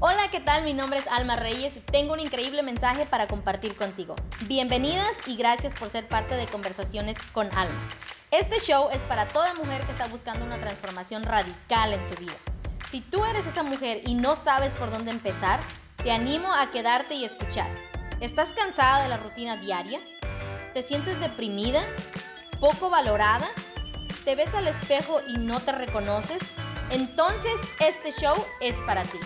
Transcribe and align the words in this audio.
Hola, 0.00 0.28
¿qué 0.30 0.38
tal? 0.38 0.62
Mi 0.62 0.74
nombre 0.74 1.00
es 1.00 1.08
Alma 1.08 1.34
Reyes 1.34 1.76
y 1.76 1.80
tengo 1.80 2.12
un 2.12 2.20
increíble 2.20 2.62
mensaje 2.62 3.04
para 3.04 3.26
compartir 3.26 3.74
contigo. 3.74 4.14
Bienvenidas 4.42 5.16
y 5.26 5.34
gracias 5.34 5.74
por 5.74 5.88
ser 5.88 6.06
parte 6.06 6.36
de 6.36 6.46
Conversaciones 6.46 7.16
con 7.32 7.48
Alma. 7.52 7.88
Este 8.30 8.60
show 8.60 8.90
es 8.92 9.04
para 9.04 9.26
toda 9.26 9.54
mujer 9.54 9.84
que 9.86 9.90
está 9.90 10.06
buscando 10.06 10.44
una 10.44 10.60
transformación 10.60 11.24
radical 11.24 11.92
en 11.92 12.06
su 12.06 12.14
vida. 12.14 12.36
Si 12.88 13.00
tú 13.00 13.24
eres 13.24 13.46
esa 13.46 13.64
mujer 13.64 14.02
y 14.06 14.14
no 14.14 14.36
sabes 14.36 14.76
por 14.76 14.92
dónde 14.92 15.10
empezar, 15.10 15.58
te 15.96 16.12
animo 16.12 16.54
a 16.54 16.70
quedarte 16.70 17.14
y 17.14 17.24
escuchar. 17.24 17.68
¿Estás 18.20 18.52
cansada 18.52 19.02
de 19.02 19.08
la 19.08 19.16
rutina 19.16 19.56
diaria? 19.56 19.98
¿Te 20.74 20.82
sientes 20.84 21.18
deprimida? 21.18 21.82
¿Poco 22.60 22.88
valorada? 22.88 23.48
¿Te 24.24 24.36
ves 24.36 24.54
al 24.54 24.68
espejo 24.68 25.22
y 25.26 25.38
no 25.38 25.58
te 25.58 25.72
reconoces? 25.72 26.52
Entonces 26.92 27.54
este 27.80 28.12
show 28.12 28.36
es 28.60 28.80
para 28.82 29.02
ti. 29.02 29.18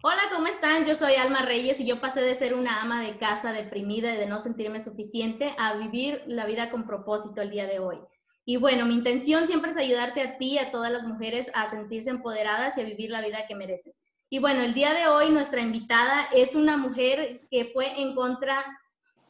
Hola, 0.00 0.22
¿cómo 0.32 0.46
están? 0.46 0.84
Yo 0.84 0.94
soy 0.94 1.14
Alma 1.14 1.42
Reyes 1.42 1.80
y 1.80 1.84
yo 1.84 2.00
pasé 2.00 2.20
de 2.20 2.36
ser 2.36 2.54
una 2.54 2.80
ama 2.80 3.02
de 3.02 3.18
casa 3.18 3.52
deprimida 3.52 4.14
y 4.14 4.16
de 4.16 4.26
no 4.26 4.38
sentirme 4.38 4.78
suficiente 4.78 5.56
a 5.58 5.74
vivir 5.74 6.22
la 6.28 6.46
vida 6.46 6.70
con 6.70 6.86
propósito 6.86 7.42
el 7.42 7.50
día 7.50 7.66
de 7.66 7.80
hoy. 7.80 7.98
Y 8.44 8.58
bueno, 8.58 8.86
mi 8.86 8.94
intención 8.94 9.48
siempre 9.48 9.72
es 9.72 9.76
ayudarte 9.76 10.22
a 10.22 10.38
ti 10.38 10.52
y 10.52 10.58
a 10.58 10.70
todas 10.70 10.92
las 10.92 11.04
mujeres 11.04 11.50
a 11.52 11.66
sentirse 11.66 12.10
empoderadas 12.10 12.78
y 12.78 12.82
a 12.82 12.84
vivir 12.84 13.10
la 13.10 13.22
vida 13.22 13.48
que 13.48 13.56
merecen. 13.56 13.92
Y 14.30 14.38
bueno, 14.38 14.62
el 14.62 14.72
día 14.72 14.94
de 14.94 15.08
hoy 15.08 15.30
nuestra 15.30 15.62
invitada 15.62 16.28
es 16.32 16.54
una 16.54 16.76
mujer 16.76 17.40
que 17.50 17.64
fue 17.72 18.00
en 18.00 18.14
contra 18.14 18.64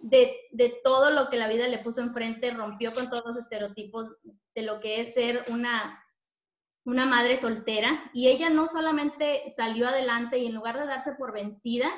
de, 0.00 0.36
de, 0.52 0.78
todo 0.84 1.10
lo 1.10 1.30
que 1.30 1.38
la 1.38 1.48
vida 1.48 1.66
le 1.66 1.78
puso 1.78 2.02
enfrente, 2.02 2.50
rompió 2.50 2.92
con 2.92 3.08
todos 3.08 3.24
los 3.24 3.38
estereotipos 3.38 4.08
de 4.54 4.62
lo 4.62 4.80
que 4.80 5.00
es 5.00 5.14
ser 5.14 5.46
una 5.48 6.04
una 6.88 7.04
madre 7.04 7.36
soltera, 7.36 8.10
y 8.14 8.28
ella 8.28 8.48
no 8.48 8.66
solamente 8.66 9.42
salió 9.54 9.86
adelante 9.86 10.38
y 10.38 10.46
en 10.46 10.54
lugar 10.54 10.78
de 10.78 10.86
darse 10.86 11.12
por 11.12 11.34
vencida, 11.34 11.90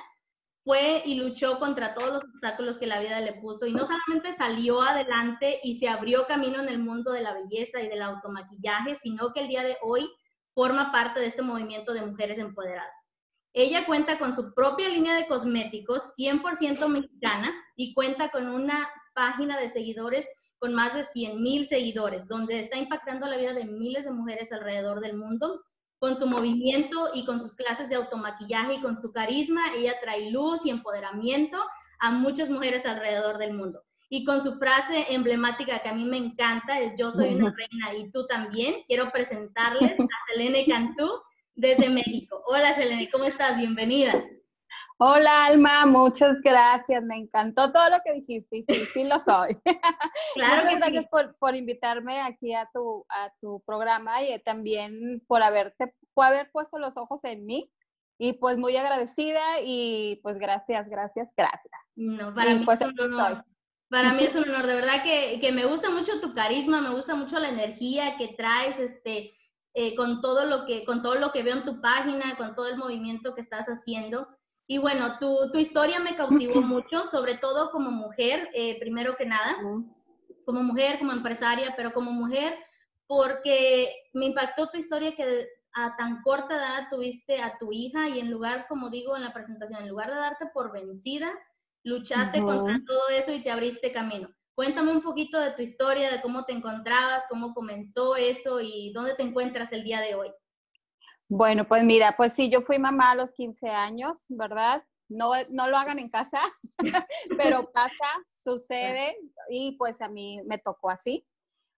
fue 0.64 1.00
y 1.06 1.14
luchó 1.14 1.60
contra 1.60 1.94
todos 1.94 2.12
los 2.12 2.24
obstáculos 2.24 2.77
que 2.77 2.88
la 2.88 2.98
vida 2.98 3.20
le 3.20 3.34
puso 3.34 3.66
y 3.66 3.72
no 3.72 3.86
solamente 3.86 4.32
salió 4.32 4.82
adelante 4.82 5.60
y 5.62 5.77
se 5.77 5.88
abrió 5.88 6.27
camino 6.27 6.60
en 6.60 6.69
el 6.69 6.80
mundo 6.80 7.12
de 7.12 7.20
la 7.20 7.32
belleza 7.32 7.80
y 7.80 7.88
del 7.88 8.02
automaquillaje, 8.02 8.97
sino 8.97 9.32
que 9.32 9.42
el 9.42 9.48
día 9.48 9.62
de 9.62 9.77
hoy 9.80 10.10
forma 10.55 10.91
parte 10.91 11.20
de 11.20 11.27
este 11.27 11.42
movimiento 11.42 11.92
de 11.92 12.04
mujeres 12.04 12.38
empoderadas. 12.38 13.06
Ella 13.52 13.86
cuenta 13.86 14.19
con 14.19 14.34
su 14.34 14.52
propia 14.54 14.88
línea 14.88 15.14
de 15.14 15.28
cosméticos 15.28 16.14
100% 16.19 16.88
mexicana 16.88 17.52
y 17.77 17.94
cuenta 17.94 18.30
con 18.30 18.48
una 18.48 18.91
página 19.14 19.56
de 19.56 19.69
seguidores 19.69 20.28
con 20.61 20.75
más 20.75 20.94
de 20.94 21.03
100 21.03 21.42
mil 21.42 21.66
seguidores, 21.66 22.28
donde 22.28 22.61
está 22.61 22.77
impactando 22.77 23.27
la 23.27 23.39
vida 23.39 23.55
de 23.55 23.64
miles 23.64 24.05
de 24.05 24.12
mujeres 24.12 24.53
alrededor 24.53 25.00
del 25.00 25.16
mundo. 25.16 25.62
Con 25.98 26.16
su 26.16 26.27
movimiento 26.27 27.11
y 27.14 27.25
con 27.25 27.41
sus 27.41 27.55
clases 27.55 27.89
de 27.89 27.97
automaquillaje 27.97 28.75
y 28.75 28.81
con 28.81 28.97
su 28.97 29.11
carisma, 29.11 29.75
ella 29.75 29.94
trae 30.00 30.31
luz 30.31 30.64
y 30.64 30.70
empoderamiento 30.70 31.58
a 31.98 32.12
muchas 32.12 32.48
mujeres 32.50 32.86
alrededor 32.86 33.38
del 33.38 33.55
mundo. 33.55 33.83
Y 34.11 34.25
con 34.25 34.42
su 34.42 34.58
frase 34.58 35.06
emblemática 35.11 35.81
que 35.81 35.88
a 35.88 35.94
mí 35.94 36.05
me 36.05 36.16
encanta, 36.19 36.78
es 36.81 36.92
yo 36.98 37.11
soy 37.11 37.34
una 37.34 37.55
reina 37.56 37.94
y 37.94 38.11
tú 38.11 38.27
también, 38.27 38.77
quiero 38.86 39.11
presentarles 39.11 39.92
a 40.00 40.33
Selene 40.33 40.66
Cantú 40.66 41.08
desde 41.55 41.88
México. 41.88 42.42
Hola 42.47 42.75
Selene, 42.75 43.08
¿cómo 43.11 43.25
estás? 43.25 43.56
Bienvenida. 43.56 44.22
Hola 45.03 45.47
Alma, 45.47 45.87
muchas 45.87 46.43
gracias, 46.43 47.03
me 47.03 47.17
encantó 47.17 47.73
todo 47.73 47.89
lo 47.89 47.97
que 48.05 48.12
dijiste 48.12 48.59
y 48.59 48.62
sí, 48.65 48.84
sí 48.93 49.05
lo 49.05 49.19
soy. 49.19 49.56
Claro 50.34 50.65
muchas 50.65 50.79
gracias 50.79 51.06
por, 51.11 51.34
por, 51.39 51.56
invitarme 51.56 52.20
aquí 52.20 52.53
a 52.53 52.69
tu, 52.75 53.06
a 53.09 53.33
tu 53.41 53.62
programa 53.65 54.23
y 54.23 54.39
también 54.41 55.25
por 55.27 55.43
haberte, 55.43 55.95
por 56.12 56.27
haber 56.27 56.51
puesto 56.53 56.78
los 56.78 56.98
ojos 56.98 57.25
en 57.25 57.47
mí 57.47 57.73
y 58.19 58.34
pues 58.34 58.59
muy 58.59 58.77
agradecida 58.77 59.41
y 59.65 60.21
pues 60.22 60.37
gracias, 60.39 60.87
gracias, 60.91 61.31
gracias. 61.34 61.72
No, 61.97 62.34
para 62.34 62.55
mí 62.55 62.66
pues, 62.66 62.83
es 62.83 62.89
un 62.89 63.00
honor. 63.00 63.47
Para 63.89 64.12
mí 64.12 64.25
es 64.25 64.34
un 64.34 64.50
honor, 64.50 64.66
de 64.66 64.75
verdad 64.75 65.03
que, 65.03 65.39
que, 65.41 65.50
me 65.50 65.65
gusta 65.65 65.89
mucho 65.89 66.21
tu 66.21 66.34
carisma, 66.34 66.83
me 66.83 66.91
gusta 66.91 67.15
mucho 67.15 67.39
la 67.39 67.49
energía 67.49 68.19
que 68.19 68.28
traes, 68.28 68.78
este, 68.78 69.33
eh, 69.72 69.94
con 69.94 70.21
todo 70.21 70.44
lo 70.44 70.66
que, 70.66 70.84
con 70.84 71.00
todo 71.00 71.15
lo 71.15 71.33
que 71.33 71.43
veo 71.43 71.56
en 71.56 71.65
tu 71.65 71.81
página, 71.81 72.37
con 72.37 72.55
todo 72.55 72.69
el 72.69 72.77
movimiento 72.77 73.34
que 73.34 73.41
estás 73.41 73.66
haciendo. 73.66 74.28
Y 74.70 74.78
bueno, 74.78 75.19
tu, 75.19 75.50
tu 75.50 75.58
historia 75.58 75.98
me 75.98 76.14
cautivó 76.14 76.60
mucho, 76.62 77.08
sobre 77.08 77.34
todo 77.38 77.72
como 77.72 77.91
mujer, 77.91 78.50
eh, 78.54 78.78
primero 78.78 79.16
que 79.16 79.26
nada, 79.26 79.56
como 80.44 80.62
mujer, 80.62 81.00
como 81.00 81.10
empresaria, 81.10 81.75
pero 81.76 81.92
como 81.92 82.12
mujer, 82.12 82.54
porque 83.09 83.92
me 84.12 84.26
impactó 84.26 84.69
tu 84.69 84.78
historia 84.78 85.16
que 85.16 85.48
a 85.72 85.97
tan 85.97 86.22
corta 86.22 86.54
edad 86.54 86.86
tuviste 86.88 87.42
a 87.42 87.59
tu 87.59 87.72
hija 87.72 88.09
y 88.10 88.20
en 88.20 88.30
lugar, 88.30 88.66
como 88.69 88.91
digo 88.91 89.16
en 89.16 89.25
la 89.25 89.32
presentación, 89.32 89.82
en 89.82 89.88
lugar 89.88 90.09
de 90.09 90.20
darte 90.20 90.47
por 90.54 90.70
vencida, 90.70 91.32
luchaste 91.82 92.41
contra 92.41 92.80
todo 92.86 93.09
eso 93.09 93.32
y 93.32 93.42
te 93.42 93.50
abriste 93.50 93.91
camino. 93.91 94.28
Cuéntame 94.54 94.92
un 94.92 95.03
poquito 95.03 95.41
de 95.41 95.50
tu 95.50 95.62
historia, 95.62 96.12
de 96.12 96.22
cómo 96.22 96.44
te 96.44 96.53
encontrabas, 96.53 97.25
cómo 97.28 97.54
comenzó 97.54 98.14
eso 98.14 98.60
y 98.60 98.92
dónde 98.92 99.16
te 99.16 99.25
encuentras 99.25 99.72
el 99.72 99.82
día 99.82 100.00
de 100.00 100.14
hoy. 100.14 100.30
Bueno, 101.32 101.64
pues 101.64 101.84
mira, 101.84 102.16
pues 102.16 102.32
sí, 102.32 102.50
yo 102.50 102.60
fui 102.60 102.80
mamá 102.80 103.12
a 103.12 103.14
los 103.14 103.32
15 103.32 103.68
años, 103.68 104.26
¿verdad? 104.30 104.82
No, 105.08 105.30
no 105.50 105.68
lo 105.68 105.76
hagan 105.76 106.00
en 106.00 106.10
casa, 106.10 106.41
pero 107.38 107.70
pasa, 107.70 108.04
sucede 108.32 109.16
y 109.48 109.76
pues 109.76 110.02
a 110.02 110.08
mí 110.08 110.42
me 110.44 110.58
tocó 110.58 110.91
así. 110.91 111.24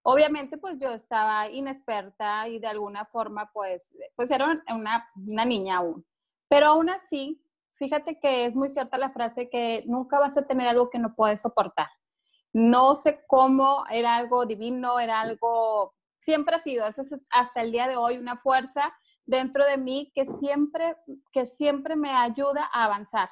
Obviamente 0.04 0.56
pues 0.56 0.78
yo 0.78 0.90
estaba 0.92 1.50
inexperta 1.50 2.48
y 2.48 2.60
de 2.60 2.66
alguna 2.66 3.04
forma 3.04 3.50
pues, 3.52 3.94
pues 4.16 4.30
era 4.30 4.46
una, 4.70 5.06
una 5.16 5.44
niña 5.44 5.76
aún. 5.76 6.02
Pero 6.48 6.69
aún 6.69 6.88
así, 6.88 7.44
fíjate 7.74 8.19
que 8.20 8.46
es 8.46 8.56
muy 8.56 8.70
cierta 8.70 8.96
la 8.96 9.10
frase 9.10 9.50
que 9.50 9.84
nunca 9.86 10.19
vas 10.19 10.38
a 10.38 10.46
tener 10.46 10.66
algo 10.66 10.88
que 10.88 10.98
no 10.98 11.14
puedes 11.14 11.42
soportar. 11.42 11.88
No 12.54 12.94
sé 12.94 13.22
cómo, 13.26 13.84
era 13.90 14.16
algo 14.16 14.46
divino, 14.46 14.98
era 14.98 15.20
algo, 15.20 15.94
siempre 16.20 16.56
ha 16.56 16.58
sido, 16.58 16.86
hasta 16.86 17.62
el 17.62 17.70
día 17.70 17.86
de 17.86 17.96
hoy 17.96 18.16
una 18.16 18.38
fuerza 18.38 18.94
dentro 19.27 19.65
de 19.65 19.78
mí 19.78 20.12
que 20.15 20.27
siempre, 20.27 20.97
que 21.33 21.47
siempre 21.47 21.97
me 21.97 22.10
ayuda 22.10 22.69
a 22.72 22.84
avanzar. 22.84 23.31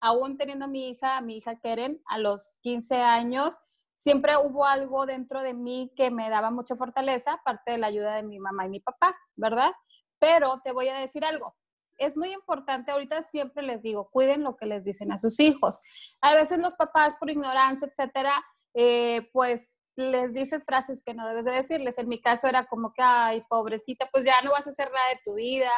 Aún 0.00 0.36
teniendo 0.36 0.68
mi 0.68 0.90
hija, 0.90 1.16
a 1.16 1.20
mi 1.20 1.36
hija 1.36 1.58
Keren, 1.60 2.02
a 2.06 2.18
los 2.18 2.56
15 2.62 2.96
años, 2.96 3.58
siempre 3.96 4.36
hubo 4.36 4.66
algo 4.66 5.06
dentro 5.06 5.42
de 5.42 5.54
mí 5.54 5.92
que 5.96 6.10
me 6.10 6.28
daba 6.28 6.50
mucha 6.50 6.74
fortaleza, 6.74 7.34
aparte 7.34 7.72
de 7.72 7.78
la 7.78 7.86
ayuda 7.86 8.16
de 8.16 8.24
mi 8.24 8.40
mamá 8.40 8.66
y 8.66 8.70
mi 8.70 8.80
papá, 8.80 9.16
¿verdad? 9.36 9.70
Pero 10.18 10.60
te 10.64 10.72
voy 10.72 10.88
a 10.88 10.98
decir 10.98 11.24
algo. 11.24 11.54
Es 11.98 12.16
muy 12.16 12.32
importante, 12.32 12.90
ahorita 12.90 13.22
siempre 13.22 13.62
les 13.62 13.80
digo, 13.80 14.10
cuiden 14.10 14.42
lo 14.42 14.56
que 14.56 14.66
les 14.66 14.82
dicen 14.82 15.12
a 15.12 15.20
sus 15.20 15.38
hijos. 15.38 15.82
A 16.20 16.34
veces 16.34 16.58
los 16.60 16.74
papás 16.74 17.16
por 17.20 17.30
ignorancia, 17.30 17.86
etcétera, 17.86 18.44
eh, 18.74 19.30
pues 19.32 19.78
les 19.96 20.32
dices 20.32 20.64
frases 20.64 21.02
que 21.02 21.14
no 21.14 21.26
debes 21.28 21.44
de 21.44 21.52
decirles. 21.52 21.98
En 21.98 22.08
mi 22.08 22.20
caso 22.20 22.48
era 22.48 22.66
como 22.66 22.92
que, 22.92 23.02
ay, 23.02 23.40
pobrecita, 23.48 24.06
pues 24.12 24.24
ya 24.24 24.40
no 24.42 24.50
vas 24.52 24.66
a 24.66 24.70
hacer 24.70 24.90
nada 24.90 25.08
de 25.10 25.20
tu 25.24 25.34
vida, 25.34 25.70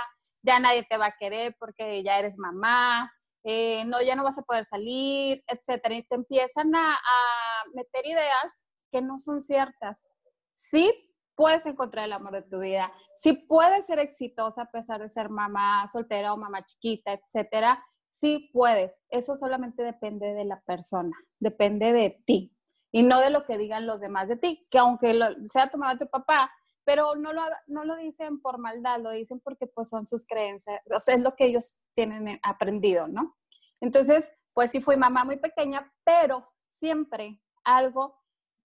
ya 0.42 0.58
nadie 0.58 0.84
te 0.84 0.96
va 0.96 1.06
a 1.06 1.16
querer 1.18 1.56
porque 1.58 2.02
ya 2.02 2.18
eres 2.18 2.38
mamá, 2.38 3.12
eh, 3.44 3.84
no, 3.86 4.00
ya 4.02 4.14
no 4.16 4.24
vas 4.24 4.38
a 4.38 4.42
poder 4.42 4.64
salir, 4.64 5.42
etcétera. 5.46 5.94
Y 5.96 6.06
te 6.06 6.14
empiezan 6.14 6.74
a, 6.74 6.94
a 6.94 7.62
meter 7.74 8.06
ideas 8.06 8.64
que 8.90 9.02
no 9.02 9.18
son 9.18 9.40
ciertas. 9.40 10.06
Sí 10.54 10.92
puedes 11.34 11.66
encontrar 11.66 12.04
el 12.04 12.12
amor 12.12 12.32
de 12.32 12.42
tu 12.42 12.60
vida, 12.60 12.92
sí 13.10 13.32
puedes 13.32 13.86
ser 13.86 13.98
exitosa 13.98 14.62
a 14.62 14.70
pesar 14.70 15.02
de 15.02 15.10
ser 15.10 15.28
mamá 15.28 15.86
soltera 15.88 16.32
o 16.32 16.36
mamá 16.36 16.64
chiquita, 16.64 17.12
etcétera. 17.12 17.84
Sí 18.10 18.50
puedes. 18.52 19.00
Eso 19.08 19.36
solamente 19.36 19.82
depende 19.82 20.34
de 20.34 20.44
la 20.44 20.60
persona, 20.60 21.16
depende 21.40 21.92
de 21.92 22.22
ti 22.24 22.53
y 22.94 23.02
no 23.02 23.20
de 23.20 23.30
lo 23.30 23.44
que 23.44 23.58
digan 23.58 23.86
los 23.86 23.98
demás 23.98 24.28
de 24.28 24.36
ti, 24.36 24.56
que 24.70 24.78
aunque 24.78 25.18
sea 25.46 25.68
tu 25.68 25.78
mamá 25.78 25.98
tu 25.98 26.06
papá, 26.06 26.48
pero 26.84 27.16
no 27.16 27.32
lo, 27.32 27.42
no 27.66 27.84
lo 27.84 27.96
dicen 27.96 28.40
por 28.40 28.58
maldad, 28.58 29.00
lo 29.00 29.10
dicen 29.10 29.40
porque 29.40 29.66
pues 29.66 29.88
son 29.88 30.06
sus 30.06 30.24
creencias, 30.24 30.80
o 30.94 31.00
sea, 31.00 31.16
es 31.16 31.20
lo 31.20 31.34
que 31.34 31.46
ellos 31.46 31.80
tienen 31.96 32.38
aprendido, 32.44 33.08
¿no? 33.08 33.34
Entonces, 33.80 34.32
pues 34.52 34.70
sí 34.70 34.80
fui 34.80 34.96
mamá 34.96 35.24
muy 35.24 35.38
pequeña, 35.40 35.92
pero 36.04 36.48
siempre 36.70 37.42
algo 37.64 38.16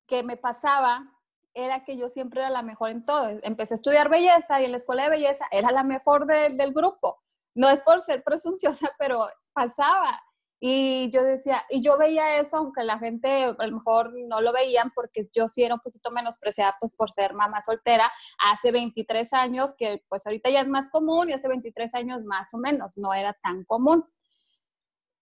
que 0.06 0.22
me 0.22 0.38
pasaba 0.38 1.12
era 1.56 1.84
que 1.84 1.98
yo 1.98 2.08
siempre 2.08 2.42
era 2.42 2.52
la 2.52 2.62
mejor 2.62 2.92
en 2.92 3.06
todo. 3.06 3.30
Empecé 3.42 3.74
a 3.74 3.82
estudiar 3.82 4.10
belleza 4.10 4.62
y 4.62 4.66
en 4.66 4.72
la 4.72 4.78
escuela 4.78 5.06
de 5.06 5.10
belleza 5.10 5.46
era 5.52 5.72
la 5.72 5.82
mejor 5.82 6.28
del 6.28 6.72
grupo. 6.72 7.24
No 7.56 7.68
es 7.68 7.82
por 7.82 8.04
ser 8.04 8.24
presunciosa, 8.24 8.92
pero 9.00 9.26
pasaba. 9.54 10.22
Y 10.62 11.10
yo 11.12 11.24
decía, 11.24 11.64
y 11.70 11.82
yo 11.82 11.98
veía 11.98 12.38
eso, 12.38 12.58
aunque 12.58 12.84
la 12.84 13.00
gente 13.00 13.46
a 13.46 13.66
lo 13.66 13.78
mejor 13.78 14.12
no 14.28 14.42
lo 14.42 14.52
veían, 14.52 14.92
porque 14.94 15.30
yo 15.34 15.48
sí 15.48 15.64
era 15.64 15.76
un 15.76 15.80
poquito 15.80 16.12
menospreciada 16.12 16.74
pues, 16.82 16.92
por 16.98 17.12
ser 17.12 17.34
mamá 17.34 17.62
soltera 17.62 18.12
hace 18.40 18.72
23 18.72 19.32
años, 19.34 19.74
que 19.78 20.04
pues 20.10 20.28
ahorita 20.28 20.50
ya 20.50 20.62
es 20.62 20.68
más 20.68 20.90
común, 20.90 21.30
y 21.30 21.34
hace 21.34 21.48
23 21.48 21.96
años 21.96 22.24
más 22.26 22.54
o 22.54 22.58
menos, 22.58 22.98
no 22.98 23.14
era 23.14 23.34
tan 23.42 23.64
común. 23.64 24.04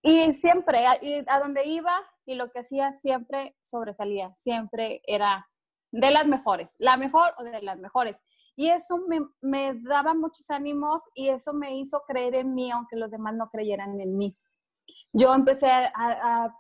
Y 0.02 0.34
siempre, 0.34 0.88
a, 0.88 1.00
a 1.28 1.40
donde 1.40 1.66
iba 1.66 2.02
y 2.26 2.36
lo 2.36 2.50
que 2.50 2.60
hacía, 2.60 2.94
siempre 2.94 3.56
sobresalía, 3.62 4.34
siempre 4.38 5.02
era 5.06 5.48
de 5.92 6.12
las 6.12 6.26
mejores, 6.26 6.76
la 6.80 6.98
mejor 6.98 7.34
o 7.38 7.44
de 7.44 7.62
las 7.62 7.78
mejores. 7.80 8.24
Y 8.56 8.70
eso 8.70 8.98
me, 9.08 9.20
me 9.42 9.80
daba 9.84 10.16
muchos 10.16 10.50
ánimos 10.50 11.04
y 11.14 11.30
eso 11.30 11.54
me 11.54 11.78
hizo 11.78 12.02
creer 12.08 12.36
en 12.36 12.56
mí, 12.56 12.72
aunque 12.72 12.96
los 12.96 13.12
demás 13.12 13.36
no 13.36 13.50
creyeran 13.52 14.02
en 14.02 14.18
mí. 14.18 14.36
Yo 15.20 15.34
empecé 15.34 15.68
a, 15.72 16.54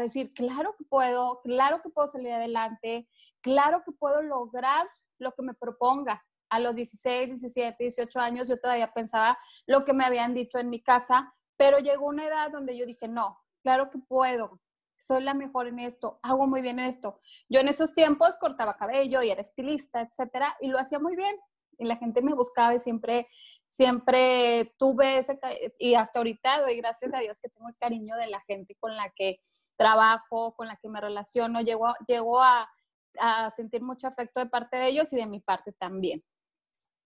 decir, 0.00 0.26
claro 0.34 0.74
que 0.76 0.84
puedo, 0.84 1.40
claro 1.42 1.80
que 1.82 1.88
puedo 1.88 2.08
salir 2.08 2.32
adelante, 2.32 3.08
claro 3.40 3.84
que 3.84 3.92
puedo 3.92 4.22
lograr 4.22 4.88
lo 5.18 5.30
que 5.32 5.42
me 5.42 5.54
proponga. 5.54 6.24
A 6.50 6.58
los 6.58 6.74
16, 6.74 7.28
17, 7.28 7.76
18 7.78 8.18
años 8.18 8.48
yo 8.48 8.58
todavía 8.58 8.92
pensaba 8.92 9.38
lo 9.66 9.84
que 9.84 9.92
me 9.92 10.04
habían 10.04 10.34
dicho 10.34 10.58
en 10.58 10.68
mi 10.68 10.82
casa, 10.82 11.32
pero 11.56 11.78
llegó 11.78 12.06
una 12.06 12.26
edad 12.26 12.50
donde 12.50 12.76
yo 12.76 12.86
dije, 12.86 13.06
no, 13.06 13.40
claro 13.62 13.88
que 13.88 13.98
puedo, 13.98 14.60
soy 15.00 15.22
la 15.22 15.32
mejor 15.32 15.68
en 15.68 15.78
esto, 15.78 16.18
hago 16.22 16.48
muy 16.48 16.60
bien 16.60 16.80
esto. 16.80 17.20
Yo 17.48 17.60
en 17.60 17.68
esos 17.68 17.94
tiempos 17.94 18.36
cortaba 18.38 18.74
cabello 18.74 19.22
y 19.22 19.30
era 19.30 19.42
estilista, 19.42 20.00
etcétera, 20.00 20.56
y 20.60 20.68
lo 20.68 20.78
hacía 20.78 20.98
muy 20.98 21.14
bien. 21.14 21.36
Y 21.78 21.86
la 21.86 21.96
gente 21.96 22.20
me 22.20 22.34
buscaba 22.34 22.74
y 22.74 22.80
siempre, 22.80 23.28
siempre 23.72 24.74
tuve 24.78 25.18
ese, 25.18 25.38
y 25.78 25.94
hasta 25.94 26.18
ahorita 26.18 26.60
doy 26.60 26.76
gracias 26.76 27.14
a 27.14 27.20
Dios 27.20 27.40
que 27.40 27.48
tengo 27.48 27.70
el 27.70 27.78
cariño 27.78 28.16
de 28.16 28.26
la 28.26 28.40
gente 28.42 28.76
con 28.78 28.94
la 28.94 29.10
que 29.16 29.40
trabajo, 29.76 30.54
con 30.54 30.68
la 30.68 30.76
que 30.76 30.90
me 30.90 31.00
relaciono, 31.00 31.62
llego, 31.62 32.42
a, 32.42 32.68
a 33.18 33.50
sentir 33.50 33.80
mucho 33.82 34.06
afecto 34.06 34.40
de 34.40 34.46
parte 34.46 34.76
de 34.76 34.88
ellos 34.88 35.10
y 35.14 35.16
de 35.16 35.26
mi 35.26 35.40
parte 35.40 35.72
también. 35.72 36.22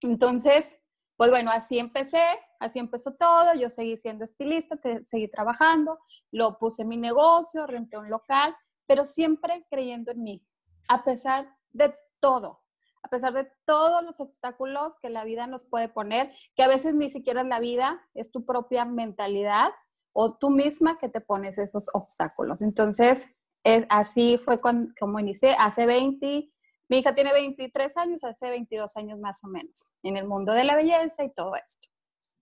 Entonces, 0.03 0.77
pues 1.17 1.31
bueno, 1.31 1.53
así 1.53 1.79
empecé, 1.79 2.25
así 2.59 2.81
empezó 2.81 3.15
todo, 3.15 3.55
yo 3.55 3.71
seguí 3.71 3.97
siendo 3.97 4.25
estilista, 4.25 4.77
seguí 5.05 5.29
trabajando, 5.29 6.01
lo 6.33 6.59
puse 6.59 6.83
en 6.83 6.89
mi 6.89 6.97
negocio, 6.97 7.69
renté 7.69 7.97
un 7.97 8.11
local, 8.11 8.57
pero 8.87 9.05
siempre 9.05 9.65
creyendo 9.71 10.11
en 10.11 10.23
mí, 10.25 10.47
a 10.89 11.05
pesar 11.05 11.49
de 11.71 11.95
todo, 12.19 12.66
a 13.07 13.09
pesar 13.09 13.33
de 13.33 13.49
todos 13.65 14.03
los 14.03 14.19
obstáculos 14.19 14.99
que 15.01 15.11
la 15.11 15.25
vida 15.25 15.47
nos 15.47 15.65
puede 15.65 15.89
poner, 15.89 16.33
que 16.57 16.65
a 16.65 16.69
veces 16.69 16.93
ni 16.93 17.09
siquiera 17.09 17.43
es 17.43 17.47
la 17.47 17.61
vida, 17.61 18.01
es 18.15 18.33
tu 18.33 18.45
propia 18.45 18.85
mentalidad 18.85 19.71
o 20.13 20.37
tú 20.37 20.51
misma 20.51 20.97
que 21.01 21.09
te 21.09 21.21
pones 21.21 21.57
esos 21.57 21.87
obstáculos. 21.93 22.63
Entonces, 22.63 23.25
es, 23.63 23.87
así 23.91 24.39
fue 24.39 24.57
como 24.61 25.21
inicié, 25.21 25.55
hace 25.57 25.87
20, 25.87 26.51
mi 26.89 26.99
hija 26.99 27.15
tiene 27.15 27.33
23 27.33 27.97
años, 27.97 28.25
hace 28.25 28.51
22 28.51 28.97
años 28.97 29.21
más 29.21 29.45
o 29.45 29.49
menos, 29.49 29.93
en 30.03 30.17
el 30.17 30.27
mundo 30.27 30.53
de 30.53 30.65
la 30.65 30.75
belleza 30.75 31.23
y 31.23 31.33
todo 31.33 31.55
esto. 31.55 31.89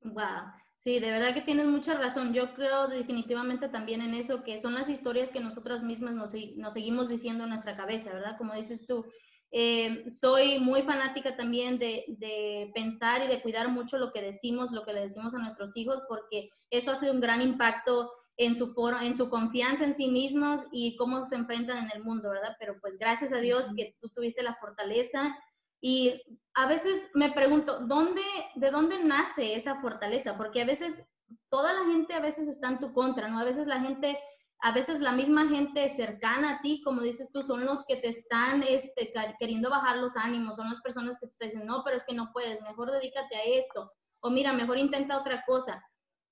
Wow. 0.02 0.50
Sí, 0.78 0.98
de 0.98 1.10
verdad 1.10 1.34
que 1.34 1.42
tienes 1.42 1.66
mucha 1.66 1.94
razón. 1.94 2.32
Yo 2.32 2.54
creo 2.54 2.88
definitivamente 2.88 3.68
también 3.68 4.00
en 4.00 4.14
eso, 4.14 4.42
que 4.44 4.56
son 4.58 4.74
las 4.74 4.88
historias 4.88 5.30
que 5.30 5.40
nosotras 5.40 5.82
mismas 5.82 6.14
nos, 6.14 6.34
nos 6.56 6.72
seguimos 6.72 7.08
diciendo 7.10 7.44
en 7.44 7.50
nuestra 7.50 7.76
cabeza, 7.76 8.12
¿verdad? 8.12 8.36
Como 8.38 8.54
dices 8.54 8.86
tú, 8.86 9.04
eh, 9.50 10.04
soy 10.10 10.58
muy 10.58 10.82
fanática 10.82 11.36
también 11.36 11.78
de, 11.78 12.04
de, 12.08 12.70
pensar 12.74 13.22
y 13.22 13.28
de 13.28 13.40
cuidar 13.40 13.68
mucho 13.68 13.98
lo 13.98 14.12
que 14.12 14.20
decimos, 14.20 14.72
lo 14.72 14.82
que 14.82 14.92
le 14.92 15.02
decimos 15.02 15.34
a 15.34 15.38
nuestros 15.38 15.76
hijos, 15.76 16.02
porque 16.08 16.50
eso 16.70 16.90
hace 16.90 17.10
un 17.10 17.20
gran 17.20 17.40
impacto 17.40 18.10
en 18.36 18.56
su, 18.56 18.72
foro, 18.72 19.00
en 19.00 19.16
su 19.16 19.30
confianza 19.30 19.84
en 19.84 19.94
sí 19.94 20.08
mismos 20.08 20.62
y 20.72 20.96
cómo 20.96 21.26
se 21.26 21.36
enfrentan 21.36 21.84
en 21.84 21.90
el 21.94 22.02
mundo, 22.02 22.30
¿verdad? 22.30 22.56
Pero 22.58 22.78
pues 22.80 22.98
gracias 22.98 23.32
a 23.32 23.38
Dios 23.38 23.70
que 23.76 23.96
tú 24.00 24.08
tuviste 24.08 24.42
la 24.42 24.56
fortaleza 24.56 25.36
y 25.80 26.20
a 26.54 26.66
veces 26.66 27.10
me 27.14 27.30
pregunto, 27.30 27.80
¿dónde, 27.80 28.22
¿de 28.54 28.70
dónde 28.70 29.02
nace 29.04 29.54
esa 29.54 29.80
fortaleza? 29.80 30.36
Porque 30.36 30.62
a 30.62 30.66
veces 30.66 31.04
toda 31.48 31.72
la 31.72 31.84
gente 31.84 32.14
a 32.14 32.20
veces 32.20 32.48
está 32.48 32.68
en 32.68 32.78
tu 32.78 32.92
contra, 32.92 33.28
¿no? 33.28 33.38
A 33.38 33.44
veces 33.44 33.66
la 33.66 33.80
gente, 33.80 34.18
a 34.64 34.72
veces 34.72 35.00
la 35.00 35.12
misma 35.12 35.46
gente 35.46 35.86
cercana 35.90 36.52
a 36.52 36.62
ti, 36.62 36.80
como 36.82 37.02
dices 37.02 37.30
tú, 37.30 37.42
son 37.42 37.66
los 37.66 37.84
que 37.84 37.96
te 37.96 38.08
están 38.08 38.62
este, 38.62 39.12
queriendo 39.38 39.68
bajar 39.68 39.98
los 39.98 40.16
ánimos, 40.16 40.56
son 40.56 40.70
las 40.70 40.80
personas 40.80 41.20
que 41.20 41.26
te 41.26 41.32
están 41.32 41.48
diciendo, 41.48 41.70
no, 41.70 41.84
pero 41.84 41.98
es 41.98 42.04
que 42.04 42.14
no 42.14 42.30
puedes, 42.32 42.62
mejor 42.62 42.90
dedícate 42.90 43.36
a 43.36 43.44
esto, 43.44 43.92
o 44.22 44.30
mira, 44.30 44.54
mejor 44.54 44.78
intenta 44.78 45.18
otra 45.18 45.44
cosa. 45.46 45.84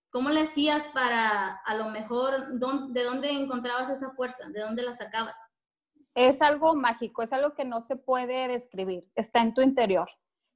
¿Cómo 0.09 0.31
le 0.31 0.41
hacías 0.41 0.87
para, 0.95 1.57
a 1.57 1.75
lo 1.75 1.91
mejor, 1.91 2.59
de 2.59 3.05
dónde 3.05 3.31
encontrabas 3.33 3.91
esa 3.91 4.13
fuerza? 4.13 4.49
¿De 4.49 4.61
dónde 4.61 4.83
la 4.83 4.95
sacabas? 4.95 5.39
Es 6.15 6.41
algo 6.41 6.75
mágico, 6.75 7.23
es 7.23 7.35
algo 7.35 7.53
que 7.53 7.67
no 7.67 7.83
se 7.83 7.97
puede 7.97 8.49
describir, 8.49 9.07
está 9.15 9.43
en 9.43 9.53
tu 9.53 9.61
interior. 9.61 10.09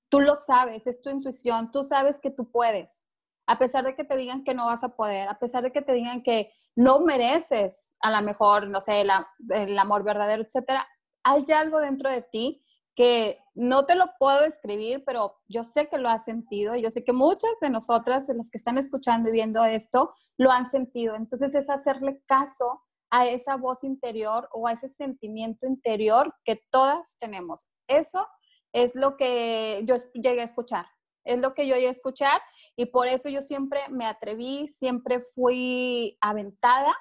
Tú 0.08 0.20
lo 0.20 0.34
sabes, 0.34 0.86
es 0.86 1.02
tu 1.02 1.10
intuición, 1.10 1.70
tú 1.72 1.82
sabes 1.82 2.20
que 2.20 2.30
tú 2.30 2.50
puedes. 2.50 3.05
A 3.46 3.58
pesar 3.58 3.84
de 3.84 3.94
que 3.94 4.04
te 4.04 4.16
digan 4.16 4.44
que 4.44 4.54
no 4.54 4.66
vas 4.66 4.84
a 4.84 4.96
poder, 4.96 5.28
a 5.28 5.38
pesar 5.38 5.62
de 5.62 5.72
que 5.72 5.82
te 5.82 5.92
digan 5.92 6.22
que 6.22 6.52
no 6.74 7.00
mereces 7.00 7.94
a 8.00 8.10
lo 8.10 8.26
mejor, 8.26 8.68
no 8.68 8.80
sé, 8.80 9.02
el 9.02 9.78
amor 9.78 10.04
verdadero, 10.04 10.42
etcétera, 10.42 10.86
hay 11.24 11.44
algo 11.52 11.80
dentro 11.80 12.10
de 12.10 12.22
ti 12.22 12.62
que 12.96 13.38
no 13.54 13.84
te 13.84 13.94
lo 13.94 14.06
puedo 14.18 14.40
describir, 14.40 15.04
pero 15.04 15.36
yo 15.48 15.64
sé 15.64 15.86
que 15.86 15.98
lo 15.98 16.08
has 16.08 16.24
sentido 16.24 16.74
yo 16.76 16.90
sé 16.90 17.04
que 17.04 17.12
muchas 17.12 17.50
de 17.60 17.68
nosotras, 17.68 18.26
de 18.26 18.34
las 18.34 18.50
que 18.50 18.56
están 18.58 18.78
escuchando 18.78 19.28
y 19.28 19.32
viendo 19.32 19.64
esto, 19.64 20.14
lo 20.38 20.50
han 20.50 20.68
sentido. 20.68 21.14
Entonces 21.14 21.54
es 21.54 21.68
hacerle 21.68 22.22
caso 22.26 22.82
a 23.10 23.26
esa 23.26 23.56
voz 23.56 23.84
interior 23.84 24.48
o 24.52 24.66
a 24.66 24.72
ese 24.72 24.88
sentimiento 24.88 25.66
interior 25.66 26.34
que 26.44 26.60
todas 26.70 27.16
tenemos. 27.20 27.68
Eso 27.86 28.26
es 28.72 28.94
lo 28.94 29.16
que 29.16 29.84
yo 29.86 29.94
llegué 30.14 30.40
a 30.40 30.44
escuchar, 30.44 30.86
es 31.26 31.40
lo 31.40 31.54
que 31.54 31.66
yo 31.66 31.74
llegué 31.74 31.88
a 31.88 31.90
escuchar 31.90 32.40
y 32.76 32.86
por 32.86 33.08
eso 33.08 33.28
yo 33.28 33.42
siempre 33.42 33.80
me 33.90 34.06
atreví, 34.06 34.68
siempre 34.68 35.24
fui 35.34 36.16
aventada 36.20 36.96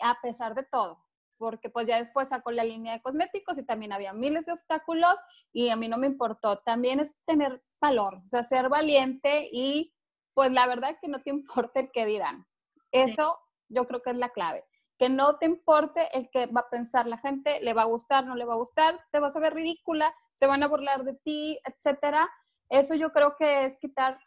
a 0.00 0.20
pesar 0.22 0.54
de 0.54 0.62
todo 0.64 1.06
porque 1.38 1.70
pues 1.70 1.86
ya 1.86 1.98
después 1.98 2.28
sacó 2.28 2.50
la 2.50 2.64
línea 2.64 2.94
de 2.94 3.02
cosméticos 3.02 3.58
y 3.58 3.64
también 3.64 3.92
había 3.92 4.12
miles 4.12 4.46
de 4.46 4.52
obstáculos 4.52 5.20
y 5.52 5.68
a 5.68 5.76
mí 5.76 5.88
no 5.88 5.98
me 5.98 6.06
importó. 6.06 6.58
También 6.58 7.00
es 7.00 7.18
tener 7.24 7.58
valor, 7.80 8.14
o 8.16 8.20
sea, 8.20 8.42
ser 8.42 8.68
valiente 8.68 9.48
y 9.52 9.92
pues 10.34 10.50
la 10.52 10.66
verdad 10.66 10.96
que 11.00 11.08
no 11.08 11.20
te 11.20 11.30
importe 11.70 11.80
el 11.80 11.90
que 11.92 12.06
dirán. 12.06 12.46
Eso 12.92 13.38
yo 13.68 13.86
creo 13.86 14.02
que 14.02 14.10
es 14.10 14.16
la 14.16 14.30
clave. 14.30 14.64
Que 14.98 15.08
no 15.10 15.36
te 15.36 15.44
importe 15.44 16.08
el 16.16 16.30
que 16.30 16.46
va 16.46 16.62
a 16.62 16.70
pensar 16.70 17.06
la 17.06 17.18
gente, 17.18 17.60
le 17.60 17.74
va 17.74 17.82
a 17.82 17.86
gustar, 17.86 18.24
no 18.24 18.34
le 18.34 18.46
va 18.46 18.54
a 18.54 18.58
gustar, 18.58 18.98
te 19.12 19.20
vas 19.20 19.36
a 19.36 19.40
ver 19.40 19.52
ridícula, 19.52 20.14
se 20.34 20.46
van 20.46 20.62
a 20.62 20.68
burlar 20.68 21.04
de 21.04 21.14
ti, 21.22 21.58
etcétera. 21.64 22.30
Eso 22.68 22.94
yo 22.94 23.12
creo 23.12 23.36
que 23.38 23.64
es 23.64 23.78
quitar 23.78 24.18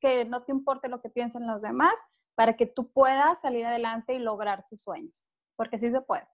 que 0.00 0.24
no 0.24 0.42
te 0.42 0.52
importe 0.52 0.88
lo 0.88 1.00
que 1.00 1.10
piensen 1.10 1.46
los 1.46 1.62
demás 1.62 1.94
para 2.34 2.54
que 2.54 2.66
tú 2.66 2.90
puedas 2.90 3.40
salir 3.40 3.66
adelante 3.66 4.14
y 4.14 4.18
lograr 4.18 4.66
tus 4.68 4.82
sueños, 4.82 5.28
porque 5.56 5.78
sí 5.78 5.90
se 5.90 6.00
puede. 6.00 6.26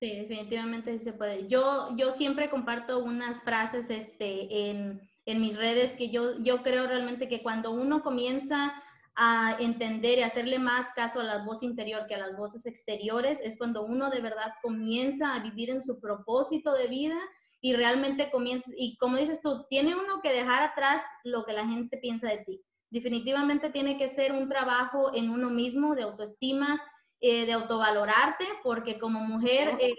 Sí, 0.00 0.16
definitivamente 0.16 0.98
sí 0.98 1.04
se 1.04 1.12
puede. 1.12 1.46
Yo, 1.48 1.94
yo 1.96 2.10
siempre 2.10 2.48
comparto 2.48 3.04
unas 3.04 3.40
frases 3.40 3.90
este, 3.90 4.70
en, 4.70 5.00
en 5.26 5.40
mis 5.40 5.56
redes 5.56 5.92
que 5.92 6.08
yo, 6.08 6.38
yo 6.38 6.62
creo 6.62 6.86
realmente 6.86 7.28
que 7.28 7.42
cuando 7.42 7.72
uno 7.72 8.02
comienza 8.02 8.72
a 9.14 9.56
entender 9.60 10.18
y 10.18 10.22
hacerle 10.22 10.58
más 10.58 10.92
caso 10.92 11.20
a 11.20 11.24
la 11.24 11.44
voz 11.44 11.62
interior 11.62 12.06
que 12.06 12.14
a 12.14 12.18
las 12.18 12.38
voces 12.38 12.64
exteriores, 12.64 13.40
es 13.42 13.58
cuando 13.58 13.84
uno 13.84 14.08
de 14.08 14.22
verdad 14.22 14.54
comienza 14.62 15.34
a 15.34 15.40
vivir 15.40 15.68
en 15.68 15.82
su 15.82 16.00
propósito 16.00 16.72
de 16.72 16.88
vida 16.88 17.18
y 17.60 17.74
realmente 17.74 18.30
comienza, 18.30 18.70
y 18.76 18.96
como 18.96 19.16
dices 19.16 19.40
tú, 19.42 19.66
tiene 19.68 19.94
uno 19.94 20.20
que 20.22 20.32
dejar 20.32 20.62
atrás 20.62 21.02
lo 21.24 21.44
que 21.44 21.52
la 21.52 21.66
gente 21.66 21.98
piensa 21.98 22.28
de 22.28 22.38
ti. 22.38 22.62
Definitivamente 22.90 23.70
tiene 23.70 23.98
que 23.98 24.08
ser 24.08 24.32
un 24.32 24.48
trabajo 24.48 25.14
en 25.14 25.30
uno 25.30 25.50
mismo 25.50 25.94
de 25.94 26.02
autoestima, 26.02 26.80
eh, 27.20 27.44
de 27.46 27.52
autovalorarte, 27.52 28.46
porque 28.64 28.98
como 28.98 29.20
mujer, 29.20 29.68
eh, 29.80 29.94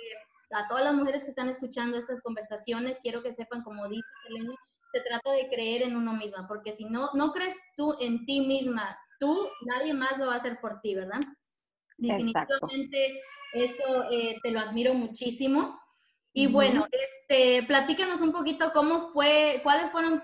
a 0.53 0.67
todas 0.67 0.83
las 0.83 0.95
mujeres 0.95 1.23
que 1.23 1.29
están 1.29 1.49
escuchando 1.49 1.97
estas 1.97 2.21
conversaciones, 2.21 2.99
quiero 3.01 3.21
que 3.21 3.31
sepan, 3.31 3.63
como 3.63 3.87
dice 3.87 4.07
Selena, 4.27 4.55
se 4.91 5.01
trata 5.01 5.31
de 5.31 5.47
creer 5.47 5.83
en 5.83 5.95
uno 5.95 6.13
misma, 6.13 6.47
porque 6.47 6.73
si 6.73 6.85
no, 6.85 7.09
no 7.13 7.31
crees 7.31 7.57
tú 7.77 7.95
en 7.99 8.25
ti 8.25 8.41
misma, 8.41 8.97
tú, 9.19 9.47
nadie 9.61 9.93
más 9.93 10.17
lo 10.17 10.27
va 10.27 10.33
a 10.33 10.37
hacer 10.37 10.59
por 10.59 10.81
ti, 10.81 10.95
¿verdad? 10.95 11.21
Definitivamente 11.97 13.21
eso 13.53 14.11
eh, 14.11 14.37
te 14.41 14.51
lo 14.51 14.59
admiro 14.59 14.93
muchísimo. 14.93 15.79
Y 16.33 16.47
bueno, 16.47 16.87
este, 16.91 17.63
platícanos 17.67 18.21
un 18.21 18.31
poquito 18.31 18.71
cómo 18.73 19.11
fue, 19.11 19.59
cuáles 19.63 19.91
fueron 19.91 20.21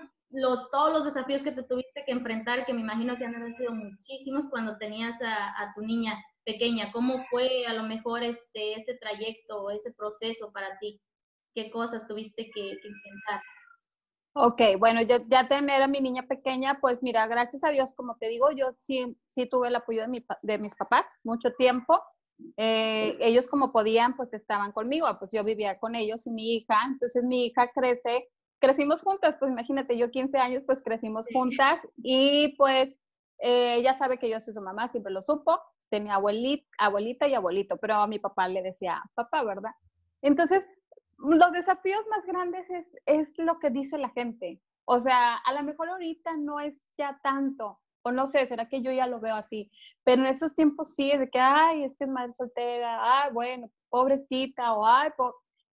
todos 0.70 0.92
los 0.92 1.04
desafíos 1.04 1.42
que 1.42 1.52
te 1.52 1.62
tuviste 1.62 2.04
que 2.04 2.12
enfrentar, 2.12 2.64
que 2.64 2.72
me 2.72 2.80
imagino 2.80 3.16
que 3.16 3.24
han 3.24 3.56
sido 3.56 3.74
muchísimos 3.74 4.46
cuando 4.48 4.76
tenías 4.78 5.20
a, 5.22 5.62
a 5.62 5.72
tu 5.74 5.82
niña 5.82 6.18
pequeña, 6.44 6.90
¿cómo 6.92 7.24
fue 7.30 7.66
a 7.66 7.74
lo 7.74 7.82
mejor 7.82 8.22
este, 8.22 8.74
ese 8.74 8.94
trayecto 8.94 9.62
o 9.62 9.70
ese 9.70 9.92
proceso 9.92 10.50
para 10.50 10.78
ti? 10.78 11.00
¿Qué 11.54 11.70
cosas 11.70 12.08
tuviste 12.08 12.44
que, 12.46 12.52
que 12.52 12.88
intentar? 12.88 13.40
Ok, 14.32 14.62
bueno, 14.78 15.02
ya, 15.02 15.20
ya, 15.26 15.48
tener 15.48 15.82
a 15.82 15.88
mi 15.88 16.00
niña 16.00 16.22
pequeña, 16.26 16.78
pues 16.80 17.02
mira, 17.02 17.26
gracias 17.26 17.64
a 17.64 17.70
Dios, 17.70 17.92
como 17.92 18.16
te 18.16 18.28
digo, 18.28 18.50
yo 18.52 18.72
sí, 18.78 19.18
sí 19.26 19.46
tuve 19.46 19.68
el 19.68 19.76
apoyo 19.76 20.02
de, 20.02 20.08
mi, 20.08 20.24
de 20.42 20.58
mis 20.58 20.74
papás 20.76 21.12
mucho 21.22 21.52
tiempo. 21.54 22.00
Eh, 22.56 23.16
ellos 23.20 23.48
como 23.48 23.72
podían, 23.72 24.16
pues 24.16 24.32
estaban 24.34 24.72
conmigo, 24.72 25.06
pues 25.18 25.32
yo 25.32 25.44
vivía 25.44 25.78
con 25.78 25.94
ellos 25.94 26.26
y 26.26 26.30
mi 26.30 26.56
hija, 26.56 26.82
entonces 26.86 27.24
mi 27.24 27.46
hija 27.46 27.70
crece, 27.74 28.28
crecimos 28.60 29.02
juntas, 29.02 29.36
pues 29.38 29.50
imagínate, 29.52 29.96
yo 29.96 30.10
15 30.10 30.38
años, 30.38 30.62
pues 30.66 30.82
crecimos 30.82 31.26
juntas 31.32 31.86
y 31.96 32.54
pues 32.56 32.96
eh, 33.38 33.76
ella 33.76 33.94
sabe 33.94 34.18
que 34.18 34.30
yo 34.30 34.40
soy 34.40 34.54
su 34.54 34.60
mamá, 34.60 34.88
siempre 34.88 35.12
lo 35.12 35.22
supo, 35.22 35.60
tenía 35.88 36.14
abuelita, 36.14 36.66
abuelita 36.78 37.28
y 37.28 37.34
abuelito, 37.34 37.76
pero 37.78 37.94
a 37.96 38.06
mi 38.06 38.18
papá 38.18 38.48
le 38.48 38.62
decía 38.62 39.02
papá, 39.14 39.42
¿verdad? 39.44 39.72
Entonces, 40.22 40.68
los 41.18 41.52
desafíos 41.52 42.02
más 42.10 42.24
grandes 42.26 42.68
es, 42.70 42.86
es 43.06 43.28
lo 43.38 43.54
que 43.54 43.70
dice 43.70 43.98
la 43.98 44.10
gente. 44.10 44.60
O 44.84 45.00
sea, 45.00 45.36
a 45.36 45.52
lo 45.52 45.62
mejor 45.62 45.88
ahorita 45.88 46.36
no 46.36 46.60
es 46.60 46.82
ya 46.96 47.20
tanto, 47.22 47.80
no 48.12 48.26
sé, 48.26 48.46
será 48.46 48.68
que 48.68 48.82
yo 48.82 48.90
ya 48.92 49.06
lo 49.06 49.20
veo 49.20 49.34
así, 49.34 49.70
pero 50.04 50.22
en 50.22 50.28
esos 50.28 50.54
tiempos 50.54 50.94
sí, 50.94 51.10
de 51.16 51.28
que, 51.28 51.38
ay, 51.38 51.84
es 51.84 51.96
que 51.96 52.04
es 52.04 52.10
madre 52.10 52.32
soltera, 52.32 53.22
ay, 53.22 53.32
bueno, 53.32 53.70
pobrecita, 53.88 54.74
o 54.74 54.86
ay, 54.86 55.10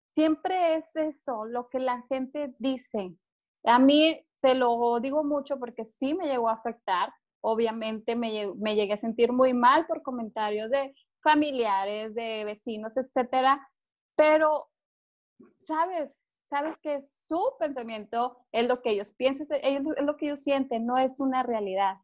siempre 0.09 0.77
es 0.77 0.95
eso, 0.95 1.45
lo 1.47 1.69
que 1.69 1.79
la 1.79 2.03
gente 2.09 2.55
dice. 2.59 3.15
A 3.65 3.79
mí 3.79 4.21
te 4.41 4.55
lo 4.55 5.01
digo 5.01 5.25
mucho 5.25 5.59
porque 5.59 5.85
sí 5.85 6.15
me 6.15 6.27
llegó 6.27 6.49
a 6.49 6.55
afectar, 6.55 7.13
obviamente 7.41 8.17
me, 8.17 8.53
me 8.57 8.75
llegué 8.75 8.95
a 8.95 8.99
sentir 8.99 9.33
muy 9.33 9.55
mal 9.55 9.87
por 9.87 10.03
comentarios 10.03 10.71
de 10.71 10.95
familiares, 11.23 12.15
de 12.15 12.45
vecinos, 12.45 12.97
etcétera, 12.97 13.67
pero, 14.17 14.69
¿sabes? 15.63 16.19
Sabes 16.45 16.79
que 16.81 17.01
su 17.01 17.41
pensamiento 17.59 18.37
es 18.53 18.69
lo 18.69 18.83
que 18.83 18.91
ellos 18.91 19.13
piensan, 19.13 19.47
es 19.51 19.83
lo 20.03 20.17
que 20.17 20.27
ellos 20.27 20.41
sienten, 20.41 20.85
no 20.85 20.99
es 20.99 21.19
una 21.21 21.43
realidad. 21.43 21.97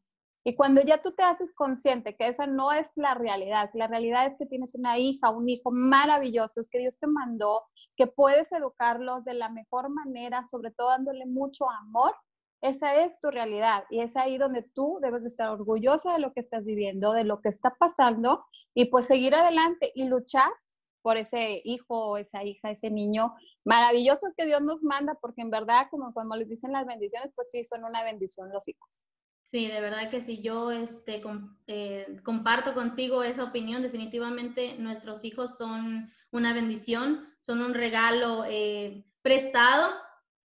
Y 0.44 0.54
cuando 0.54 0.80
ya 0.80 1.02
tú 1.02 1.12
te 1.12 1.22
haces 1.22 1.52
consciente 1.52 2.16
que 2.16 2.28
esa 2.28 2.46
no 2.46 2.72
es 2.72 2.92
la 2.96 3.14
realidad, 3.14 3.70
la 3.74 3.86
realidad 3.86 4.26
es 4.26 4.36
que 4.38 4.46
tienes 4.46 4.74
una 4.74 4.98
hija, 4.98 5.30
un 5.30 5.48
hijo 5.48 5.70
maravilloso, 5.70 6.60
es 6.60 6.68
que 6.70 6.78
Dios 6.78 6.98
te 6.98 7.06
mandó, 7.06 7.66
que 7.96 8.06
puedes 8.06 8.52
educarlos 8.52 9.24
de 9.24 9.34
la 9.34 9.50
mejor 9.50 9.90
manera, 9.90 10.46
sobre 10.46 10.70
todo 10.70 10.88
dándole 10.88 11.26
mucho 11.26 11.68
amor, 11.68 12.14
esa 12.60 12.96
es 12.96 13.20
tu 13.20 13.30
realidad 13.30 13.84
y 13.88 14.00
es 14.00 14.16
ahí 14.16 14.36
donde 14.36 14.62
tú 14.62 14.98
debes 15.00 15.22
de 15.22 15.28
estar 15.28 15.48
orgullosa 15.48 16.12
de 16.12 16.18
lo 16.18 16.32
que 16.32 16.40
estás 16.40 16.64
viviendo, 16.64 17.12
de 17.12 17.24
lo 17.24 17.40
que 17.40 17.48
está 17.48 17.76
pasando 17.78 18.44
y 18.74 18.86
pues 18.86 19.06
seguir 19.06 19.34
adelante 19.34 19.92
y 19.94 20.04
luchar 20.04 20.50
por 21.02 21.16
ese 21.16 21.62
hijo, 21.64 22.16
esa 22.16 22.42
hija, 22.42 22.70
ese 22.70 22.90
niño 22.90 23.34
maravilloso 23.64 24.26
que 24.36 24.46
Dios 24.46 24.60
nos 24.62 24.82
manda, 24.82 25.14
porque 25.20 25.42
en 25.42 25.50
verdad, 25.50 25.86
como 25.90 26.12
cuando 26.12 26.34
les 26.36 26.48
dicen 26.48 26.72
las 26.72 26.84
bendiciones, 26.86 27.30
pues 27.34 27.50
sí, 27.50 27.64
son 27.64 27.84
una 27.84 28.02
bendición 28.02 28.50
los 28.52 28.66
hijos. 28.66 29.02
Sí, 29.48 29.66
de 29.66 29.80
verdad 29.80 30.10
que 30.10 30.20
sí, 30.20 30.42
yo 30.42 30.70
este, 30.70 31.22
eh, 31.68 32.20
comparto 32.22 32.74
contigo 32.74 33.22
esa 33.22 33.44
opinión. 33.44 33.80
Definitivamente 33.80 34.76
nuestros 34.76 35.24
hijos 35.24 35.56
son 35.56 36.12
una 36.30 36.52
bendición, 36.52 37.26
son 37.40 37.62
un 37.62 37.72
regalo 37.72 38.44
eh, 38.46 39.06
prestado 39.22 39.90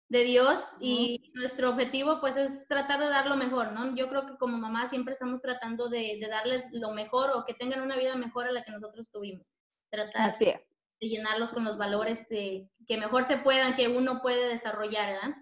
de 0.09 0.23
Dios 0.23 0.59
y 0.79 1.31
nuestro 1.35 1.69
objetivo 1.69 2.19
pues 2.19 2.37
es 2.37 2.67
tratar 2.67 2.99
de 2.99 3.09
dar 3.09 3.27
lo 3.27 3.37
mejor, 3.37 3.71
¿no? 3.71 3.95
Yo 3.95 4.09
creo 4.09 4.25
que 4.25 4.35
como 4.37 4.57
mamá 4.57 4.87
siempre 4.87 5.13
estamos 5.13 5.41
tratando 5.41 5.89
de, 5.89 6.19
darles 6.27 6.65
lo 6.71 6.91
mejor 6.91 7.29
o 7.35 7.45
que 7.45 7.53
tengan 7.53 7.81
una 7.81 7.97
vida 7.97 8.15
mejor 8.15 8.47
a 8.47 8.51
la 8.51 8.63
que 8.63 8.71
nosotros 8.71 9.05
tuvimos. 9.11 9.53
Tratar 9.91 10.33
de 10.39 10.59
llenarlos 10.99 11.51
con 11.51 11.63
los 11.63 11.77
valores 11.77 12.25
eh, 12.31 12.67
que 12.87 12.97
mejor 12.97 13.25
se 13.25 13.37
puedan, 13.37 13.75
que 13.75 13.89
uno 13.89 14.23
puede 14.23 14.47
desarrollar, 14.47 15.13
¿verdad? 15.13 15.35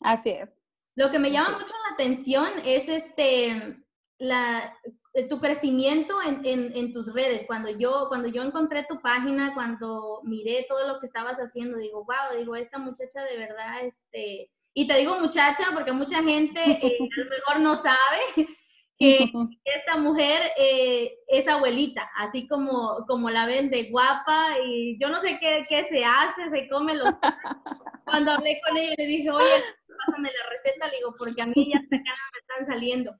Así 0.00 0.30
es. 0.30 0.57
Lo 0.98 1.12
que 1.12 1.20
me 1.20 1.30
llama 1.30 1.60
mucho 1.60 1.74
la 1.86 1.94
atención 1.94 2.48
es 2.64 2.88
este, 2.88 3.78
la, 4.18 4.76
eh, 5.14 5.28
tu 5.28 5.38
crecimiento 5.38 6.20
en, 6.20 6.44
en, 6.44 6.92
tus 6.92 7.14
redes. 7.14 7.44
Cuando 7.46 7.70
yo, 7.70 8.06
cuando 8.08 8.26
yo 8.26 8.42
encontré 8.42 8.84
tu 8.84 9.00
página, 9.00 9.54
cuando 9.54 10.20
miré 10.24 10.66
todo 10.68 10.88
lo 10.88 10.98
que 10.98 11.06
estabas 11.06 11.38
haciendo, 11.38 11.78
digo, 11.78 12.04
wow, 12.04 12.36
digo, 12.36 12.56
esta 12.56 12.80
muchacha 12.80 13.22
de 13.22 13.36
verdad, 13.36 13.84
este, 13.84 14.50
y 14.74 14.88
te 14.88 14.98
digo 14.98 15.20
muchacha 15.20 15.66
porque 15.72 15.92
mucha 15.92 16.20
gente 16.20 16.60
eh, 16.64 16.98
a 17.00 17.20
lo 17.20 17.30
mejor 17.30 17.60
no 17.60 17.76
sabe 17.76 18.18
que 18.98 19.30
esta 19.66 19.98
mujer 19.98 20.50
eh, 20.58 21.12
es 21.28 21.46
abuelita, 21.46 22.10
así 22.16 22.48
como, 22.48 23.04
como 23.06 23.30
la 23.30 23.46
ven 23.46 23.70
de 23.70 23.84
guapa 23.84 24.56
y 24.66 24.98
yo 25.00 25.08
no 25.08 25.18
sé 25.20 25.38
qué, 25.40 25.62
qué 25.68 25.86
se 25.88 26.04
hace, 26.04 26.50
se 26.50 26.68
come 26.68 26.96
los... 26.96 27.14
Cuando 28.04 28.32
hablé 28.32 28.60
con 28.66 28.76
ella 28.76 28.94
le 28.98 29.06
dije, 29.06 29.30
oye, 29.30 29.64
pásame 30.04 30.30
la 30.30 30.50
receta, 30.50 30.88
le 30.88 30.96
digo, 30.96 31.12
porque 31.18 31.42
a 31.42 31.46
mí 31.46 31.54
ya 31.54 31.80
se 31.84 31.96
me 31.96 32.10
están 32.40 32.66
saliendo. 32.66 33.12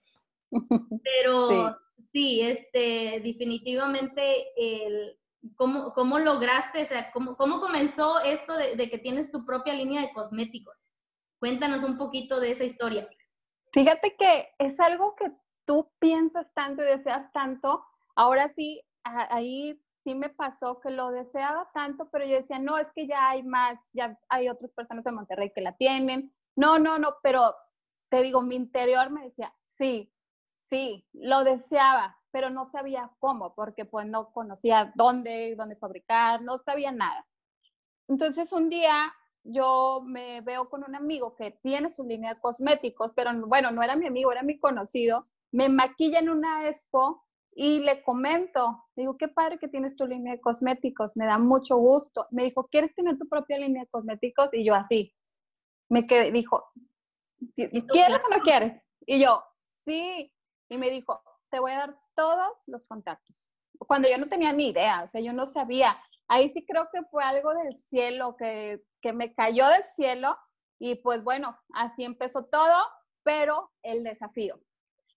Pero 1.04 1.76
sí, 2.12 2.40
este, 2.40 3.20
definitivamente, 3.22 4.46
el, 4.56 5.18
¿cómo, 5.56 5.92
¿cómo, 5.92 6.18
lograste, 6.18 6.82
o 6.82 6.86
sea, 6.86 7.10
cómo, 7.12 7.36
cómo 7.36 7.60
comenzó 7.60 8.20
esto 8.20 8.56
de, 8.56 8.76
de, 8.76 8.90
que 8.90 8.98
tienes 8.98 9.30
tu 9.30 9.44
propia 9.44 9.74
línea 9.74 10.02
de 10.02 10.12
cosméticos? 10.12 10.86
Cuéntanos 11.38 11.82
un 11.82 11.98
poquito 11.98 12.40
de 12.40 12.52
esa 12.52 12.64
historia. 12.64 13.08
Fíjate 13.72 14.16
que 14.16 14.48
es 14.58 14.80
algo 14.80 15.14
que 15.16 15.30
tú 15.64 15.90
piensas 15.98 16.52
tanto 16.54 16.82
y 16.82 16.86
deseas 16.86 17.30
tanto. 17.32 17.84
Ahora 18.16 18.48
sí, 18.48 18.82
ahí 19.04 19.78
sí 20.02 20.14
me 20.14 20.30
pasó 20.30 20.80
que 20.80 20.90
lo 20.90 21.10
deseaba 21.10 21.70
tanto, 21.74 22.08
pero 22.10 22.24
yo 22.24 22.36
decía, 22.36 22.58
no, 22.58 22.78
es 22.78 22.90
que 22.92 23.06
ya 23.06 23.28
hay 23.28 23.42
más, 23.42 23.90
ya 23.92 24.18
hay 24.28 24.48
otras 24.48 24.72
personas 24.72 25.06
en 25.06 25.14
Monterrey 25.14 25.52
que 25.54 25.60
la 25.60 25.76
tienen. 25.76 26.32
No, 26.62 26.78
no, 26.78 26.98
no, 26.98 27.16
pero 27.22 27.54
te 28.10 28.22
digo, 28.22 28.42
mi 28.42 28.56
interior 28.56 29.10
me 29.10 29.24
decía, 29.24 29.54
sí, 29.64 30.12
Sí, 30.68 31.06
lo 31.14 31.44
deseaba, 31.44 32.18
pero 32.30 32.50
no 32.50 32.66
sabía 32.66 33.10
cómo, 33.20 33.54
porque 33.54 33.86
pues 33.86 34.06
no 34.06 34.32
conocía 34.34 34.92
dónde, 34.96 35.54
dónde 35.56 35.76
fabricar, 35.76 36.42
no 36.42 36.58
sabía 36.58 36.92
nada. 36.92 37.26
Entonces 38.08 38.52
un 38.52 38.68
día 38.68 39.12
yo 39.44 40.02
me 40.04 40.42
veo 40.42 40.68
con 40.68 40.84
un 40.84 40.94
amigo 40.94 41.34
que 41.36 41.52
tiene 41.52 41.90
su 41.90 42.04
línea 42.04 42.34
de 42.34 42.40
cosméticos, 42.40 43.12
pero 43.16 43.30
bueno, 43.46 43.70
no 43.70 43.82
era 43.82 43.96
mi 43.96 44.06
amigo, 44.06 44.32
era 44.32 44.42
mi 44.42 44.58
conocido. 44.58 45.26
Me 45.52 45.70
maquilla 45.70 46.18
en 46.18 46.28
una 46.30 46.68
expo 46.68 47.24
y 47.52 47.80
le 47.80 48.02
comento, 48.02 48.84
digo, 48.94 49.16
qué 49.16 49.28
padre 49.28 49.58
que 49.58 49.68
tienes 49.68 49.96
tu 49.96 50.06
línea 50.06 50.34
de 50.34 50.40
cosméticos, 50.40 51.16
me 51.16 51.26
da 51.26 51.38
mucho 51.38 51.76
gusto. 51.76 52.26
Me 52.30 52.44
dijo, 52.44 52.68
¿quieres 52.68 52.94
tener 52.94 53.18
tu 53.18 53.26
propia 53.26 53.58
línea 53.58 53.82
de 53.82 53.88
cosméticos? 53.88 54.54
Y 54.54 54.64
yo 54.64 54.74
así, 54.74 55.14
me 55.88 56.06
quedé, 56.06 56.30
dijo, 56.30 56.70
¿quieres 57.54 58.24
o 58.24 58.36
no 58.36 58.42
quieres? 58.42 58.82
Y 59.06 59.20
yo, 59.20 59.42
sí, 59.66 60.32
y 60.68 60.78
me 60.78 60.90
dijo, 60.90 61.22
te 61.50 61.60
voy 61.60 61.72
a 61.72 61.78
dar 61.78 61.90
todos 62.14 62.52
los 62.66 62.86
contactos. 62.86 63.54
Cuando 63.78 64.08
yo 64.08 64.18
no 64.18 64.28
tenía 64.28 64.52
ni 64.52 64.70
idea, 64.70 65.02
o 65.04 65.08
sea, 65.08 65.20
yo 65.20 65.32
no 65.32 65.46
sabía. 65.46 65.98
Ahí 66.26 66.50
sí 66.50 66.66
creo 66.66 66.88
que 66.92 67.02
fue 67.10 67.24
algo 67.24 67.54
del 67.54 67.74
cielo, 67.74 68.36
que, 68.36 68.82
que 69.00 69.12
me 69.12 69.34
cayó 69.34 69.66
del 69.68 69.84
cielo 69.84 70.36
y 70.78 70.96
pues 70.96 71.24
bueno, 71.24 71.58
así 71.72 72.04
empezó 72.04 72.44
todo, 72.46 72.76
pero 73.22 73.70
el 73.82 74.04
desafío. 74.04 74.60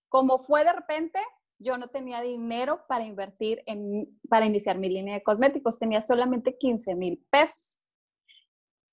Como 0.08 0.44
fue 0.44 0.64
de 0.64 0.72
repente, 0.72 1.20
yo 1.58 1.76
no 1.76 1.88
tenía 1.88 2.20
dinero 2.20 2.84
para 2.88 3.04
invertir 3.04 3.62
en, 3.66 4.18
para 4.28 4.46
iniciar 4.46 4.78
mi 4.78 4.88
línea 4.88 5.14
de 5.14 5.22
cosméticos, 5.22 5.78
tenía 5.78 6.02
solamente 6.02 6.56
15 6.58 6.94
mil 6.94 7.24
pesos. 7.30 7.78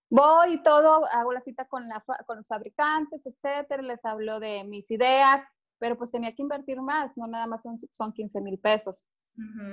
Voy 0.10 0.54
y 0.54 0.64
todo, 0.64 1.06
hago 1.12 1.32
la 1.34 1.42
cita 1.42 1.66
con, 1.66 1.88
la, 1.88 2.04
con 2.26 2.38
los 2.38 2.48
fabricantes, 2.48 3.26
etcétera, 3.26 3.84
les 3.84 4.04
hablo 4.06 4.40
de 4.40 4.64
mis 4.64 4.90
ideas, 4.90 5.46
pero 5.78 5.98
pues 5.98 6.12
tenía 6.12 6.34
que 6.34 6.42
invertir 6.42 6.82
más, 6.82 7.16
no 7.16 7.28
nada 7.28 7.46
más 7.46 7.62
son, 7.62 7.78
son 7.78 8.12
15 8.12 8.42
mil 8.42 8.60
pesos. 8.60 9.06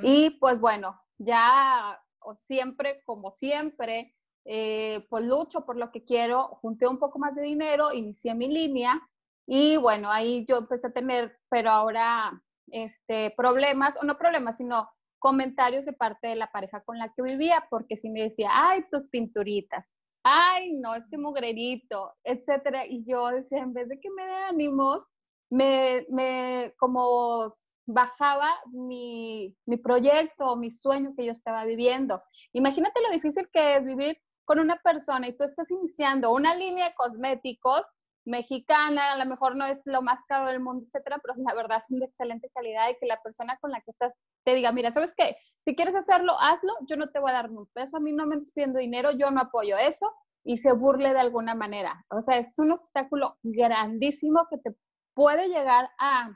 Y 0.02 0.30
pues 0.38 0.60
bueno, 0.60 1.00
ya 1.18 1.98
o 2.20 2.36
siempre, 2.36 3.02
como 3.04 3.32
siempre, 3.32 4.14
eh, 4.44 5.06
pues 5.08 5.24
lucho 5.24 5.64
por 5.64 5.76
lo 5.76 5.90
que 5.90 6.04
quiero, 6.04 6.48
junté 6.60 6.86
un 6.86 6.98
poco 6.98 7.18
más 7.18 7.34
de 7.34 7.42
dinero, 7.42 7.92
inicié 7.92 8.34
mi 8.34 8.48
línea 8.48 9.00
y 9.46 9.76
bueno, 9.76 10.10
ahí 10.10 10.44
yo 10.48 10.58
empecé 10.58 10.88
a 10.88 10.92
tener, 10.92 11.38
pero 11.48 11.70
ahora, 11.70 12.42
este, 12.68 13.32
problemas, 13.36 13.96
o 14.00 14.04
no 14.04 14.18
problemas, 14.18 14.56
sino 14.56 14.88
comentarios 15.18 15.84
de 15.84 15.92
parte 15.92 16.28
de 16.28 16.36
la 16.36 16.50
pareja 16.50 16.82
con 16.82 16.98
la 16.98 17.12
que 17.12 17.22
vivía, 17.22 17.66
porque 17.70 17.96
si 17.96 18.10
me 18.10 18.22
decía, 18.22 18.50
ay, 18.52 18.84
tus 18.90 19.08
pinturitas, 19.08 19.90
ay, 20.28 20.72
no, 20.80 20.96
este 20.96 21.16
mugrerito, 21.18 22.12
etcétera, 22.24 22.84
y 22.84 23.04
yo 23.04 23.28
decía, 23.28 23.60
en 23.60 23.72
vez 23.72 23.88
de 23.88 24.00
que 24.00 24.10
me 24.10 24.26
dé 24.26 24.32
ánimos, 24.32 25.04
me, 25.48 26.04
me 26.10 26.74
como 26.78 27.56
bajaba 27.86 28.50
mi, 28.72 29.56
mi 29.66 29.76
proyecto, 29.76 30.56
mi 30.56 30.68
sueño 30.72 31.14
que 31.16 31.24
yo 31.24 31.30
estaba 31.30 31.64
viviendo. 31.64 32.20
Imagínate 32.52 33.00
lo 33.02 33.10
difícil 33.10 33.48
que 33.52 33.76
es 33.76 33.84
vivir 33.84 34.18
con 34.44 34.58
una 34.58 34.76
persona 34.82 35.28
y 35.28 35.36
tú 35.36 35.44
estás 35.44 35.70
iniciando 35.70 36.32
una 36.32 36.56
línea 36.56 36.88
de 36.88 36.94
cosméticos 36.96 37.86
mexicana, 38.26 39.12
a 39.12 39.18
lo 39.18 39.24
mejor 39.24 39.56
no 39.56 39.64
es 39.64 39.80
lo 39.84 40.02
más 40.02 40.24
caro 40.24 40.48
del 40.48 40.60
mundo, 40.60 40.84
etcétera, 40.86 41.18
pero 41.22 41.34
la 41.38 41.54
verdad 41.54 41.78
es 41.78 41.86
de 41.88 42.04
excelente 42.04 42.50
calidad 42.52 42.90
y 42.90 42.96
que 42.98 43.06
la 43.06 43.22
persona 43.22 43.56
con 43.58 43.70
la 43.70 43.80
que 43.80 43.92
estás 43.92 44.12
te 44.44 44.54
diga, 44.54 44.72
mira, 44.72 44.92
¿sabes 44.92 45.14
qué? 45.16 45.36
Si 45.64 45.74
quieres 45.74 45.94
hacerlo, 45.94 46.34
hazlo, 46.38 46.72
yo 46.88 46.96
no 46.96 47.08
te 47.08 47.18
voy 47.18 47.30
a 47.30 47.34
dar 47.34 47.50
un 47.50 47.66
peso, 47.72 47.96
a 47.96 48.00
mí 48.00 48.12
no 48.12 48.26
me 48.26 48.36
estás 48.36 48.52
pidiendo 48.52 48.78
dinero, 48.78 49.12
yo 49.12 49.30
no 49.30 49.40
apoyo 49.40 49.76
eso 49.78 50.12
y 50.44 50.58
se 50.58 50.72
burle 50.72 51.12
de 51.12 51.20
alguna 51.20 51.54
manera. 51.54 52.04
O 52.10 52.20
sea, 52.20 52.38
es 52.38 52.58
un 52.58 52.72
obstáculo 52.72 53.38
grandísimo 53.42 54.46
que 54.50 54.58
te 54.58 54.76
puede 55.14 55.48
llegar 55.48 55.88
a, 55.98 56.30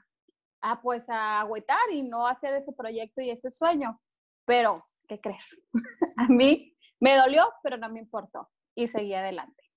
a 0.63 0.81
pues 0.83 1.07
a 1.09 1.47
y 1.93 2.03
no 2.03 2.27
hacer 2.27 2.55
ese 2.55 2.73
proyecto 2.73 3.21
y 3.21 3.31
ese 3.31 3.51
sueño. 3.51 4.01
Pero, 4.47 4.75
¿qué 5.07 5.21
crees? 5.21 5.65
a 6.19 6.27
mí 6.29 6.77
me 6.99 7.17
dolió, 7.17 7.53
pero 7.63 7.77
no 7.77 7.89
me 7.89 8.01
importó 8.01 8.49
y 8.75 8.89
seguí 8.89 9.15
adelante. 9.15 9.70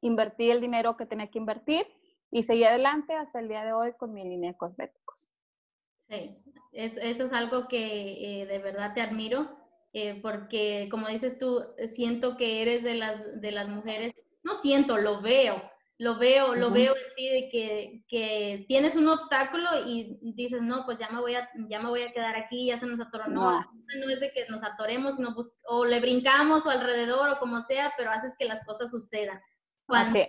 Invertí 0.00 0.50
el 0.50 0.60
dinero 0.60 0.96
que 0.96 1.06
tenía 1.06 1.30
que 1.30 1.38
invertir 1.38 1.86
y 2.30 2.42
seguí 2.42 2.64
adelante 2.64 3.14
hasta 3.14 3.40
el 3.40 3.48
día 3.48 3.64
de 3.64 3.72
hoy 3.72 3.92
con 3.94 4.12
mi 4.12 4.24
línea 4.24 4.52
de 4.52 4.58
cosméticos. 4.58 5.30
Sí, 6.08 6.36
eso 6.72 7.24
es 7.24 7.32
algo 7.32 7.68
que 7.68 8.42
eh, 8.42 8.46
de 8.46 8.58
verdad 8.58 8.94
te 8.94 9.00
admiro. 9.00 9.56
eh, 9.92 10.20
porque 10.20 10.88
como 10.90 11.08
dices 11.08 11.38
tú, 11.38 11.64
siento 11.86 12.36
que 12.36 12.60
eres 12.60 12.84
de 12.84 12.94
las, 12.94 13.40
de 13.40 13.50
las 13.50 13.68
mujeres, 13.68 14.12
no 14.44 14.54
siento, 14.54 14.98
lo 14.98 15.22
veo, 15.22 15.62
lo 15.98 16.18
veo, 16.18 16.54
lo 16.54 16.70
veo 16.70 16.94
en 16.94 17.14
ti 17.16 17.28
de 17.28 17.48
que, 17.48 18.04
que, 18.06 18.66
tienes 18.68 18.96
un 18.96 19.08
obstáculo 19.08 19.66
y 19.86 20.18
dices, 20.34 20.60
no, 20.60 20.84
pues 20.84 20.98
ya 20.98 21.08
me 21.08 21.20
voy 21.20 21.34
a, 21.34 21.48
ya 21.68 21.78
me 21.80 21.88
voy 21.88 22.02
a 22.02 22.12
quedar 22.12 22.36
aquí, 22.36 22.66
ya 22.66 22.76
se 22.76 22.86
nos 22.86 23.00
atoró. 23.00 23.26
No, 23.28 23.60
no, 23.60 24.10
es 24.10 24.20
de 24.20 24.30
que 24.32 24.46
nos 24.48 24.62
atoremos, 24.62 25.16
sino 25.16 25.34
o 25.64 25.84
le 25.86 26.00
brincamos 26.00 26.66
o 26.66 26.70
alrededor 26.70 27.30
o 27.30 27.38
como 27.38 27.62
sea, 27.62 27.94
pero 27.96 28.10
haces 28.10 28.36
que 28.38 28.44
las 28.44 28.64
cosas 28.64 28.90
sucedan. 28.90 29.40
Cuando 29.86 30.20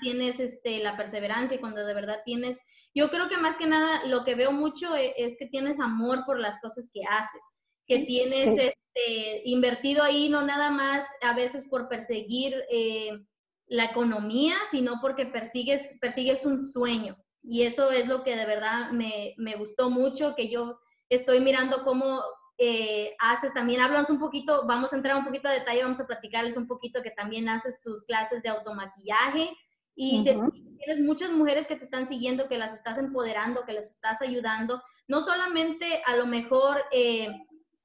tienes 0.00 0.38
este, 0.38 0.78
la 0.78 0.96
perseverancia, 0.96 1.60
cuando 1.60 1.84
de 1.84 1.94
verdad 1.94 2.20
tienes, 2.24 2.60
yo 2.94 3.10
creo 3.10 3.28
que 3.28 3.38
más 3.38 3.56
que 3.56 3.66
nada 3.66 4.04
lo 4.04 4.24
que 4.24 4.34
veo 4.34 4.52
mucho 4.52 4.94
es, 4.94 5.12
es 5.16 5.36
que 5.38 5.46
tienes 5.46 5.80
amor 5.80 6.24
por 6.26 6.38
las 6.38 6.60
cosas 6.60 6.90
que 6.92 7.00
haces 7.08 7.42
que 7.88 8.04
tienes 8.04 8.46
este, 8.46 9.42
invertido 9.44 10.02
ahí, 10.02 10.28
no 10.28 10.42
nada 10.42 10.70
más 10.70 11.06
a 11.22 11.34
veces 11.34 11.64
por 11.64 11.88
perseguir 11.88 12.54
eh, 12.70 13.18
la 13.66 13.86
economía, 13.86 14.54
sino 14.70 15.00
porque 15.00 15.24
persigues, 15.24 15.96
persigues 16.00 16.44
un 16.44 16.62
sueño. 16.62 17.16
Y 17.42 17.62
eso 17.62 17.90
es 17.90 18.06
lo 18.06 18.22
que 18.24 18.36
de 18.36 18.44
verdad 18.44 18.90
me, 18.90 19.34
me 19.38 19.56
gustó 19.56 19.88
mucho, 19.88 20.34
que 20.36 20.50
yo 20.50 20.78
estoy 21.08 21.40
mirando 21.40 21.82
cómo 21.82 22.22
eh, 22.58 23.14
haces 23.20 23.54
también, 23.54 23.80
háblanos 23.80 24.10
un 24.10 24.18
poquito, 24.18 24.66
vamos 24.66 24.92
a 24.92 24.96
entrar 24.96 25.16
un 25.16 25.24
poquito 25.24 25.48
a 25.48 25.52
detalle, 25.52 25.82
vamos 25.82 26.00
a 26.00 26.06
platicarles 26.06 26.56
un 26.56 26.66
poquito 26.66 27.02
que 27.02 27.12
también 27.12 27.48
haces 27.48 27.80
tus 27.80 28.02
clases 28.02 28.42
de 28.42 28.48
automaquillaje 28.48 29.50
y 29.94 30.24
tienes 30.24 31.00
muchas 31.00 31.30
mujeres 31.32 31.66
que 31.66 31.76
te 31.76 31.84
están 31.84 32.06
siguiendo, 32.06 32.48
que 32.48 32.58
las 32.58 32.72
estás 32.72 32.98
empoderando, 32.98 33.64
que 33.64 33.72
les 33.72 33.90
estás 33.90 34.22
ayudando, 34.22 34.82
no 35.08 35.20
solamente 35.20 36.02
a 36.06 36.16
lo 36.16 36.26
mejor 36.26 36.82
eh, 36.92 37.28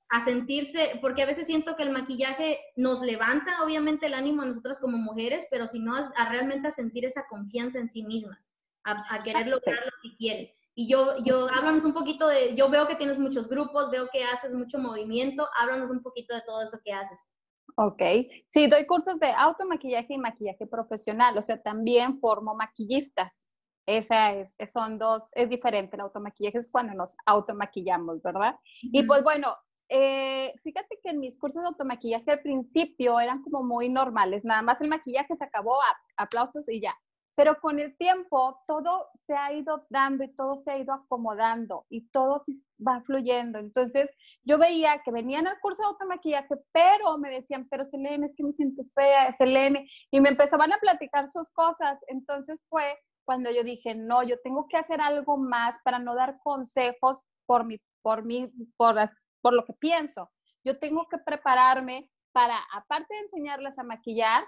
a 0.10 0.20
sentirse, 0.20 1.00
porque 1.02 1.24
a 1.24 1.26
veces 1.26 1.48
siento 1.48 1.76
que 1.76 1.82
el 1.82 1.90
maquillaje 1.90 2.60
nos 2.76 3.02
levanta 3.02 3.64
obviamente 3.64 4.06
el 4.06 4.14
ánimo 4.14 4.44
a 4.44 4.46
nosotras 4.46 4.80
como 4.80 4.98
mujeres, 4.98 5.48
pero 5.50 5.68
si 5.68 5.80
no 5.80 5.96
a, 5.96 6.30
realmente 6.30 6.68
a 6.68 6.72
sentir 6.72 7.06
esa 7.06 7.26
confianza 7.28 7.80
en 7.80 7.90
sí 7.90 8.04
mismas, 8.04 8.52
a, 8.84 9.24
querer 9.24 9.48
lograr 9.48 9.86
lo 9.86 9.92
que 10.04 10.16
quieren. 10.16 10.52
Y 10.76 10.88
yo, 10.88 11.18
yo, 11.24 11.48
háblanos 11.54 11.84
un 11.84 11.94
poquito 11.94 12.28
de, 12.28 12.56
yo 12.56 12.70
veo 12.70 12.88
que 12.88 12.96
tienes 12.96 13.20
muchos 13.20 13.48
grupos, 13.48 13.92
veo 13.92 14.08
que 14.12 14.24
haces 14.24 14.56
mucho 14.56 14.80
movimiento, 14.80 15.48
háblanos 15.56 15.92
un 15.92 16.02
poquito 16.02 16.34
de 16.34 16.42
todo 16.42 16.64
eso 16.64 16.80
que 16.84 16.92
haces. 16.92 17.30
Ok, 17.76 18.02
sí, 18.48 18.68
doy 18.68 18.86
cursos 18.86 19.20
de 19.20 19.32
automaquillaje 19.32 20.14
y 20.14 20.18
maquillaje 20.18 20.68
profesional, 20.68 21.38
o 21.38 21.42
sea, 21.42 21.62
también 21.62 22.20
formo 22.20 22.56
maquillistas. 22.56 23.48
Esa 23.86 24.34
es, 24.34 24.56
son 24.72 24.98
dos, 24.98 25.30
es 25.34 25.50
diferente, 25.50 25.96
el 25.96 26.02
automaquillaje 26.02 26.58
es 26.58 26.72
cuando 26.72 26.94
nos 26.94 27.16
automaquillamos, 27.26 28.22
¿verdad? 28.22 28.56
Y 28.82 29.04
pues 29.04 29.24
bueno, 29.24 29.56
eh, 29.90 30.54
fíjate 30.64 31.00
que 31.04 31.10
en 31.10 31.20
mis 31.20 31.38
cursos 31.38 31.62
de 31.62 31.68
automaquillaje 31.68 32.32
al 32.32 32.42
principio 32.42 33.20
eran 33.20 33.44
como 33.44 33.64
muy 33.64 33.90
normales, 33.90 34.46
nada 34.46 34.62
más 34.62 34.82
el 34.82 34.90
maquillaje 34.90 35.36
se 35.36 35.44
acabó, 35.44 35.76
aplausos 36.16 36.68
y 36.70 36.82
ya. 36.82 36.96
Pero 37.36 37.60
con 37.60 37.80
el 37.80 37.98
tiempo 37.98 38.64
todo 38.68 39.08
se 39.26 39.34
ha 39.34 39.54
ido 39.54 39.86
dando 39.90 40.24
y 40.24 40.36
todo 40.36 40.58
se 40.58 40.72
ha 40.72 40.78
ido 40.78 40.94
acomodando 40.94 41.86
y 41.90 42.08
todo 42.10 42.40
va 42.86 43.02
fluyendo. 43.02 43.60
Entonces 43.60 44.12
yo 44.44 44.58
veía 44.58 45.02
que 45.04 45.12
venían 45.12 45.48
al 45.48 45.60
curso 45.60 45.84
de 45.84 45.88
automaquillaje, 45.88 46.56
pero 46.72 47.18
me 47.18 47.32
decían, 47.32 47.68
pero 47.70 47.86
Selene, 47.86 48.26
es 48.26 48.36
que 48.36 48.44
me 48.44 48.54
siento 48.54 48.84
fea, 48.94 49.36
Selene, 49.38 49.90
y 50.12 50.20
me 50.20 50.30
empezaban 50.30 50.72
a 50.72 50.78
platicar 50.78 51.28
sus 51.28 51.50
cosas. 51.52 52.00
Entonces 52.08 52.62
fue 52.70 53.00
cuando 53.26 53.50
yo 53.52 53.64
dije, 53.64 53.96
no, 53.96 54.24
yo 54.24 54.40
tengo 54.44 54.68
que 54.68 54.78
hacer 54.78 55.02
algo 55.02 55.38
más 55.38 55.80
para 55.84 56.00
no 56.00 56.16
dar 56.16 56.38
consejos 56.44 57.24
por 57.46 57.66
mi, 57.66 57.80
por 58.02 58.26
mí, 58.26 58.52
por 58.78 58.96
por 59.42 59.54
lo 59.54 59.66
que 59.66 59.74
pienso. 59.74 60.32
Yo 60.64 60.80
tengo 60.80 61.08
que 61.10 61.18
prepararme 61.18 62.10
para, 62.32 62.58
aparte 62.74 63.14
de 63.14 63.22
enseñarlas 63.22 63.78
a 63.78 63.84
maquillar, 63.84 64.46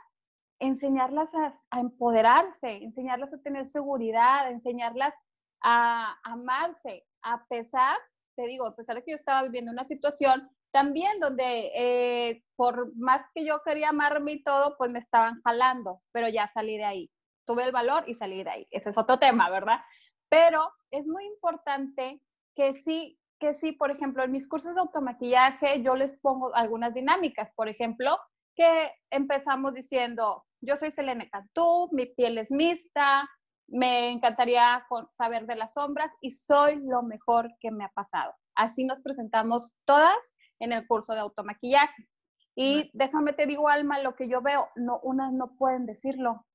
enseñarlas 0.60 1.34
a, 1.36 1.80
empoderarse, 1.80 2.84
enseñarlas 2.84 3.34
a 3.34 3.42
tener 3.42 3.66
seguridad, 3.66 4.50
enseñarlas 4.50 5.16
a 5.62 6.18
amarse, 6.24 7.06
a 7.22 7.46
pesar, 7.48 7.98
te 8.36 8.44
digo, 8.44 8.66
a 8.66 8.76
pesar 8.76 8.96
de 8.96 9.04
que 9.04 9.12
yo 9.12 9.18
estaba 9.18 9.44
viviendo 9.44 9.72
una 9.72 9.84
situación 9.84 10.50
también 10.72 11.20
donde 11.20 11.72
eh, 11.74 12.44
por 12.58 12.94
más 12.98 13.24
que 13.34 13.46
yo 13.46 13.62
quería 13.64 13.90
amarme 13.90 14.34
y 14.34 14.44
todo, 14.44 14.76
pues 14.78 14.92
me 14.92 15.00
estaban 15.00 15.42
jalando, 15.42 16.02
pero 16.12 16.28
ya 16.28 16.48
salí 16.48 16.78
de 16.78 16.84
ahí. 16.84 17.12
Tuve 17.46 17.64
el 17.64 17.72
valor 17.72 18.04
y 18.08 18.16
salí 18.16 18.44
de 18.44 18.50
ahí. 18.50 18.68
Ese 18.72 18.90
es 18.90 18.98
otro 18.98 19.18
tema, 19.18 19.50
¿verdad? 19.50 19.80
Pero 20.28 20.70
es 20.92 21.08
muy 21.08 21.26
importante 21.26 22.22
que 22.56 22.76
sí 22.76 23.18
que 23.40 23.54
sí, 23.54 23.72
por 23.72 23.92
ejemplo, 23.92 24.24
en 24.24 24.32
mis 24.32 24.48
cursos 24.48 24.74
de 24.76 24.82
automaquillaje 24.82 25.82
yo 25.82 25.96
les 25.96 26.16
pongo 26.16 26.56
algunas 26.56 26.94
dinámicas, 26.94 27.52
por 27.56 27.68
ejemplo, 27.68 28.18
que 28.56 28.92
empezamos 29.12 29.74
diciendo, 29.74 30.46
yo 30.62 30.78
soy 30.78 30.92
Selene 30.92 31.30
Cantú, 31.30 31.90
mi 31.92 32.08
piel 32.08 32.38
es 32.38 32.52
mixta, 32.52 33.30
me 33.68 34.12
encantaría 34.12 34.86
saber 35.10 35.46
de 35.46 35.56
las 35.56 35.74
sombras 35.74 36.12
y 36.22 36.32
soy 36.32 36.76
lo 36.88 37.04
mejor 37.04 37.50
que 37.60 37.72
me 37.72 37.84
ha 37.84 37.90
pasado. 37.90 38.34
Así 38.56 38.86
nos 38.86 39.02
presentamos 39.02 39.76
todas 39.86 40.18
en 40.60 40.72
el 40.72 40.88
curso 40.88 41.14
de 41.14 41.20
automaquillaje. 41.20 42.08
Y 42.56 42.90
déjame 42.94 43.34
te 43.34 43.48
digo, 43.48 43.68
Alma, 43.68 44.00
lo 44.00 44.16
que 44.16 44.30
yo 44.30 44.42
veo, 44.42 44.70
no, 44.76 45.00
unas 45.04 45.34
no 45.34 45.56
pueden 45.58 45.86
decirlo. 45.86 46.46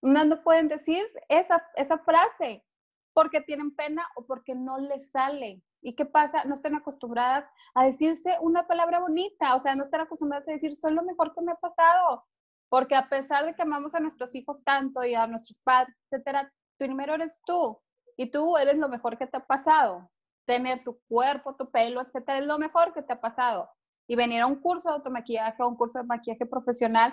Unas 0.00 0.26
no 0.26 0.42
pueden 0.42 0.68
decir 0.68 1.04
esa, 1.28 1.66
esa 1.74 1.98
frase 1.98 2.64
porque 3.12 3.40
tienen 3.40 3.74
pena 3.74 4.06
o 4.16 4.24
porque 4.26 4.54
no 4.54 4.78
les 4.78 5.10
sale. 5.10 5.62
¿Y 5.82 5.94
qué 5.94 6.04
pasa? 6.04 6.44
No 6.44 6.54
están 6.54 6.74
acostumbradas 6.74 7.48
a 7.74 7.84
decirse 7.84 8.36
una 8.40 8.66
palabra 8.66 9.00
bonita, 9.00 9.54
o 9.54 9.58
sea, 9.58 9.74
no 9.74 9.82
están 9.82 10.02
acostumbradas 10.02 10.46
a 10.48 10.52
decir, 10.52 10.76
soy 10.76 10.92
lo 10.92 11.02
mejor 11.02 11.34
que 11.34 11.42
me 11.42 11.52
ha 11.52 11.56
pasado. 11.56 12.24
Porque 12.68 12.94
a 12.94 13.08
pesar 13.08 13.46
de 13.46 13.54
que 13.54 13.62
amamos 13.62 13.94
a 13.94 14.00
nuestros 14.00 14.34
hijos 14.34 14.62
tanto 14.64 15.04
y 15.04 15.14
a 15.14 15.26
nuestros 15.26 15.58
padres, 15.58 15.96
etcétera, 16.10 16.52
primero 16.76 17.14
eres 17.14 17.40
tú 17.44 17.80
y 18.16 18.30
tú 18.30 18.56
eres 18.56 18.76
lo 18.76 18.88
mejor 18.88 19.16
que 19.16 19.26
te 19.26 19.38
ha 19.38 19.42
pasado. 19.42 20.10
Tener 20.46 20.84
tu 20.84 21.00
cuerpo, 21.08 21.56
tu 21.56 21.70
pelo, 21.70 22.00
etcétera, 22.00 22.38
es 22.38 22.46
lo 22.46 22.58
mejor 22.58 22.92
que 22.92 23.02
te 23.02 23.12
ha 23.12 23.20
pasado. 23.20 23.70
Y 24.06 24.16
venir 24.16 24.42
a 24.42 24.46
un 24.46 24.60
curso 24.60 24.88
de 24.88 24.96
automaquillaje 24.96 25.62
o 25.62 25.68
un 25.68 25.76
curso 25.76 25.98
de 26.00 26.04
maquillaje 26.04 26.46
profesional, 26.46 27.12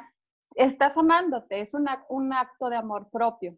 estás 0.55 0.97
amándote, 0.97 1.61
es 1.61 1.73
un 1.73 2.33
acto 2.33 2.69
de 2.69 2.75
amor 2.75 3.09
propio. 3.09 3.57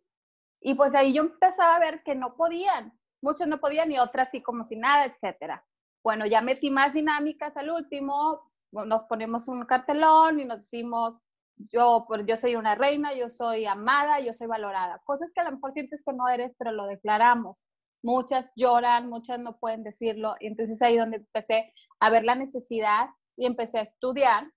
Y 0.62 0.76
pues 0.76 0.94
ahí 0.96 1.14
yo 1.14 1.24
empezaba 1.24 1.76
a 1.76 1.80
ver 1.80 2.02
que 2.04 2.16
no 2.16 2.36
podían, 2.36 2.98
muchos 3.22 3.48
no 3.48 3.60
podían 3.60 3.92
y 3.92 4.00
otras 4.00 4.30
sí 4.32 4.42
como 4.42 4.64
si 4.64 4.76
nada, 4.76 5.06
etcétera. 5.06 5.66
Bueno, 6.04 6.26
ya 6.26 6.42
metí 6.42 6.70
más 6.70 6.94
dinámicas 6.94 7.56
al 7.58 7.70
último, 7.70 8.42
nos 8.72 9.04
ponemos 9.04 9.48
un 9.48 9.66
cartelón 9.66 10.40
y 10.40 10.46
nos 10.46 10.60
decimos, 10.60 11.20
yo, 11.58 12.08
yo 12.26 12.38
soy 12.38 12.56
una 12.56 12.76
reina, 12.76 13.14
yo 13.14 13.30
soy 13.30 13.66
amada, 13.66 14.20
yo 14.20 14.34
soy 14.34 14.48
valorada. 14.48 15.02
Cosas 15.04 15.32
que 15.34 15.42
a 15.42 15.44
lo 15.44 15.52
mejor 15.52 15.72
sientes 15.72 16.04
que 16.04 16.14
no 16.14 16.28
eres, 16.30 16.56
pero 16.58 16.72
lo 16.72 16.88
declaramos. 16.88 17.66
Muchas 18.02 18.52
lloran, 18.56 19.10
muchas 19.10 19.40
no 19.40 19.58
pueden 19.58 19.84
decirlo. 19.84 20.36
Y 20.40 20.48
entonces 20.48 20.82
ahí 20.82 20.98
donde 20.98 21.18
empecé 21.18 21.74
a 22.00 22.10
ver 22.10 22.24
la 22.24 22.36
necesidad 22.36 23.10
y 23.36 23.46
empecé 23.46 23.80
a 23.80 23.84
estudiar 23.84 24.50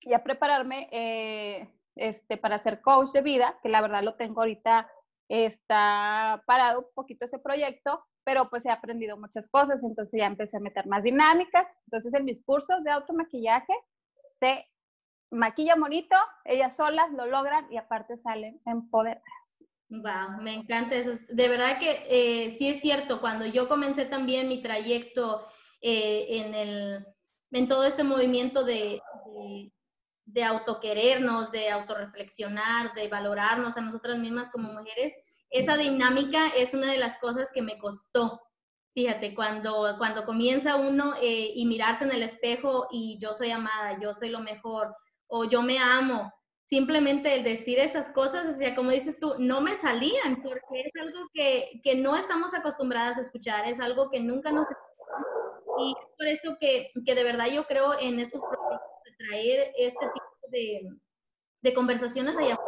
y 0.00 0.12
a 0.14 0.22
prepararme 0.22 0.88
eh, 0.92 1.68
este, 1.96 2.36
para 2.36 2.58
ser 2.58 2.80
coach 2.80 3.10
de 3.10 3.22
vida, 3.22 3.58
que 3.62 3.68
la 3.68 3.80
verdad 3.80 4.02
lo 4.02 4.14
tengo 4.14 4.40
ahorita 4.40 4.88
está 5.30 6.42
parado 6.44 6.80
un 6.80 6.86
poquito 6.92 7.24
ese 7.24 7.38
proyecto, 7.38 8.04
pero 8.24 8.46
pues 8.48 8.66
he 8.66 8.70
aprendido 8.70 9.16
muchas 9.16 9.48
cosas, 9.48 9.82
entonces 9.84 10.18
ya 10.18 10.26
empecé 10.26 10.56
a 10.56 10.60
meter 10.60 10.86
más 10.86 11.04
dinámicas. 11.04 11.66
Entonces 11.86 12.12
en 12.14 12.24
mis 12.24 12.44
cursos 12.44 12.82
de 12.82 12.90
automaquillaje 12.90 13.72
se 14.40 14.66
maquilla 15.30 15.76
bonito, 15.76 16.16
ellas 16.44 16.76
solas 16.76 17.12
lo 17.12 17.26
logran 17.26 17.72
y 17.72 17.76
aparte 17.76 18.18
salen 18.18 18.60
empoderadas. 18.66 19.24
Wow, 19.90 20.42
me 20.42 20.54
encanta 20.54 20.96
eso. 20.96 21.12
De 21.28 21.48
verdad 21.48 21.78
que 21.78 22.06
eh, 22.08 22.56
sí 22.58 22.68
es 22.68 22.80
cierto, 22.80 23.20
cuando 23.20 23.46
yo 23.46 23.68
comencé 23.68 24.04
también 24.06 24.48
mi 24.48 24.62
trayecto 24.62 25.46
eh, 25.80 26.26
en, 26.28 26.54
el, 26.54 27.06
en 27.52 27.68
todo 27.68 27.84
este 27.84 28.02
movimiento 28.02 28.64
de, 28.64 29.00
de, 29.26 29.72
de 30.24 30.44
autoquerernos, 30.44 31.50
de 31.50 31.70
autorreflexionar, 31.70 32.94
de 32.94 33.08
valorarnos 33.08 33.76
a 33.76 33.80
nosotras 33.80 34.18
mismas 34.18 34.50
como 34.50 34.72
mujeres, 34.72 35.12
esa 35.50 35.76
dinámica 35.76 36.48
es 36.56 36.74
una 36.74 36.90
de 36.92 36.98
las 36.98 37.16
cosas 37.16 37.50
que 37.52 37.62
me 37.62 37.78
costó. 37.78 38.40
Fíjate, 38.94 39.34
cuando, 39.34 39.96
cuando 39.98 40.24
comienza 40.24 40.76
uno 40.76 41.14
eh, 41.20 41.52
y 41.54 41.66
mirarse 41.66 42.04
en 42.04 42.12
el 42.12 42.22
espejo 42.22 42.86
y 42.90 43.18
yo 43.20 43.34
soy 43.34 43.50
amada, 43.50 43.98
yo 44.00 44.14
soy 44.14 44.30
lo 44.30 44.40
mejor, 44.40 44.94
o 45.26 45.44
yo 45.44 45.62
me 45.62 45.78
amo, 45.78 46.32
simplemente 46.64 47.34
el 47.34 47.42
decir 47.42 47.78
esas 47.78 48.10
cosas, 48.10 48.46
o 48.46 48.74
como 48.76 48.90
dices 48.90 49.18
tú, 49.18 49.34
no 49.38 49.60
me 49.60 49.74
salían, 49.74 50.40
porque 50.42 50.78
es 50.78 50.92
algo 51.00 51.28
que, 51.32 51.80
que 51.82 51.96
no 51.96 52.16
estamos 52.16 52.54
acostumbradas 52.54 53.18
a 53.18 53.22
escuchar, 53.22 53.66
es 53.66 53.80
algo 53.80 54.10
que 54.10 54.20
nunca 54.20 54.52
nos... 54.52 54.68
Y 55.78 55.90
es 55.90 56.16
por 56.16 56.26
eso 56.26 56.56
que, 56.60 56.92
que 57.04 57.14
de 57.14 57.24
verdad 57.24 57.46
yo 57.46 57.64
creo 57.64 57.98
en 57.98 58.20
estos 58.20 58.42
proyectos 58.42 58.89
traer 59.28 59.72
este 59.76 60.06
tipo 60.06 60.50
de, 60.50 60.88
de 61.62 61.74
conversaciones 61.74 62.36
allá. 62.36 62.58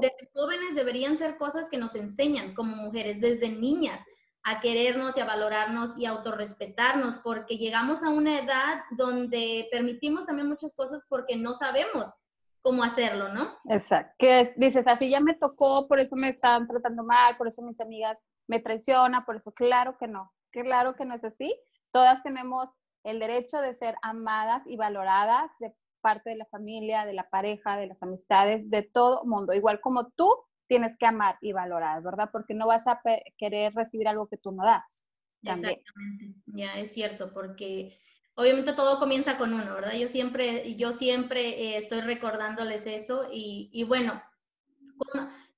Desde 0.00 0.30
jóvenes 0.32 0.74
deberían 0.74 1.16
ser 1.16 1.36
cosas 1.36 1.68
que 1.68 1.76
nos 1.78 1.94
enseñan 1.94 2.54
como 2.54 2.76
mujeres, 2.76 3.20
desde 3.20 3.48
niñas. 3.50 4.00
a 4.42 4.60
querernos 4.60 5.16
y 5.16 5.20
a 5.20 5.26
valorarnos 5.26 5.98
y 5.98 6.06
a 6.06 6.10
autorrespetarnos, 6.10 7.16
porque 7.16 7.58
llegamos 7.58 8.02
a 8.02 8.08
una 8.08 8.38
edad 8.38 8.82
donde 8.92 9.68
permitimos 9.70 10.26
también 10.26 10.48
muchas 10.48 10.74
cosas 10.74 11.02
porque 11.08 11.36
no 11.36 11.54
sabemos 11.54 12.14
cómo 12.62 12.82
hacerlo, 12.82 13.28
¿no? 13.28 13.58
Exacto. 13.68 14.14
Que 14.18 14.52
dices, 14.56 14.86
así 14.86 15.10
ya 15.10 15.20
me 15.20 15.34
tocó, 15.34 15.86
por 15.88 15.98
eso 15.98 16.16
me 16.16 16.30
están 16.30 16.66
tratando 16.66 17.02
mal, 17.02 17.36
por 17.36 17.48
eso 17.48 17.62
mis 17.62 17.80
amigas 17.80 18.22
me 18.46 18.60
traicionan, 18.60 19.24
por 19.24 19.36
eso, 19.36 19.52
claro 19.52 19.96
que 19.98 20.08
no, 20.08 20.32
claro 20.50 20.94
que 20.94 21.04
no 21.04 21.14
es 21.14 21.24
así. 21.24 21.54
Todas 21.90 22.22
tenemos 22.22 22.74
el 23.04 23.18
derecho 23.18 23.60
de 23.60 23.74
ser 23.74 23.96
amadas 24.02 24.66
y 24.66 24.76
valoradas 24.76 25.50
de 25.58 25.74
parte 26.00 26.30
de 26.30 26.36
la 26.36 26.46
familia, 26.46 27.04
de 27.04 27.12
la 27.12 27.28
pareja, 27.28 27.76
de 27.76 27.86
las 27.86 28.02
amistades, 28.02 28.68
de 28.70 28.82
todo 28.82 29.24
mundo, 29.24 29.52
igual 29.52 29.80
como 29.80 30.08
tú 30.08 30.34
tienes 30.66 30.96
que 30.96 31.06
amar 31.06 31.36
y 31.40 31.52
valorar, 31.52 32.02
¿verdad? 32.02 32.30
Porque 32.32 32.54
no 32.54 32.66
vas 32.66 32.86
a 32.86 33.00
querer 33.36 33.74
recibir 33.74 34.08
algo 34.08 34.28
que 34.28 34.36
tú 34.36 34.52
no 34.52 34.64
das. 34.64 35.04
Exactamente, 35.42 36.34
ya 36.46 36.74
es 36.78 36.92
cierto, 36.92 37.32
porque 37.32 37.94
obviamente 38.36 38.72
todo 38.74 38.98
comienza 38.98 39.36
con 39.36 39.52
uno, 39.52 39.74
¿verdad? 39.74 39.94
Yo 39.94 40.08
siempre, 40.08 40.74
yo 40.76 40.92
siempre 40.92 41.48
eh, 41.60 41.76
estoy 41.76 42.02
recordándoles 42.02 42.86
eso 42.86 43.26
y, 43.32 43.84
bueno, 43.84 44.22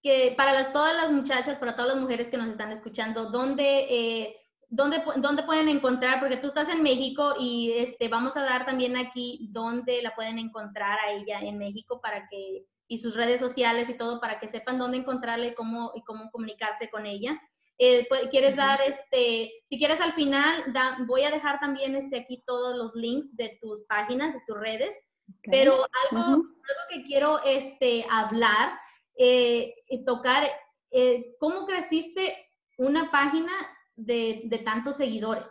que 0.03 0.35
para 0.37 0.53
las, 0.53 0.73
todas 0.73 0.95
las 0.95 1.13
muchachas, 1.13 1.59
para 1.59 1.77
todas 1.77 1.95
las 1.95 2.01
mujeres 2.01 2.29
que 2.29 2.37
nos 2.37 2.49
están 2.49 2.73
escuchando, 2.73 3.31
¿dónde, 3.31 3.87
eh, 3.91 4.37
dónde, 4.73 5.03
dónde 5.17 5.43
pueden 5.43 5.69
encontrar? 5.69 6.19
Porque 6.19 6.39
tú 6.39 6.47
estás 6.49 6.69
en 6.71 6.83
México 6.83 7.35
y 7.39 7.73
este, 7.77 8.09
vamos 8.09 8.37
a 8.37 8.43
dar 8.43 8.65
también 8.65 8.97
aquí 8.97 9.47
dónde 9.51 10.03
la 10.03 10.15
pueden 10.15 10.39
encontrar 10.39 10.99
a 10.99 11.13
ella 11.13 11.41
en 11.41 11.59
México 11.59 12.01
para 12.01 12.27
que, 12.29 12.65
y 12.89 12.99
sus 12.99 13.15
redes 13.15 13.39
sociales 13.39 13.91
y 13.91 13.97
todo, 13.97 14.21
para 14.21 14.41
que 14.41 14.49
sepan 14.49 14.79
dónde 14.79 14.97
encontrarle 14.97 15.55
cómo, 15.55 15.93
y 15.95 16.03
cómo 16.03 16.31
comunicarse 16.31 16.89
con 16.89 17.05
ella. 17.05 17.39
Eh, 17.79 18.07
¿Quieres 18.31 18.57
dar, 18.57 18.81
este, 18.81 19.53
si 19.67 19.79
quieres 19.79 20.01
al 20.01 20.15
final, 20.15 20.65
voy 21.07 21.25
a 21.25 21.31
dejar 21.31 21.61
también 21.61 21.95
este, 21.95 22.21
aquí 22.21 22.43
todos 22.47 22.77
los 22.77 22.95
links 22.95 23.37
de 23.37 23.59
tus 23.61 23.83
páginas, 23.89 24.33
de 24.33 24.41
tus 24.47 24.59
redes, 24.59 24.99
pero 25.43 25.87
algo, 26.11 26.25
algo 26.25 26.83
que 26.91 27.03
quiero 27.03 27.43
este, 27.45 28.07
hablar, 28.11 28.79
eh, 29.19 29.75
y 29.89 30.05
tocar, 30.05 30.51
eh, 30.91 31.35
¿cómo 31.39 31.67
creciste 31.67 32.49
una 32.79 33.11
página 33.11 33.53
de, 33.97 34.43
de 34.45 34.59
tantos 34.59 34.97
seguidores? 34.97 35.51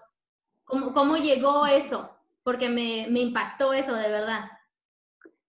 ¿Cómo, 0.64 0.94
¿Cómo, 0.94 1.18
llegó 1.18 1.66
eso? 1.66 2.10
Porque 2.44 2.70
me, 2.70 3.08
me 3.10 3.20
impactó 3.20 3.74
eso, 3.74 3.94
de 3.94 4.10
verdad. 4.10 4.50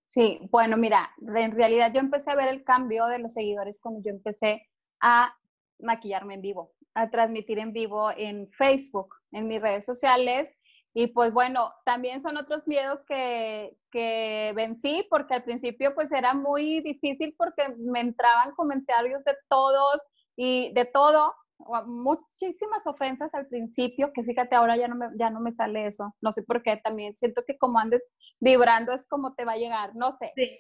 Sí, 0.07 0.41
bueno, 0.51 0.77
mira, 0.77 1.11
en 1.35 1.53
realidad 1.53 1.91
yo 1.95 2.01
empecé 2.01 2.31
a 2.31 2.37
ver 2.37 2.49
el 2.49 2.65
cambio 2.65 3.07
de 3.07 3.19
los 3.19 3.33
seguidores 3.33 3.81
cuando 3.81 4.03
yo 4.03 4.11
empecé 4.11 4.69
a 5.01 5.35
maquillarme 5.79 6.35
en 6.35 6.43
vivo, 6.43 6.73
a 6.95 7.09
transmitir 7.09 7.59
en 7.59 7.73
vivo 7.73 8.11
en 8.15 8.51
Facebook, 8.53 9.15
en 9.33 9.49
mis 9.49 9.63
redes 9.63 9.87
sociales. 9.87 10.49
Y 10.95 11.07
pues 11.07 11.33
bueno, 11.33 11.73
también 11.87 12.21
son 12.21 12.37
otros 12.37 12.69
miedos 12.69 13.03
que, 13.05 13.75
que 13.91 14.53
vencí 14.55 15.07
porque 15.09 15.35
al 15.35 15.45
principio 15.45 15.95
pues 15.95 16.13
era 16.13 16.35
muy 16.35 16.81
difícil 16.81 17.35
porque 17.39 17.75
me 17.79 18.01
entraban 18.01 18.55
comentarios 18.55 19.25
de 19.25 19.35
todos 19.49 20.03
y 20.37 20.73
de 20.75 20.85
todo, 20.85 21.35
muchísimas 21.87 22.87
ofensas 22.87 23.35
al 23.35 23.47
principio, 23.47 24.13
que 24.13 24.23
fíjate, 24.23 24.55
ahora 24.55 24.77
ya 24.77 24.89
no, 24.89 24.97
me, 24.97 25.07
ya 25.19 25.31
no 25.31 25.41
me 25.41 25.53
sale 25.53 25.87
eso. 25.87 26.15
No 26.21 26.33
sé 26.33 26.43
por 26.43 26.63
qué, 26.63 26.77
también 26.77 27.17
siento 27.17 27.43
que 27.47 27.59
como 27.59 27.79
andes 27.79 28.07
vibrando 28.41 28.93
es 28.93 29.07
como 29.07 29.35
te 29.35 29.45
va 29.45 29.53
a 29.53 29.57
llegar, 29.57 29.93
no 29.95 30.11
sé. 30.11 30.33
Sí. 30.37 30.59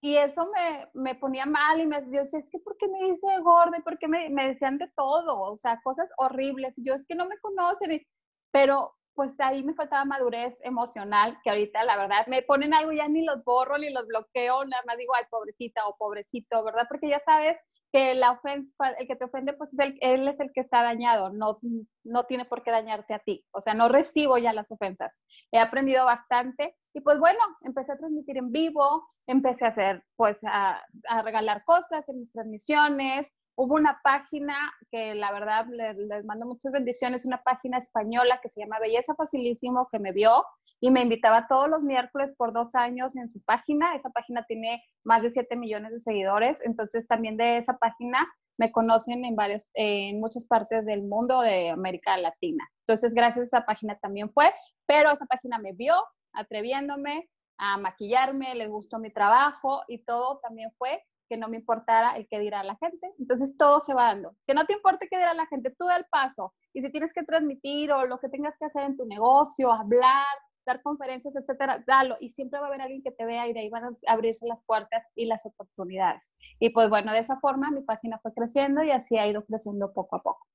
Y 0.00 0.18
eso 0.18 0.50
me, 0.54 0.88
me, 0.92 1.14
ponía 1.14 1.46
mal 1.46 1.80
y 1.80 1.86
me 1.86 2.02
decía, 2.02 2.40
es 2.40 2.48
que 2.50 2.58
¿por 2.58 2.76
qué 2.76 2.88
me 2.88 3.10
dice 3.10 3.26
gorda? 3.42 3.80
¿Por 3.82 3.96
qué 3.96 4.06
me, 4.06 4.28
me, 4.28 4.48
decían 4.48 4.76
de 4.76 4.88
todo? 4.94 5.40
O 5.40 5.56
sea, 5.56 5.80
cosas 5.82 6.10
horribles. 6.18 6.76
Y 6.78 6.84
yo, 6.84 6.92
es 6.92 7.06
que 7.06 7.14
no 7.14 7.26
me 7.26 7.38
conocen. 7.38 8.06
pero 8.50 8.94
pues 9.14 9.38
ahí 9.40 9.62
me 9.62 9.74
faltaba 9.74 10.04
madurez 10.04 10.60
emocional, 10.62 11.38
que 11.42 11.50
ahorita 11.50 11.84
la 11.84 11.96
verdad 11.96 12.26
me 12.26 12.42
ponen 12.42 12.74
algo 12.74 12.92
ya 12.92 13.08
ni 13.08 13.24
los 13.24 13.44
borro 13.44 13.78
ni 13.78 13.90
los 13.90 14.06
bloqueo, 14.06 14.64
nada 14.64 14.82
más 14.86 14.96
digo, 14.98 15.14
ay, 15.14 15.24
pobrecita 15.30 15.86
o 15.86 15.96
pobrecito, 15.96 16.64
¿verdad? 16.64 16.86
Porque 16.88 17.08
ya 17.08 17.20
sabes 17.20 17.56
que 17.94 18.16
la 18.16 18.32
ofensa, 18.32 18.88
el 18.98 19.06
que 19.06 19.14
te 19.14 19.24
ofende, 19.24 19.52
pues 19.52 19.72
es 19.72 19.78
el, 19.78 19.96
él 20.00 20.26
es 20.26 20.40
el 20.40 20.50
que 20.52 20.62
está 20.62 20.82
dañado, 20.82 21.30
no, 21.30 21.60
no 22.02 22.24
tiene 22.24 22.44
por 22.44 22.64
qué 22.64 22.72
dañarte 22.72 23.14
a 23.14 23.20
ti. 23.20 23.44
O 23.52 23.60
sea, 23.60 23.72
no 23.72 23.88
recibo 23.88 24.36
ya 24.36 24.52
las 24.52 24.72
ofensas. 24.72 25.16
He 25.52 25.60
aprendido 25.60 26.04
bastante 26.04 26.76
y 26.92 27.02
pues 27.02 27.20
bueno, 27.20 27.38
empecé 27.62 27.92
a 27.92 27.96
transmitir 27.96 28.36
en 28.36 28.50
vivo, 28.50 29.04
empecé 29.28 29.66
a 29.66 29.68
hacer, 29.68 30.02
pues 30.16 30.40
a, 30.42 30.82
a 31.08 31.22
regalar 31.22 31.62
cosas 31.64 32.08
en 32.08 32.18
mis 32.18 32.32
transmisiones. 32.32 33.28
Hubo 33.56 33.74
una 33.74 34.00
página 34.02 34.54
que 34.90 35.14
la 35.14 35.32
verdad 35.32 35.66
les, 35.70 35.96
les, 35.96 36.24
mando 36.24 36.46
muchas 36.46 36.72
bendiciones, 36.72 37.24
una 37.24 37.42
página 37.42 37.78
española 37.78 38.40
que 38.42 38.48
se 38.48 38.60
llama 38.60 38.80
Belleza 38.80 39.14
Facilísimo, 39.14 39.86
que 39.92 39.98
me 39.98 40.12
vio 40.12 40.44
y 40.80 40.90
me 40.90 41.02
invitaba 41.02 41.46
todos 41.48 41.68
los 41.68 41.82
miércoles 41.82 42.32
por 42.36 42.52
dos 42.52 42.74
años 42.74 43.16
en 43.16 43.28
su 43.28 43.40
página. 43.42 43.94
Esa 43.94 44.10
página 44.10 44.44
tiene 44.46 44.82
más 45.04 45.22
de 45.22 45.30
7 45.30 45.56
millones 45.56 45.92
de 45.92 46.00
seguidores, 46.00 46.64
entonces 46.64 47.06
también 47.06 47.36
de 47.36 47.58
esa 47.58 47.78
página 47.78 48.26
me 48.58 48.72
conocen 48.72 49.24
en, 49.24 49.36
varias, 49.36 49.70
en 49.74 50.20
muchas 50.20 50.46
partes 50.46 50.84
del 50.84 51.02
mundo 51.02 51.40
de 51.40 51.70
América 51.70 52.16
Latina. 52.16 52.68
Entonces, 52.86 53.14
gracias 53.14 53.44
a 53.52 53.58
esa 53.58 53.66
página 53.66 53.98
también 53.98 54.30
fue, 54.32 54.52
pero 54.86 55.10
esa 55.10 55.26
página 55.26 55.58
me 55.58 55.72
vio, 55.72 55.94
atreviéndome 56.32 57.28
a 57.56 57.78
maquillarme, 57.78 58.54
les 58.54 58.68
gustó 58.68 58.98
mi 58.98 59.10
trabajo 59.10 59.82
y 59.88 59.98
todo 60.04 60.40
también 60.40 60.72
fue 60.76 61.02
que 61.34 61.40
no 61.40 61.48
me 61.48 61.56
importara 61.56 62.16
el 62.16 62.28
que 62.28 62.38
dirá 62.38 62.62
la 62.62 62.76
gente. 62.76 63.12
Entonces 63.18 63.56
todo 63.58 63.80
se 63.80 63.92
va 63.92 64.04
dando. 64.04 64.36
Que 64.46 64.54
no 64.54 64.64
te 64.66 64.74
importe 64.74 65.08
qué 65.10 65.16
dirá 65.16 65.34
la 65.34 65.46
gente, 65.46 65.74
tú 65.76 65.86
da 65.86 65.96
el 65.96 66.04
paso. 66.04 66.54
Y 66.72 66.80
si 66.80 66.90
tienes 66.90 67.12
que 67.12 67.24
transmitir 67.24 67.90
o 67.90 68.06
lo 68.06 68.18
que 68.18 68.28
tengas 68.28 68.56
que 68.56 68.66
hacer 68.66 68.84
en 68.84 68.96
tu 68.96 69.04
negocio, 69.04 69.72
hablar, 69.72 70.24
dar 70.64 70.80
conferencias, 70.82 71.34
etcétera, 71.34 71.82
dalo. 71.88 72.16
Y 72.20 72.30
siempre 72.30 72.60
va 72.60 72.66
a 72.66 72.68
haber 72.68 72.82
alguien 72.82 73.02
que 73.02 73.10
te 73.10 73.24
vea 73.24 73.48
y 73.48 73.52
de 73.52 73.60
ahí 73.60 73.68
van 73.68 73.84
a 73.84 73.90
abrirse 74.06 74.46
las 74.46 74.62
puertas 74.62 75.02
y 75.16 75.26
las 75.26 75.44
oportunidades. 75.44 76.32
Y 76.60 76.70
pues 76.70 76.88
bueno, 76.88 77.12
de 77.12 77.18
esa 77.18 77.40
forma 77.40 77.72
mi 77.72 77.82
página 77.82 78.20
fue 78.20 78.32
creciendo 78.32 78.84
y 78.84 78.92
así 78.92 79.18
ha 79.18 79.26
ido 79.26 79.44
creciendo 79.44 79.92
poco 79.92 80.16
a 80.16 80.22
poco. 80.22 80.46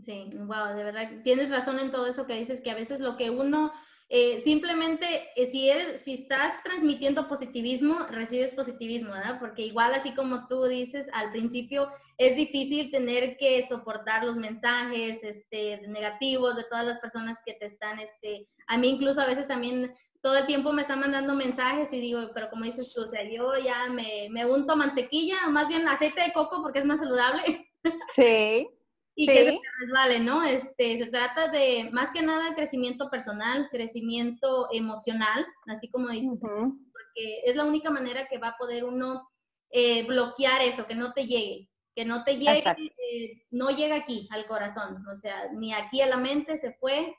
Sí, 0.00 0.30
wow, 0.34 0.74
de 0.74 0.82
verdad, 0.82 1.08
tienes 1.22 1.50
razón 1.50 1.78
en 1.78 1.92
todo 1.92 2.08
eso 2.08 2.26
que 2.26 2.34
dices, 2.34 2.60
que 2.62 2.72
a 2.72 2.74
veces 2.74 2.98
lo 2.98 3.16
que 3.16 3.30
uno 3.30 3.70
eh, 4.10 4.40
simplemente, 4.42 5.28
eh, 5.34 5.46
si, 5.46 5.68
eres, 5.68 6.02
si 6.02 6.14
estás 6.14 6.62
transmitiendo 6.62 7.26
positivismo, 7.26 8.06
recibes 8.10 8.54
positivismo, 8.54 9.12
¿verdad? 9.12 9.38
Porque 9.40 9.62
igual 9.62 9.94
así 9.94 10.14
como 10.14 10.46
tú 10.46 10.64
dices, 10.64 11.08
al 11.12 11.32
principio 11.32 11.90
es 12.18 12.36
difícil 12.36 12.90
tener 12.90 13.36
que 13.38 13.62
soportar 13.66 14.24
los 14.24 14.36
mensajes 14.36 15.24
este, 15.24 15.80
negativos 15.88 16.56
de 16.56 16.64
todas 16.64 16.84
las 16.84 16.98
personas 16.98 17.40
que 17.44 17.54
te 17.54 17.66
están, 17.66 17.98
este, 17.98 18.46
a 18.66 18.78
mí 18.78 18.88
incluso 18.88 19.20
a 19.20 19.26
veces 19.26 19.48
también 19.48 19.94
todo 20.20 20.36
el 20.38 20.46
tiempo 20.46 20.72
me 20.72 20.82
están 20.82 21.00
mandando 21.00 21.34
mensajes 21.34 21.92
y 21.92 22.00
digo, 22.00 22.20
pero 22.34 22.50
como 22.50 22.64
dices 22.64 22.92
tú, 22.94 23.02
o 23.02 23.08
sea, 23.08 23.22
yo 23.24 23.58
ya 23.58 23.88
me, 23.90 24.28
me 24.30 24.46
unto 24.46 24.76
mantequilla, 24.76 25.48
más 25.48 25.68
bien 25.68 25.88
aceite 25.88 26.22
de 26.22 26.32
coco 26.32 26.62
porque 26.62 26.78
es 26.78 26.84
más 26.84 26.98
saludable. 26.98 27.70
Sí 28.14 28.68
y 29.14 29.26
que 29.26 29.50
se 29.50 29.60
resbale, 29.80 30.20
¿no? 30.20 30.42
Este, 30.42 30.98
se 30.98 31.06
trata 31.06 31.48
de 31.48 31.88
más 31.92 32.10
que 32.10 32.22
nada 32.22 32.54
crecimiento 32.54 33.10
personal, 33.10 33.68
crecimiento 33.70 34.68
emocional, 34.72 35.46
así 35.66 35.88
como 35.88 36.08
dices, 36.08 36.40
porque 36.40 37.42
es 37.44 37.54
la 37.54 37.64
única 37.64 37.90
manera 37.90 38.26
que 38.28 38.38
va 38.38 38.48
a 38.48 38.56
poder 38.56 38.84
uno 38.84 39.28
eh, 39.70 40.04
bloquear 40.04 40.62
eso, 40.62 40.86
que 40.86 40.94
no 40.94 41.12
te 41.12 41.26
llegue, 41.26 41.70
que 41.94 42.04
no 42.04 42.24
te 42.24 42.36
llegue, 42.36 42.64
eh, 43.12 43.42
no 43.50 43.70
llega 43.70 43.96
aquí 43.96 44.28
al 44.32 44.46
corazón, 44.46 45.06
o 45.06 45.16
sea, 45.16 45.50
ni 45.52 45.72
aquí 45.72 46.00
a 46.00 46.08
la 46.08 46.16
mente 46.16 46.56
se 46.56 46.72
fue 46.72 47.16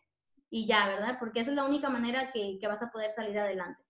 y 0.49 0.67
ya, 0.67 0.88
¿verdad? 0.88 1.17
Porque 1.19 1.39
esa 1.39 1.51
es 1.51 1.55
la 1.55 1.65
única 1.65 1.89
manera 1.89 2.31
que, 2.31 2.58
que 2.60 2.67
vas 2.67 2.81
a 2.81 2.91
poder 2.91 3.12
salir 3.12 3.39
adelante. 3.39 3.81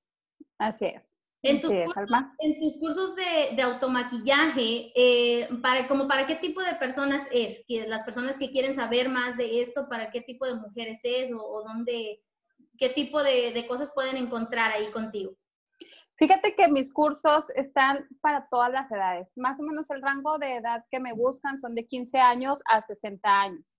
Así 0.57 0.85
es. 0.85 1.14
En 1.47 1.61
tus, 1.61 1.71
cursos, 1.71 2.09
en 2.39 2.59
tus 2.59 2.77
cursos 2.77 3.15
de, 3.15 3.55
de 3.55 3.61
automaquillaje, 3.61 4.91
eh, 4.95 5.47
para, 5.61 5.87
como 5.87 6.07
¿para 6.07 6.25
qué 6.25 6.35
tipo 6.35 6.61
de 6.61 6.73
personas 6.75 7.27
es? 7.31 7.63
Que 7.67 7.87
las 7.87 8.03
personas 8.03 8.37
que 8.37 8.49
quieren 8.49 8.73
saber 8.73 9.09
más 9.09 9.37
de 9.37 9.61
esto, 9.61 9.87
¿para 9.87 10.11
qué 10.11 10.21
tipo 10.21 10.45
de 10.45 10.55
mujeres 10.55 10.99
es? 11.03 11.31
¿O, 11.31 11.63
dónde, 11.63 12.23
qué 12.79 12.89
tipo 12.89 13.21
de, 13.21 13.51
de, 13.53 13.67
cosas 13.67 13.91
pueden 13.93 14.17
encontrar 14.17 14.71
ahí 14.71 14.91
contigo? 14.91 15.33
Fíjate 16.17 16.55
que 16.55 16.67
mis 16.69 16.91
cursos 16.91 17.49
están 17.51 18.07
para 18.21 18.47
todas 18.49 18.71
las 18.71 18.91
edades. 18.91 19.31
Más 19.35 19.59
o 19.59 19.63
menos 19.63 19.89
el 19.91 20.01
rango 20.01 20.39
de 20.39 20.55
edad 20.55 20.83
que 20.89 20.99
me 20.99 21.13
buscan 21.13 21.59
son 21.59 21.75
de 21.75 21.85
15 21.85 22.19
años 22.19 22.63
a 22.65 22.81
60 22.81 23.29
años. 23.29 23.75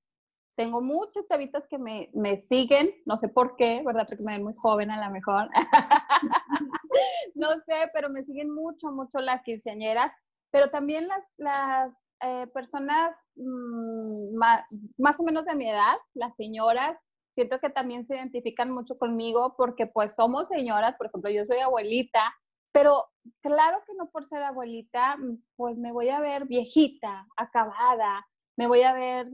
Tengo 0.55 0.81
muchas 0.81 1.27
chavitas 1.27 1.67
que 1.69 1.79
me, 1.79 2.09
me, 2.15 2.39
siguen, 2.39 2.91
no 3.05 3.17
sé 3.17 3.29
por 3.29 3.57
qué, 3.57 3.83
¿verdad? 3.85 4.07
Porque 4.09 4.25
me 4.25 4.33
ven 4.33 4.45
muy 4.45 4.55
joven 4.55 4.91
a 4.91 5.07
lo 5.07 5.13
mejor. 5.13 5.51
no 7.35 7.49
sé, 7.67 7.91
pero 7.93 8.11
me 8.11 8.25
siguen 8.25 8.51
mucho, 8.51 8.91
mucho 8.91 9.21
las 9.21 9.43
quinceañeras, 9.43 10.13
pero 10.51 10.71
también 10.71 11.09
las, 11.09 11.25
las 11.37 11.93
eh, 12.23 12.47
personas 12.55 13.17
mm, 13.37 14.37
más, 14.37 14.63
más 14.99 15.21
o 15.21 15.25
menos 15.25 15.47
de 15.47 15.55
mi 15.55 15.69
edad, 15.69 15.97
las 16.15 16.37
señoras, 16.37 16.99
siento 17.33 17.59
que 17.61 17.71
también 17.71 18.07
se 18.07 18.17
identifican 18.17 18.71
mucho 18.71 18.97
conmigo 18.99 19.55
porque 19.57 19.87
pues 19.87 20.15
somos 20.15 20.49
señoras, 20.49 20.97
por 20.97 21.09
ejemplo, 21.09 21.31
yo 21.31 21.45
soy 21.45 21.59
abuelita, 21.59 22.35
pero 22.73 23.05
claro 23.43 23.83
que 23.87 23.95
no 23.95 24.11
por 24.11 24.25
ser 24.25 24.43
abuelita, 24.43 25.17
mm, 25.17 25.43
pues 25.57 25.77
me 25.77 25.93
voy 25.93 26.09
a 26.09 26.21
ver 26.21 26.47
viejita, 26.47 27.27
acabada, 27.37 28.27
me 28.57 28.67
voy 28.67 28.83
a 28.83 28.95
ver 28.95 29.29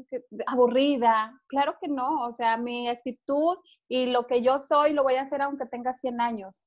aburrida. 0.47 1.41
Claro 1.47 1.77
que 1.81 1.89
no, 1.89 2.27
o 2.27 2.33
sea, 2.33 2.57
mi 2.57 2.89
actitud 2.89 3.57
y 3.89 4.07
lo 4.07 4.23
que 4.25 4.43
yo 4.43 4.59
soy 4.59 4.93
lo 4.93 5.03
voy 5.05 5.15
a 5.15 5.23
hacer 5.23 5.43
aunque 5.43 5.67
tenga 5.67 5.95
100 5.95 6.21
años. 6.21 6.65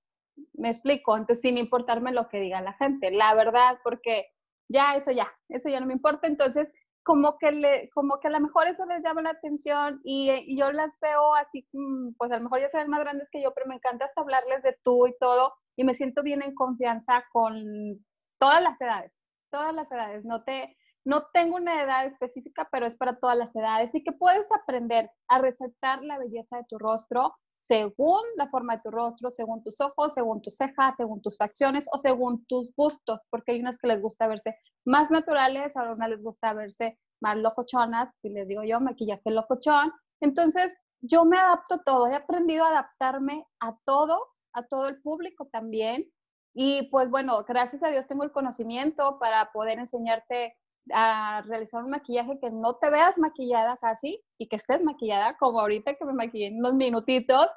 Me 0.54 0.70
explico, 0.70 1.16
entonces 1.16 1.42
sin 1.42 1.58
importarme 1.58 2.12
lo 2.12 2.28
que 2.28 2.40
diga 2.40 2.62
la 2.62 2.74
gente, 2.74 3.12
la 3.12 3.34
verdad, 3.36 3.80
porque 3.84 4.28
ya 4.68 4.96
eso 4.96 5.12
ya, 5.12 5.28
eso 5.50 5.70
ya 5.70 5.80
no 5.80 5.86
me 5.86 5.94
importa, 5.94 6.28
entonces 6.28 6.68
como 7.06 7.38
que, 7.38 7.52
le, 7.52 7.90
como 7.92 8.20
que 8.20 8.30
a 8.30 8.32
lo 8.32 8.40
mejor 8.40 8.68
eso 8.68 8.84
les 8.88 9.04
llama 9.04 9.22
la 9.22 9.30
atención 9.30 10.02
y, 10.04 10.58
yo 10.58 10.72
las 10.72 10.98
veo 11.00 11.36
así, 11.36 11.68
mm, 11.72 12.14
pues 12.18 12.32
a 12.32 12.38
lo 12.38 12.44
mejor 12.44 12.62
ya 12.62 12.70
se 12.70 12.80
ven 12.80 12.90
más 12.90 13.00
grandes 13.02 13.30
que 13.32 13.44
yo, 13.44 13.54
pero 13.54 13.68
me 13.68 13.76
encanta 13.76 14.06
hasta 14.06 14.22
hablarles 14.22 14.64
de 14.64 14.76
tú 14.84 15.06
y 15.06 15.16
todo 15.20 15.54
y 15.76 15.84
me 15.84 15.94
siento 15.94 16.24
bien 16.24 16.42
en 16.42 16.56
confianza 16.56 17.24
con 17.32 18.04
todas 18.40 18.62
las 18.64 18.82
edades, 18.82 19.12
todas 19.52 19.74
las 19.76 19.92
edades. 19.92 20.26
No 20.26 20.44
te, 20.44 20.76
no 21.06 21.28
tengo 21.32 21.58
una 21.58 21.84
edad 21.84 22.08
específica, 22.08 22.68
pero 22.72 22.88
es 22.88 22.96
para 22.96 23.20
todas 23.20 23.38
las 23.38 23.56
edades 23.56 23.94
y 23.94 24.04
que 24.04 24.12
puedes 24.12 24.52
aprender 24.52 25.12
a 25.28 25.38
resaltar 25.38 26.04
la 26.04 26.18
belleza 26.18 26.58
de 26.58 26.66
tu 26.68 26.80
rostro 26.80 27.36
según 27.58 28.22
la 28.38 28.50
forma 28.50 28.76
de 28.76 28.82
tu 28.84 28.92
rostro, 28.92 29.32
según 29.32 29.64
tus 29.64 29.82
ojos, 29.82 30.14
según 30.14 30.42
tus 30.42 30.56
cejas, 30.56 30.96
según 30.98 31.22
tus 31.22 31.38
facciones 31.38 31.88
o 31.92 31.98
según 31.98 32.46
tus 32.46 32.74
gustos, 32.76 33.22
porque 33.30 33.54
hay 33.54 33.60
unas 33.60 33.78
que 33.78 33.88
les 33.88 34.02
gusta 34.02 34.28
verse 34.28 34.58
más 34.86 35.10
naturales, 35.12 35.76
a 35.76 35.84
unas 35.84 36.10
les 36.10 36.22
gusta 36.22 36.54
verse 36.54 37.00
más 37.22 37.38
locochonas, 37.38 38.14
y 38.22 38.30
les 38.30 38.48
digo 38.48 38.64
yo, 38.64 38.80
maquillaje 38.80 39.32
locochón. 39.32 39.92
Entonces, 40.22 40.78
yo 41.02 41.26
me 41.26 41.38
adapto 41.38 41.76
a 41.76 41.84
todo, 41.84 42.08
he 42.08 42.16
aprendido 42.16 42.66
a 42.66 42.70
adaptarme 42.70 43.46
a 43.60 43.78
todo, 43.86 44.20
a 44.54 44.64
todo 44.64 44.88
el 44.88 45.02
público 45.02 45.48
también. 45.52 46.12
Y 46.54 46.90
pues 46.90 47.10
bueno, 47.10 47.44
gracias 47.44 47.84
a 47.84 47.90
Dios 47.90 48.08
tengo 48.08 48.24
el 48.24 48.32
conocimiento 48.32 49.20
para 49.20 49.52
poder 49.52 49.80
enseñarte 49.80 50.58
a 50.94 51.42
realizar 51.46 51.84
un 51.84 51.92
maquillaje 51.92 52.40
que 52.40 52.52
no 52.52 52.76
te 52.76 52.90
veas 52.90 53.18
maquillada 53.18 53.78
casi 53.78 54.24
y 54.38 54.48
que 54.48 54.56
estés 54.56 54.84
maquillada, 54.84 55.38
como 55.38 55.60
ahorita 55.60 55.94
que 55.94 56.06
me 56.06 56.14
maquillé 56.14 56.48
en 56.48 56.60
unos 56.60 56.76
minutitos, 56.76 57.48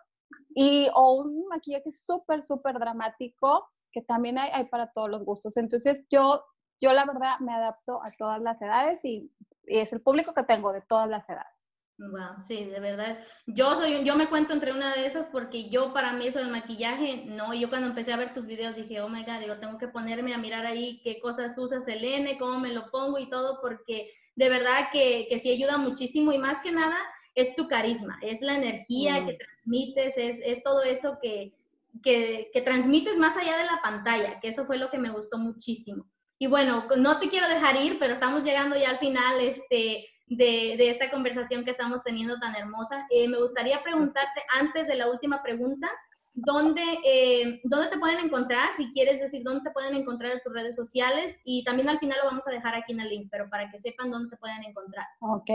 y 0.54 0.88
o 0.94 1.22
un 1.22 1.46
maquillaje 1.48 1.90
súper, 1.92 2.42
súper 2.42 2.78
dramático, 2.78 3.68
que 3.92 4.02
también 4.02 4.38
hay, 4.38 4.64
para 4.66 4.90
todos 4.92 5.08
los 5.08 5.24
gustos. 5.24 5.56
Entonces 5.56 6.04
yo, 6.10 6.44
yo 6.80 6.92
la 6.92 7.04
verdad 7.04 7.38
me 7.40 7.54
adapto 7.54 8.02
a 8.02 8.10
todas 8.12 8.40
las 8.40 8.60
edades 8.60 9.04
y 9.04 9.32
es 9.66 9.92
el 9.92 10.02
público 10.02 10.34
que 10.34 10.42
tengo 10.42 10.72
de 10.72 10.82
todas 10.82 11.08
las 11.08 11.28
edades. 11.28 11.57
Wow, 11.98 12.38
sí, 12.38 12.64
de 12.64 12.78
verdad. 12.78 13.18
Yo 13.46 13.74
soy, 13.74 14.04
yo 14.04 14.14
me 14.14 14.28
cuento 14.28 14.52
entre 14.52 14.72
una 14.72 14.94
de 14.94 15.04
esas 15.04 15.26
porque 15.26 15.68
yo 15.68 15.92
para 15.92 16.12
mí 16.12 16.28
eso 16.28 16.38
del 16.38 16.48
maquillaje, 16.48 17.24
no, 17.26 17.52
yo 17.54 17.68
cuando 17.68 17.88
empecé 17.88 18.12
a 18.12 18.16
ver 18.16 18.32
tus 18.32 18.46
videos 18.46 18.76
dije, 18.76 19.00
oh 19.00 19.08
my 19.08 19.24
god, 19.24 19.40
digo, 19.40 19.56
tengo 19.56 19.78
que 19.78 19.88
ponerme 19.88 20.32
a 20.32 20.38
mirar 20.38 20.64
ahí 20.64 21.00
qué 21.02 21.18
cosas 21.18 21.58
usa 21.58 21.80
Selene, 21.80 22.38
cómo 22.38 22.60
me 22.60 22.72
lo 22.72 22.88
pongo 22.92 23.18
y 23.18 23.28
todo, 23.28 23.60
porque 23.60 24.12
de 24.36 24.48
verdad 24.48 24.90
que, 24.92 25.26
que 25.28 25.40
sí 25.40 25.50
ayuda 25.50 25.76
muchísimo 25.76 26.32
y 26.32 26.38
más 26.38 26.60
que 26.60 26.70
nada 26.70 26.96
es 27.34 27.56
tu 27.56 27.66
carisma, 27.66 28.16
es 28.22 28.42
la 28.42 28.54
energía 28.54 29.26
que 29.26 29.34
transmites, 29.34 30.16
es, 30.16 30.40
es 30.44 30.62
todo 30.62 30.84
eso 30.84 31.18
que, 31.20 31.52
que, 32.00 32.48
que 32.52 32.62
transmites 32.62 33.18
más 33.18 33.36
allá 33.36 33.56
de 33.56 33.64
la 33.64 33.80
pantalla, 33.82 34.38
que 34.38 34.48
eso 34.48 34.66
fue 34.66 34.78
lo 34.78 34.88
que 34.88 34.98
me 34.98 35.10
gustó 35.10 35.36
muchísimo. 35.38 36.06
Y 36.38 36.46
bueno, 36.46 36.86
no 36.96 37.18
te 37.18 37.28
quiero 37.28 37.48
dejar 37.48 37.74
ir, 37.76 37.98
pero 37.98 38.12
estamos 38.12 38.44
llegando 38.44 38.76
ya 38.76 38.90
al 38.90 38.98
final, 39.00 39.40
este 39.40 40.06
de, 40.28 40.88
esta 40.88 41.10
conversación 41.10 41.64
que 41.64 41.70
estamos 41.70 42.02
teniendo 42.02 42.38
tan 42.38 42.54
hermosa. 42.54 43.06
Eh, 43.10 43.28
me 43.28 43.38
gustaría 43.38 43.82
preguntarte, 43.82 44.42
antes 44.58 44.86
de 44.88 44.96
la 44.96 45.10
última 45.10 45.42
pregunta, 45.42 45.88
¿dónde, 46.34 46.82
eh, 47.04 47.60
¿dónde 47.64 47.88
te 47.88 47.98
pueden 47.98 48.24
encontrar? 48.24 48.72
Si 48.76 48.92
quieres 48.92 49.20
decir 49.20 49.42
dónde 49.42 49.64
te 49.64 49.70
pueden 49.70 49.94
encontrar 49.94 50.32
en 50.32 50.40
tus 50.42 50.52
redes 50.52 50.76
sociales 50.76 51.40
y 51.44 51.64
también 51.64 51.88
al 51.88 51.98
final 51.98 52.18
lo 52.22 52.28
vamos 52.28 52.46
a 52.46 52.50
dejar 52.50 52.74
aquí 52.74 52.92
en 52.92 53.00
el 53.00 53.08
link, 53.08 53.28
pero 53.30 53.48
para 53.48 53.70
que 53.70 53.78
sepan 53.78 54.10
dónde 54.10 54.30
te 54.30 54.36
pueden 54.36 54.62
encontrar. 54.64 55.06
Ok. 55.20 55.50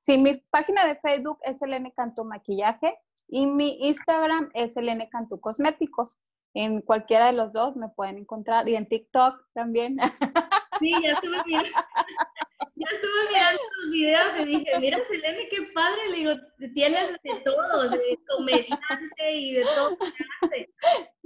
Sí, 0.00 0.18
mi 0.18 0.40
página 0.50 0.86
de 0.86 0.96
Facebook 0.96 1.38
es 1.42 1.60
Elene 1.62 1.92
Cantú 1.92 2.24
Maquillaje 2.24 2.96
y 3.28 3.46
mi 3.46 3.78
Instagram 3.88 4.50
es 4.54 4.76
Elene 4.76 5.08
Cantú 5.08 5.40
Cosméticos. 5.40 6.20
En 6.54 6.80
cualquiera 6.80 7.26
de 7.26 7.32
los 7.32 7.52
dos 7.52 7.76
me 7.76 7.88
pueden 7.88 8.18
encontrar 8.18 8.68
y 8.68 8.76
en 8.76 8.86
TikTok 8.86 9.34
también. 9.52 9.98
Sí, 10.78 10.92
ya 11.02 11.12
estuve 11.12 11.36
mirando, 11.46 11.68
ya 12.76 12.88
estuve 12.92 13.32
mirando 13.32 13.60
tus 13.60 13.92
videos 13.92 14.40
y 14.40 14.44
dije, 14.44 14.78
mira 14.80 14.98
Selene, 15.04 15.48
qué 15.48 15.62
padre, 15.74 16.10
le 16.10 16.16
digo, 16.16 16.32
tienes 16.74 17.12
de 17.22 17.40
todo, 17.44 17.90
de 17.90 18.18
comediante 18.28 19.32
y 19.32 19.54
de 19.54 19.64
todo 19.64 19.96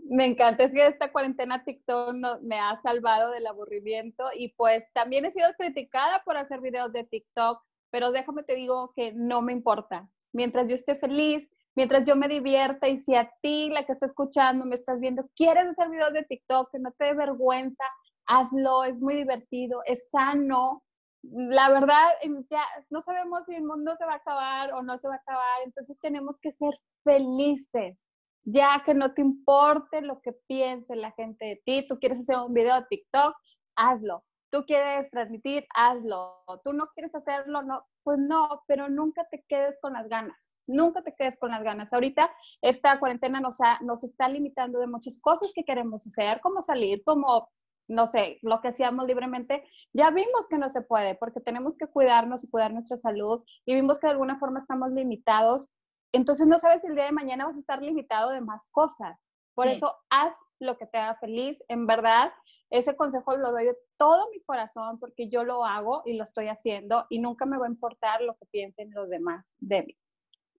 Me 0.08 0.26
encanta, 0.26 0.64
es 0.64 0.74
que 0.74 0.86
esta 0.86 1.12
cuarentena 1.12 1.64
TikTok 1.64 2.14
me 2.42 2.58
ha 2.58 2.76
salvado 2.82 3.30
del 3.30 3.46
aburrimiento 3.46 4.24
y 4.36 4.48
pues 4.54 4.92
también 4.92 5.24
he 5.24 5.30
sido 5.30 5.48
criticada 5.58 6.22
por 6.24 6.36
hacer 6.36 6.60
videos 6.60 6.92
de 6.92 7.04
TikTok, 7.04 7.62
pero 7.90 8.12
déjame 8.12 8.42
te 8.42 8.54
digo 8.56 8.92
que 8.94 9.12
no 9.14 9.42
me 9.42 9.52
importa. 9.52 10.08
Mientras 10.32 10.68
yo 10.68 10.74
esté 10.74 10.94
feliz, 10.94 11.50
mientras 11.74 12.04
yo 12.04 12.16
me 12.16 12.28
divierta 12.28 12.88
y 12.88 12.98
si 12.98 13.14
a 13.14 13.30
ti, 13.40 13.70
la 13.70 13.84
que 13.84 13.92
está 13.92 14.06
escuchando, 14.06 14.64
me 14.64 14.76
estás 14.76 15.00
viendo, 15.00 15.28
quieres 15.34 15.66
hacer 15.66 15.90
videos 15.90 16.12
de 16.12 16.24
TikTok, 16.24 16.70
que 16.70 16.78
no 16.78 16.92
te 16.92 17.06
dé 17.06 17.14
vergüenza, 17.14 17.84
hazlo, 18.30 18.84
es 18.84 19.02
muy 19.02 19.16
divertido, 19.16 19.82
es 19.84 20.08
sano. 20.10 20.82
La 21.22 21.68
verdad, 21.68 22.08
ya 22.48 22.62
no 22.88 23.00
sabemos 23.00 23.44
si 23.44 23.54
el 23.54 23.64
mundo 23.64 23.94
se 23.96 24.06
va 24.06 24.14
a 24.14 24.16
acabar 24.16 24.72
o 24.72 24.82
no 24.82 24.96
se 24.98 25.08
va 25.08 25.14
a 25.14 25.18
acabar, 25.18 25.62
entonces 25.64 25.98
tenemos 26.00 26.38
que 26.38 26.52
ser 26.52 26.72
felices, 27.04 28.06
ya 28.44 28.82
que 28.84 28.94
no 28.94 29.12
te 29.12 29.20
importe 29.20 30.00
lo 30.00 30.20
que 30.22 30.32
piense 30.46 30.96
la 30.96 31.12
gente 31.12 31.44
de 31.44 31.62
ti, 31.64 31.86
tú 31.86 31.98
quieres 31.98 32.20
hacer 32.20 32.36
un 32.38 32.54
video 32.54 32.76
de 32.76 32.86
TikTok, 32.88 33.34
hazlo. 33.76 34.24
Tú 34.52 34.64
quieres 34.66 35.08
transmitir, 35.10 35.64
hazlo. 35.76 36.42
Tú 36.64 36.72
no 36.72 36.88
quieres 36.88 37.14
hacerlo, 37.14 37.62
no, 37.62 37.86
pues 38.02 38.18
no, 38.18 38.64
pero 38.66 38.88
nunca 38.88 39.24
te 39.30 39.44
quedes 39.48 39.78
con 39.80 39.92
las 39.92 40.08
ganas. 40.08 40.56
Nunca 40.66 41.02
te 41.02 41.14
quedes 41.14 41.38
con 41.38 41.50
las 41.50 41.62
ganas. 41.62 41.92
Ahorita 41.92 42.32
esta 42.60 42.98
cuarentena 42.98 43.40
nos, 43.40 43.58
nos 43.82 44.02
está 44.02 44.28
limitando 44.28 44.80
de 44.80 44.88
muchas 44.88 45.20
cosas 45.20 45.52
que 45.54 45.64
queremos 45.64 46.04
hacer, 46.04 46.40
como 46.40 46.62
salir, 46.62 47.00
como 47.04 47.48
no 47.90 48.06
sé, 48.06 48.38
lo 48.42 48.60
que 48.60 48.68
hacíamos 48.68 49.06
libremente, 49.06 49.64
ya 49.92 50.10
vimos 50.10 50.46
que 50.48 50.58
no 50.58 50.68
se 50.68 50.82
puede 50.82 51.16
porque 51.16 51.40
tenemos 51.40 51.76
que 51.76 51.88
cuidarnos 51.88 52.44
y 52.44 52.48
cuidar 52.48 52.72
nuestra 52.72 52.96
salud 52.96 53.42
y 53.66 53.74
vimos 53.74 53.98
que 53.98 54.06
de 54.06 54.12
alguna 54.12 54.38
forma 54.38 54.60
estamos 54.60 54.90
limitados. 54.92 55.68
Entonces 56.12 56.46
no 56.46 56.58
sabes 56.58 56.82
si 56.82 56.88
el 56.88 56.94
día 56.94 57.04
de 57.04 57.12
mañana 57.12 57.46
vas 57.46 57.56
a 57.56 57.58
estar 57.58 57.82
limitado 57.82 58.30
de 58.30 58.40
más 58.40 58.68
cosas. 58.70 59.18
Por 59.54 59.66
eso 59.66 59.94
haz 60.08 60.36
lo 60.60 60.78
que 60.78 60.86
te 60.86 60.98
haga 60.98 61.16
feliz. 61.16 61.62
En 61.68 61.86
verdad, 61.86 62.32
ese 62.70 62.94
consejo 62.96 63.36
lo 63.36 63.50
doy 63.50 63.66
de 63.66 63.76
todo 63.98 64.30
mi 64.30 64.40
corazón 64.40 64.98
porque 65.00 65.28
yo 65.28 65.44
lo 65.44 65.64
hago 65.64 66.02
y 66.06 66.14
lo 66.14 66.22
estoy 66.22 66.46
haciendo 66.46 67.06
y 67.10 67.18
nunca 67.18 67.44
me 67.44 67.58
va 67.58 67.66
a 67.66 67.70
importar 67.70 68.22
lo 68.22 68.36
que 68.36 68.46
piensen 68.46 68.92
los 68.92 69.08
demás 69.08 69.54
de 69.58 69.82
mí. 69.82 69.96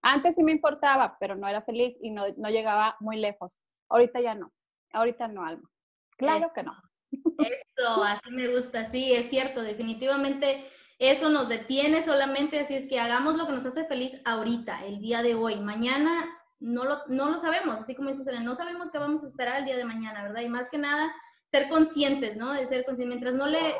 Antes 0.01 0.35
sí 0.35 0.43
me 0.43 0.51
importaba, 0.51 1.15
pero 1.19 1.35
no 1.35 1.47
era 1.47 1.61
feliz 1.61 1.97
y 2.01 2.11
no, 2.11 2.25
no 2.35 2.49
llegaba 2.49 2.97
muy 2.99 3.17
lejos. 3.17 3.59
Ahorita 3.87 4.19
ya 4.19 4.35
no. 4.35 4.51
Ahorita 4.91 5.27
no, 5.29 5.45
Alma. 5.45 5.69
Claro 6.17 6.51
que 6.53 6.63
no. 6.63 6.73
Eso, 7.11 8.03
así 8.03 8.31
me 8.31 8.47
gusta, 8.47 8.85
sí, 8.85 9.13
es 9.13 9.29
cierto, 9.29 9.61
definitivamente 9.61 10.65
eso 10.99 11.29
nos 11.29 11.49
detiene 11.49 12.03
solamente, 12.03 12.59
así 12.59 12.75
es 12.75 12.87
que 12.87 12.99
hagamos 12.99 13.35
lo 13.35 13.47
que 13.47 13.53
nos 13.53 13.65
hace 13.65 13.85
feliz 13.85 14.21
ahorita, 14.23 14.85
el 14.85 14.99
día 14.99 15.23
de 15.23 15.33
hoy. 15.33 15.59
Mañana 15.59 16.25
no 16.59 16.85
lo, 16.85 16.99
no 17.07 17.31
lo 17.31 17.39
sabemos, 17.39 17.79
así 17.79 17.95
como 17.95 18.09
dice 18.09 18.39
no 18.41 18.53
sabemos 18.53 18.91
qué 18.91 18.99
vamos 18.99 19.23
a 19.23 19.27
esperar 19.27 19.59
el 19.59 19.65
día 19.65 19.77
de 19.77 19.85
mañana, 19.85 20.21
¿verdad? 20.21 20.41
Y 20.41 20.49
más 20.49 20.69
que 20.69 20.77
nada, 20.77 21.11
ser 21.47 21.69
conscientes, 21.69 22.37
¿no? 22.37 22.53
De 22.53 22.67
ser 22.67 22.85
conscientes, 22.85 23.17
mientras 23.17 23.33
no 23.33 23.47
le 23.47 23.75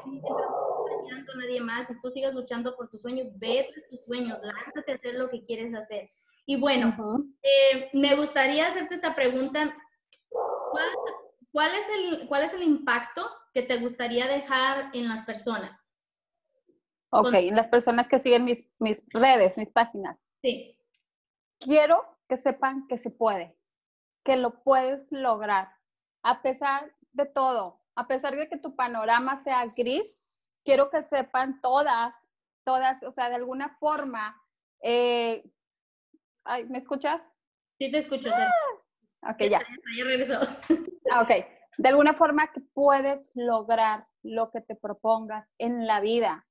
a 1.11 1.37
nadie 1.37 1.61
más, 1.61 1.87
si 1.87 2.01
tú 2.01 2.09
sigas 2.09 2.33
luchando 2.33 2.75
por 2.75 2.89
tus 2.89 3.01
sueños, 3.01 3.27
ve 3.39 3.69
tus 3.89 4.01
sueños, 4.01 4.39
lánzate 4.41 4.91
a 4.91 4.95
hacer 4.95 5.15
lo 5.15 5.29
que 5.29 5.43
quieres 5.45 5.73
hacer. 5.73 6.09
Y 6.45 6.59
bueno, 6.59 6.95
eh, 7.43 7.89
me 7.93 8.15
gustaría 8.15 8.67
hacerte 8.67 8.95
esta 8.95 9.15
pregunta. 9.15 9.75
¿Cuál, 10.29 10.85
¿cuál 11.51 11.75
es 11.75 11.87
el, 11.89 12.27
cuál 12.27 12.43
es 12.43 12.53
el 12.53 12.63
impacto 12.63 13.29
que 13.53 13.63
te 13.63 13.77
gustaría 13.77 14.27
dejar 14.27 14.89
en 14.93 15.07
las 15.07 15.23
personas? 15.23 15.91
Ok, 17.09 17.33
en 17.33 17.55
las 17.55 17.67
personas 17.67 18.07
que 18.07 18.19
siguen 18.19 18.45
mis, 18.45 18.69
mis 18.79 19.05
redes, 19.09 19.57
mis 19.57 19.69
páginas. 19.69 20.25
Sí. 20.41 20.77
Quiero 21.59 21.99
que 22.29 22.37
sepan 22.37 22.87
que 22.87 22.97
se 22.97 23.11
puede, 23.11 23.57
que 24.23 24.37
lo 24.37 24.63
puedes 24.63 25.11
lograr, 25.11 25.75
a 26.23 26.41
pesar 26.41 26.95
de 27.11 27.25
todo, 27.25 27.81
a 27.95 28.07
pesar 28.07 28.35
de 28.37 28.47
que 28.47 28.57
tu 28.57 28.75
panorama 28.75 29.37
sea 29.37 29.65
gris, 29.75 30.17
quiero 30.63 30.89
que 30.89 31.03
sepan 31.03 31.59
todas, 31.61 32.29
todas, 32.63 33.03
o 33.03 33.11
sea, 33.11 33.29
de 33.29 33.35
alguna 33.35 33.77
forma, 33.77 34.41
eh, 34.81 35.43
¿me 36.69 36.77
escuchas? 36.77 37.33
Sí, 37.77 37.91
te 37.91 37.97
escucho. 37.97 38.31
Ah, 38.33 38.49
ok, 39.29 39.39
ya. 39.49 39.59
Ya 39.97 40.03
regresó. 40.03 40.39
Ah, 41.11 41.21
ok. 41.21 41.45
De 41.77 41.89
alguna 41.89 42.13
forma 42.13 42.51
que 42.51 42.61
puedes 42.73 43.31
lograr 43.35 44.07
lo 44.23 44.51
que 44.51 44.61
te 44.61 44.75
propongas 44.75 45.47
en 45.57 45.87
la 45.87 45.99
vida. 45.99 46.45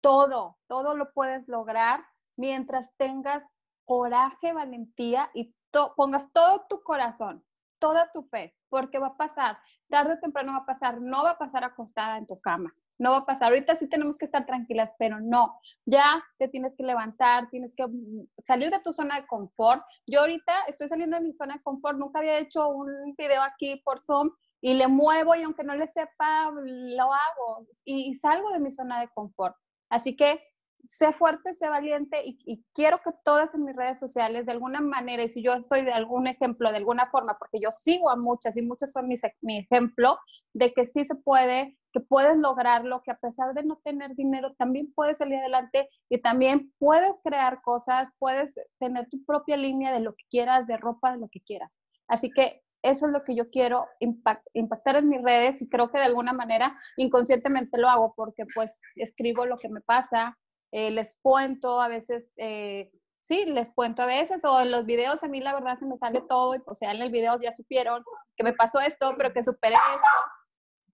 Todo, 0.00 0.58
todo 0.66 0.96
lo 0.96 1.12
puedes 1.12 1.48
lograr 1.48 2.04
mientras 2.36 2.94
tengas 2.96 3.42
coraje, 3.84 4.52
valentía 4.52 5.30
y 5.34 5.54
pongas 5.96 6.32
todo 6.32 6.66
tu 6.68 6.82
corazón, 6.82 7.44
toda 7.78 8.10
tu 8.12 8.22
fe, 8.24 8.54
porque 8.68 8.98
va 8.98 9.08
a 9.08 9.16
pasar, 9.16 9.58
tarde 9.88 10.14
o 10.14 10.20
temprano 10.20 10.52
va 10.52 10.58
a 10.58 10.66
pasar, 10.66 11.00
no 11.00 11.24
va 11.24 11.30
a 11.30 11.38
pasar 11.38 11.64
acostada 11.64 12.18
en 12.18 12.26
tu 12.26 12.40
cama, 12.40 12.70
no 12.98 13.12
va 13.12 13.18
a 13.18 13.26
pasar. 13.26 13.48
Ahorita 13.48 13.76
sí 13.76 13.88
tenemos 13.88 14.18
que 14.18 14.24
estar 14.24 14.46
tranquilas, 14.46 14.94
pero 14.98 15.20
no, 15.20 15.58
ya 15.84 16.22
te 16.38 16.48
tienes 16.48 16.74
que 16.76 16.84
levantar, 16.84 17.48
tienes 17.50 17.74
que 17.74 17.86
mm, 17.86 18.26
salir 18.44 18.70
de 18.70 18.80
tu 18.80 18.92
zona 18.92 19.20
de 19.20 19.26
confort. 19.26 19.82
Yo 20.06 20.20
ahorita 20.20 20.52
estoy 20.68 20.88
saliendo 20.88 21.16
de 21.16 21.24
mi 21.24 21.32
zona 21.34 21.54
de 21.54 21.62
confort, 21.62 21.98
nunca 21.98 22.20
había 22.20 22.38
hecho 22.38 22.68
un 22.68 23.14
video 23.16 23.42
aquí 23.42 23.80
por 23.84 24.02
Zoom 24.02 24.30
y 24.60 24.74
le 24.74 24.88
muevo 24.88 25.34
y 25.34 25.42
aunque 25.42 25.64
no 25.64 25.74
le 25.74 25.88
sepa, 25.88 26.50
lo 26.50 27.04
hago 27.12 27.66
y, 27.84 28.14
salgo 28.14 28.50
de 28.52 28.60
mi 28.60 28.70
zona 28.70 29.00
de 29.00 29.08
confort. 29.08 29.56
Así 29.90 30.16
que 30.16 30.40
sé 30.84 31.12
fuerte, 31.12 31.54
sé 31.54 31.68
valiente 31.68 32.22
y, 32.24 32.64
quiero 32.74 33.00
que 33.02 33.10
todas 33.24 33.54
en 33.54 33.64
mis 33.64 33.76
redes 33.76 33.98
sociales, 33.98 34.46
de 34.46 34.52
alguna 34.52 34.80
manera, 34.80 35.22
y 35.22 35.28
si 35.28 35.42
yo 35.42 35.62
soy 35.62 35.84
de 35.84 35.92
algún 35.92 36.26
ejemplo, 36.26 36.70
de 36.70 36.78
alguna 36.78 37.10
forma, 37.10 37.36
porque 37.38 37.60
yo 37.60 37.70
sigo 37.70 38.10
a 38.10 38.16
muchas 38.16 38.56
y 38.56 38.62
muchas 38.62 38.92
son 38.92 39.08
mi 39.08 39.58
ejemplo, 39.58 40.18
de 40.54 40.72
que 40.72 40.86
sí 40.86 41.04
se 41.04 41.14
puede, 41.14 41.78
que 41.92 42.00
puedes 42.00 42.36
lograrlo, 42.36 43.02
que 43.02 43.10
a 43.10 43.18
pesar 43.18 43.54
de 43.54 43.64
no 43.64 43.80
tener 43.84 44.14
dinero, 44.14 44.54
también 44.54 44.92
puedes 44.94 45.18
salir 45.18 45.36
adelante 45.36 45.88
y 46.08 46.20
también 46.20 46.72
puedes 46.78 47.20
crear 47.22 47.62
cosas, 47.62 48.10
puedes 48.18 48.54
tener 48.78 49.08
tu 49.08 49.24
propia 49.24 49.56
línea 49.56 49.92
de 49.92 50.00
lo 50.00 50.14
que 50.14 50.24
quieras, 50.30 50.66
de 50.66 50.76
ropa, 50.76 51.12
de 51.12 51.18
lo 51.18 51.28
que 51.28 51.40
quieras. 51.40 51.78
Así 52.08 52.30
que 52.30 52.62
eso 52.82 53.06
es 53.06 53.12
lo 53.12 53.22
que 53.22 53.34
yo 53.36 53.48
quiero 53.50 53.86
impactar 54.00 54.96
en 54.96 55.08
mis 55.08 55.22
redes 55.22 55.62
y 55.62 55.68
creo 55.68 55.90
que 55.90 55.98
de 55.98 56.04
alguna 56.04 56.32
manera 56.32 56.76
inconscientemente 56.96 57.78
lo 57.78 57.88
hago 57.88 58.12
porque 58.16 58.44
pues 58.54 58.80
escribo 58.96 59.46
lo 59.46 59.56
que 59.56 59.68
me 59.68 59.80
pasa, 59.80 60.36
eh, 60.72 60.90
les 60.90 61.16
cuento 61.22 61.80
a 61.80 61.88
veces, 61.88 62.30
eh, 62.36 62.90
sí, 63.22 63.44
les 63.44 63.72
cuento 63.72 64.02
a 64.02 64.06
veces 64.06 64.44
o 64.44 64.60
en 64.60 64.70
los 64.70 64.84
videos 64.84 65.22
a 65.22 65.28
mí 65.28 65.40
la 65.40 65.54
verdad 65.54 65.76
se 65.76 65.86
me 65.86 65.96
sale 65.96 66.22
todo 66.28 66.54
y 66.54 66.58
pues 66.58 66.82
en 66.82 66.90
el 66.90 67.10
video 67.10 67.40
ya 67.40 67.52
supieron 67.52 68.04
que 68.36 68.44
me 68.44 68.52
pasó 68.52 68.80
esto, 68.80 69.14
pero 69.16 69.32
que 69.32 69.42
superé 69.42 69.74
esto. 69.74 70.08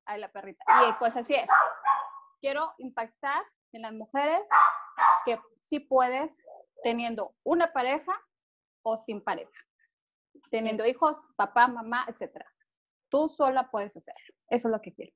Ay, 0.04 0.20
la 0.20 0.30
perrita. 0.30 0.64
Y 0.88 0.92
pues 0.98 1.16
así 1.16 1.34
es. 1.34 1.48
Quiero 2.40 2.72
impactar 2.78 3.42
en 3.72 3.82
las 3.82 3.92
mujeres 3.92 4.42
que 5.24 5.38
sí 5.62 5.80
puedes 5.80 6.36
teniendo 6.82 7.34
una 7.44 7.72
pareja 7.72 8.12
o 8.82 8.96
sin 8.96 9.22
pareja 9.22 9.50
teniendo 10.50 10.86
hijos, 10.86 11.26
papá, 11.36 11.66
mamá, 11.68 12.04
etcétera. 12.08 12.46
Tú 13.10 13.28
sola 13.28 13.70
puedes 13.70 13.96
hacer. 13.96 14.14
Eso 14.48 14.68
es 14.68 14.72
lo 14.72 14.80
que 14.80 14.92
quiero. 14.92 15.12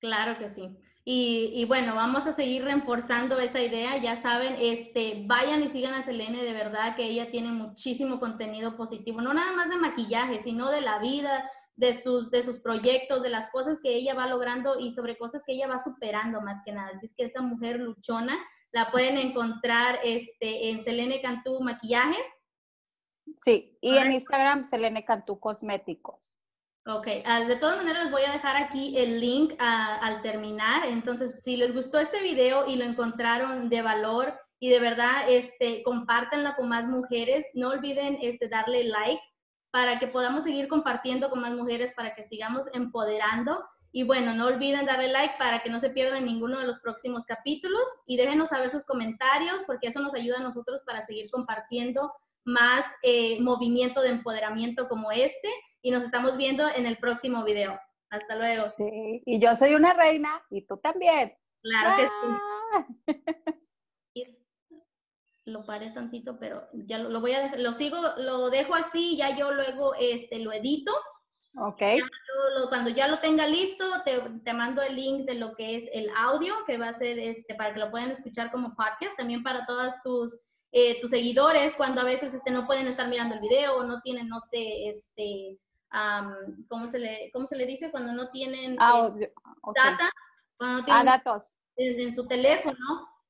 Claro 0.00 0.38
que 0.38 0.50
sí. 0.50 0.76
Y, 1.08 1.64
bueno, 1.66 1.94
vamos 1.94 2.26
a 2.26 2.32
seguir 2.32 2.64
reforzando 2.64 3.38
esa 3.38 3.60
idea. 3.60 3.96
Ya 3.98 4.16
saben, 4.16 4.56
este, 4.58 5.22
vayan 5.26 5.62
y 5.62 5.68
sigan 5.68 5.94
a 5.94 6.02
Selene, 6.02 6.42
de 6.42 6.52
verdad 6.52 6.96
que 6.96 7.04
ella 7.04 7.30
tiene 7.30 7.52
muchísimo 7.52 8.18
contenido 8.18 8.76
positivo, 8.76 9.20
no 9.20 9.32
nada 9.32 9.52
más 9.52 9.70
de 9.70 9.76
maquillaje, 9.76 10.40
sino 10.40 10.68
de 10.70 10.80
la 10.80 10.98
vida, 10.98 11.48
de 11.76 11.94
sus, 11.94 12.32
de 12.32 12.42
sus 12.42 12.58
proyectos, 12.58 13.22
de 13.22 13.30
las 13.30 13.52
cosas 13.52 13.80
que 13.80 13.94
ella 13.94 14.14
va 14.14 14.26
logrando 14.26 14.80
y 14.80 14.90
sobre 14.90 15.16
cosas 15.16 15.44
que 15.46 15.52
ella 15.52 15.68
va 15.68 15.78
superando 15.78 16.40
más 16.40 16.60
que 16.64 16.72
nada. 16.72 16.88
Así 16.88 17.06
es 17.06 17.14
que 17.14 17.22
esta 17.24 17.40
mujer 17.40 17.78
luchona 17.78 18.36
la 18.72 18.90
pueden 18.90 19.16
encontrar 19.16 20.00
este, 20.02 20.70
en 20.70 20.82
Selene 20.82 21.22
Cantú 21.22 21.60
Maquillaje 21.60 22.18
Sí, 23.34 23.76
y 23.80 23.96
en 23.96 24.12
Instagram 24.12 24.64
Selene 24.64 25.04
Cantú 25.04 25.40
Cosméticos. 25.40 26.35
Ok, 26.88 27.08
ah, 27.24 27.44
de 27.44 27.56
todas 27.56 27.78
maneras 27.78 28.04
les 28.04 28.12
voy 28.12 28.22
a 28.22 28.32
dejar 28.32 28.56
aquí 28.56 28.96
el 28.96 29.18
link 29.18 29.54
al 29.58 30.22
terminar. 30.22 30.86
Entonces, 30.86 31.42
si 31.42 31.56
les 31.56 31.74
gustó 31.74 31.98
este 31.98 32.22
video 32.22 32.68
y 32.68 32.76
lo 32.76 32.84
encontraron 32.84 33.68
de 33.68 33.82
valor 33.82 34.38
y 34.60 34.70
de 34.70 34.78
verdad, 34.78 35.28
este, 35.28 35.82
compártanlo 35.82 36.54
con 36.54 36.68
más 36.68 36.86
mujeres. 36.86 37.44
No 37.54 37.70
olviden 37.70 38.18
este, 38.22 38.48
darle 38.48 38.84
like 38.84 39.20
para 39.72 39.98
que 39.98 40.06
podamos 40.06 40.44
seguir 40.44 40.68
compartiendo 40.68 41.28
con 41.28 41.40
más 41.40 41.54
mujeres, 41.54 41.92
para 41.92 42.14
que 42.14 42.22
sigamos 42.22 42.66
empoderando. 42.72 43.64
Y 43.90 44.04
bueno, 44.04 44.32
no 44.34 44.46
olviden 44.46 44.86
darle 44.86 45.08
like 45.08 45.34
para 45.38 45.64
que 45.64 45.70
no 45.70 45.80
se 45.80 45.90
pierdan 45.90 46.24
ninguno 46.24 46.60
de 46.60 46.68
los 46.68 46.78
próximos 46.78 47.24
capítulos 47.24 47.82
y 48.06 48.16
déjenos 48.16 48.50
saber 48.50 48.70
sus 48.70 48.84
comentarios 48.84 49.64
porque 49.66 49.88
eso 49.88 49.98
nos 49.98 50.14
ayuda 50.14 50.38
a 50.38 50.42
nosotros 50.42 50.82
para 50.86 51.00
seguir 51.00 51.24
compartiendo 51.32 52.12
más 52.46 52.86
eh, 53.02 53.40
movimiento 53.40 54.00
de 54.00 54.10
empoderamiento 54.10 54.88
como 54.88 55.10
este 55.10 55.50
y 55.82 55.90
nos 55.90 56.04
estamos 56.04 56.36
viendo 56.36 56.66
en 56.68 56.86
el 56.86 56.96
próximo 56.96 57.44
video. 57.44 57.78
Hasta 58.08 58.36
luego. 58.36 58.72
Sí, 58.76 59.22
y 59.26 59.40
yo 59.40 59.54
soy 59.56 59.74
una 59.74 59.92
reina 59.92 60.40
y 60.48 60.64
tú 60.64 60.78
también. 60.78 61.36
Claro 61.60 61.96
que 61.96 62.04
sí. 62.04 62.10
Ah. 62.22 62.86
Lo 65.44 65.64
paré 65.64 65.90
tantito, 65.92 66.40
pero 66.40 66.66
ya 66.72 66.98
lo, 66.98 67.20
voy 67.20 67.32
a 67.32 67.40
dejar, 67.40 67.60
lo 67.60 67.72
sigo, 67.72 67.96
lo 68.16 68.50
dejo 68.50 68.74
así, 68.74 69.16
ya 69.16 69.36
yo 69.36 69.52
luego 69.52 69.94
este, 69.94 70.40
lo 70.40 70.52
edito. 70.52 70.92
Ok. 71.58 71.82
cuando 72.68 72.90
ya 72.90 73.06
lo 73.06 73.20
tenga 73.20 73.46
listo, 73.46 73.84
te, 74.04 74.18
te, 74.44 74.52
mando 74.52 74.82
el 74.82 74.96
link 74.96 75.24
de 75.24 75.36
lo 75.36 75.54
que 75.54 75.76
es 75.76 75.88
el 75.92 76.10
audio, 76.16 76.52
que 76.66 76.78
va 76.78 76.88
a 76.88 76.92
ser 76.94 77.20
este, 77.20 77.54
para 77.54 77.72
que 77.72 77.78
lo 77.78 77.92
puedan 77.92 78.10
escuchar 78.10 78.50
como 78.50 78.74
podcast, 78.74 79.16
también 79.16 79.44
para 79.44 79.64
todas 79.66 80.02
tus 80.02 80.36
eh, 80.72 81.00
tus 81.00 81.10
seguidores 81.10 81.74
cuando 81.74 82.00
a 82.00 82.04
veces 82.04 82.34
este, 82.34 82.50
no 82.50 82.66
pueden 82.66 82.86
estar 82.86 83.08
mirando 83.08 83.34
el 83.34 83.40
video 83.40 83.76
o 83.76 83.84
no 83.84 84.00
tienen, 84.00 84.28
no 84.28 84.40
sé, 84.40 84.88
este, 84.88 85.58
¿cómo, 86.68 86.88
se 86.88 86.98
le, 86.98 87.30
¿cómo 87.32 87.46
se 87.46 87.56
le 87.56 87.66
dice? 87.66 87.90
Cuando 87.90 88.12
no 88.12 88.30
tienen 88.30 88.76
ah, 88.78 89.10
eh, 89.20 89.32
data, 89.74 90.10
cuando 90.56 90.76
no 90.76 90.82
ah, 90.82 90.84
tienen 90.84 91.06
datos. 91.06 91.58
En, 91.76 92.12
su 92.12 92.26
teléfono, 92.26 92.76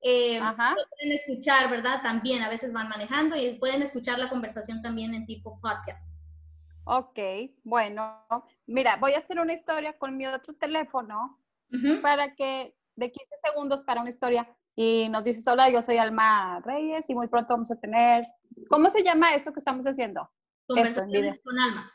eh, 0.02 0.40
pueden 0.40 1.12
escuchar, 1.12 1.68
¿verdad? 1.70 2.00
También 2.02 2.42
a 2.42 2.48
veces 2.48 2.72
van 2.72 2.88
manejando 2.88 3.36
y 3.36 3.58
pueden 3.58 3.82
escuchar 3.82 4.18
la 4.18 4.28
conversación 4.28 4.82
también 4.82 5.14
en 5.14 5.26
tipo 5.26 5.60
podcast. 5.60 6.08
Ok, 6.84 7.18
bueno, 7.64 8.24
mira, 8.66 8.96
voy 8.96 9.14
a 9.14 9.18
hacer 9.18 9.40
una 9.40 9.52
historia 9.52 9.98
con 9.98 10.16
mi 10.16 10.26
otro 10.28 10.54
teléfono 10.54 11.40
para 12.00 12.36
que 12.36 12.76
de 12.94 13.10
15 13.10 13.34
segundos 13.44 13.82
para 13.82 14.00
una 14.00 14.10
historia 14.10 14.48
y 14.76 15.08
nos 15.08 15.24
dices, 15.24 15.48
hola, 15.48 15.70
yo 15.70 15.80
soy 15.80 15.96
Alma 15.96 16.60
Reyes 16.60 17.08
y 17.08 17.14
muy 17.14 17.28
pronto 17.28 17.54
vamos 17.54 17.70
a 17.70 17.80
tener, 17.80 18.26
¿cómo 18.68 18.90
se 18.90 19.02
llama 19.02 19.34
esto 19.34 19.50
que 19.52 19.60
estamos 19.60 19.86
haciendo? 19.86 20.30
Conversaciones 20.66 21.40
con 21.42 21.58
Alma. 21.58 21.92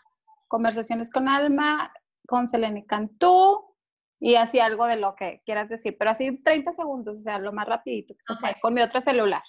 Conversaciones 0.48 1.12
con 1.12 1.30
Alma, 1.30 1.94
con 2.28 2.48
Selene 2.48 2.88
Cantú 2.88 3.76
y 4.20 4.34
así 4.36 4.60
algo 4.60 4.88
de 4.88 4.96
lo 4.96 5.16
que 5.16 5.44
quieras 5.46 5.70
decir, 5.70 5.96
pero 5.98 6.10
así 6.10 6.42
30 6.42 6.74
segundos, 6.74 7.20
o 7.20 7.22
sea, 7.22 7.38
lo 7.38 7.54
más 7.54 7.68
rapidito 7.68 8.16
que 8.16 8.22
con 8.60 8.74
mi 8.74 8.82
otro 8.82 9.00
celular. 9.00 9.44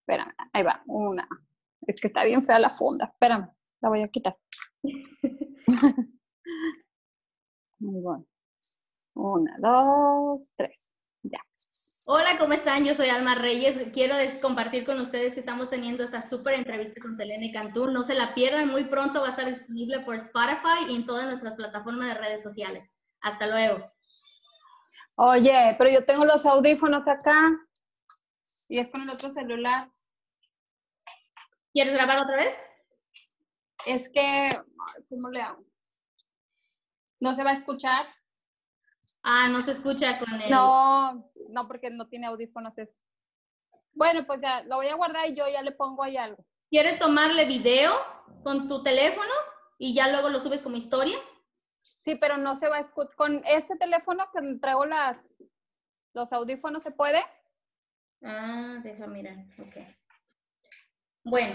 Espérame, 0.00 0.32
ahí 0.52 0.62
va, 0.62 0.82
una. 0.86 1.28
Es 1.86 2.00
que 2.00 2.06
está 2.06 2.22
bien 2.22 2.46
fea 2.46 2.60
la 2.60 2.70
funda, 2.70 3.06
espérame, 3.06 3.50
la 3.80 3.88
voy 3.88 4.02
a 4.02 4.08
quitar. 4.08 4.36
Muy 7.80 8.00
bueno. 8.00 8.26
Una, 9.14 9.56
dos, 9.60 10.52
tres. 10.56 10.92
Hola, 12.10 12.38
¿cómo 12.38 12.54
están? 12.54 12.86
Yo 12.86 12.94
soy 12.94 13.10
Alma 13.10 13.34
Reyes. 13.34 13.76
Quiero 13.92 14.14
compartir 14.40 14.86
con 14.86 14.98
ustedes 14.98 15.34
que 15.34 15.40
estamos 15.40 15.68
teniendo 15.68 16.02
esta 16.02 16.22
súper 16.22 16.54
entrevista 16.54 17.02
con 17.02 17.14
Selene 17.14 17.52
Cantú. 17.52 17.90
No 17.90 18.02
se 18.02 18.14
la 18.14 18.32
pierdan, 18.32 18.68
muy 18.68 18.84
pronto 18.84 19.20
va 19.20 19.26
a 19.26 19.30
estar 19.30 19.44
disponible 19.44 20.00
por 20.00 20.14
Spotify 20.14 20.86
y 20.88 20.96
en 20.96 21.04
todas 21.04 21.26
nuestras 21.26 21.54
plataformas 21.54 22.08
de 22.08 22.14
redes 22.14 22.42
sociales. 22.42 22.96
Hasta 23.20 23.46
luego. 23.46 23.92
Oye, 25.16 25.76
pero 25.76 25.90
yo 25.90 26.06
tengo 26.06 26.24
los 26.24 26.46
audífonos 26.46 27.06
acá 27.06 27.50
y 28.70 28.78
es 28.78 28.90
con 28.90 29.02
el 29.02 29.10
otro 29.10 29.30
celular. 29.30 29.86
¿Quieres 31.74 31.92
grabar 31.92 32.20
otra 32.20 32.36
vez? 32.36 32.56
Es 33.84 34.08
que, 34.08 34.48
¿cómo 35.10 35.28
le 35.28 35.42
hago? 35.42 35.62
¿No 37.20 37.34
se 37.34 37.44
va 37.44 37.50
a 37.50 37.52
escuchar? 37.52 38.06
Ah, 39.22 39.48
no 39.50 39.62
se 39.62 39.72
escucha 39.72 40.18
con 40.18 40.32
él. 40.34 40.50
No, 40.50 41.30
no, 41.50 41.68
porque 41.68 41.90
no 41.90 42.08
tiene 42.08 42.26
audífonos. 42.26 42.78
Es... 42.78 43.04
Bueno, 43.92 44.26
pues 44.26 44.40
ya 44.42 44.62
lo 44.62 44.76
voy 44.76 44.88
a 44.88 44.94
guardar 44.94 45.28
y 45.28 45.34
yo 45.34 45.48
ya 45.48 45.62
le 45.62 45.72
pongo 45.72 46.02
ahí 46.02 46.16
algo. 46.16 46.44
¿Quieres 46.70 46.98
tomarle 46.98 47.46
video 47.46 47.92
con 48.42 48.68
tu 48.68 48.82
teléfono 48.82 49.32
y 49.78 49.94
ya 49.94 50.08
luego 50.08 50.28
lo 50.28 50.40
subes 50.40 50.62
como 50.62 50.76
historia? 50.76 51.18
Sí, 51.80 52.14
pero 52.16 52.36
no 52.36 52.54
se 52.54 52.68
va 52.68 52.76
a 52.76 52.80
escuchar. 52.80 53.14
Con 53.16 53.42
este 53.46 53.76
teléfono 53.76 54.24
que 54.32 54.58
traigo 54.60 54.84
las, 54.86 55.30
los 56.14 56.32
audífonos, 56.32 56.82
¿se 56.82 56.90
puede? 56.90 57.22
Ah, 58.22 58.78
deja 58.82 59.06
mirar. 59.06 59.36
Ok. 59.58 59.76
Bueno, 61.24 61.54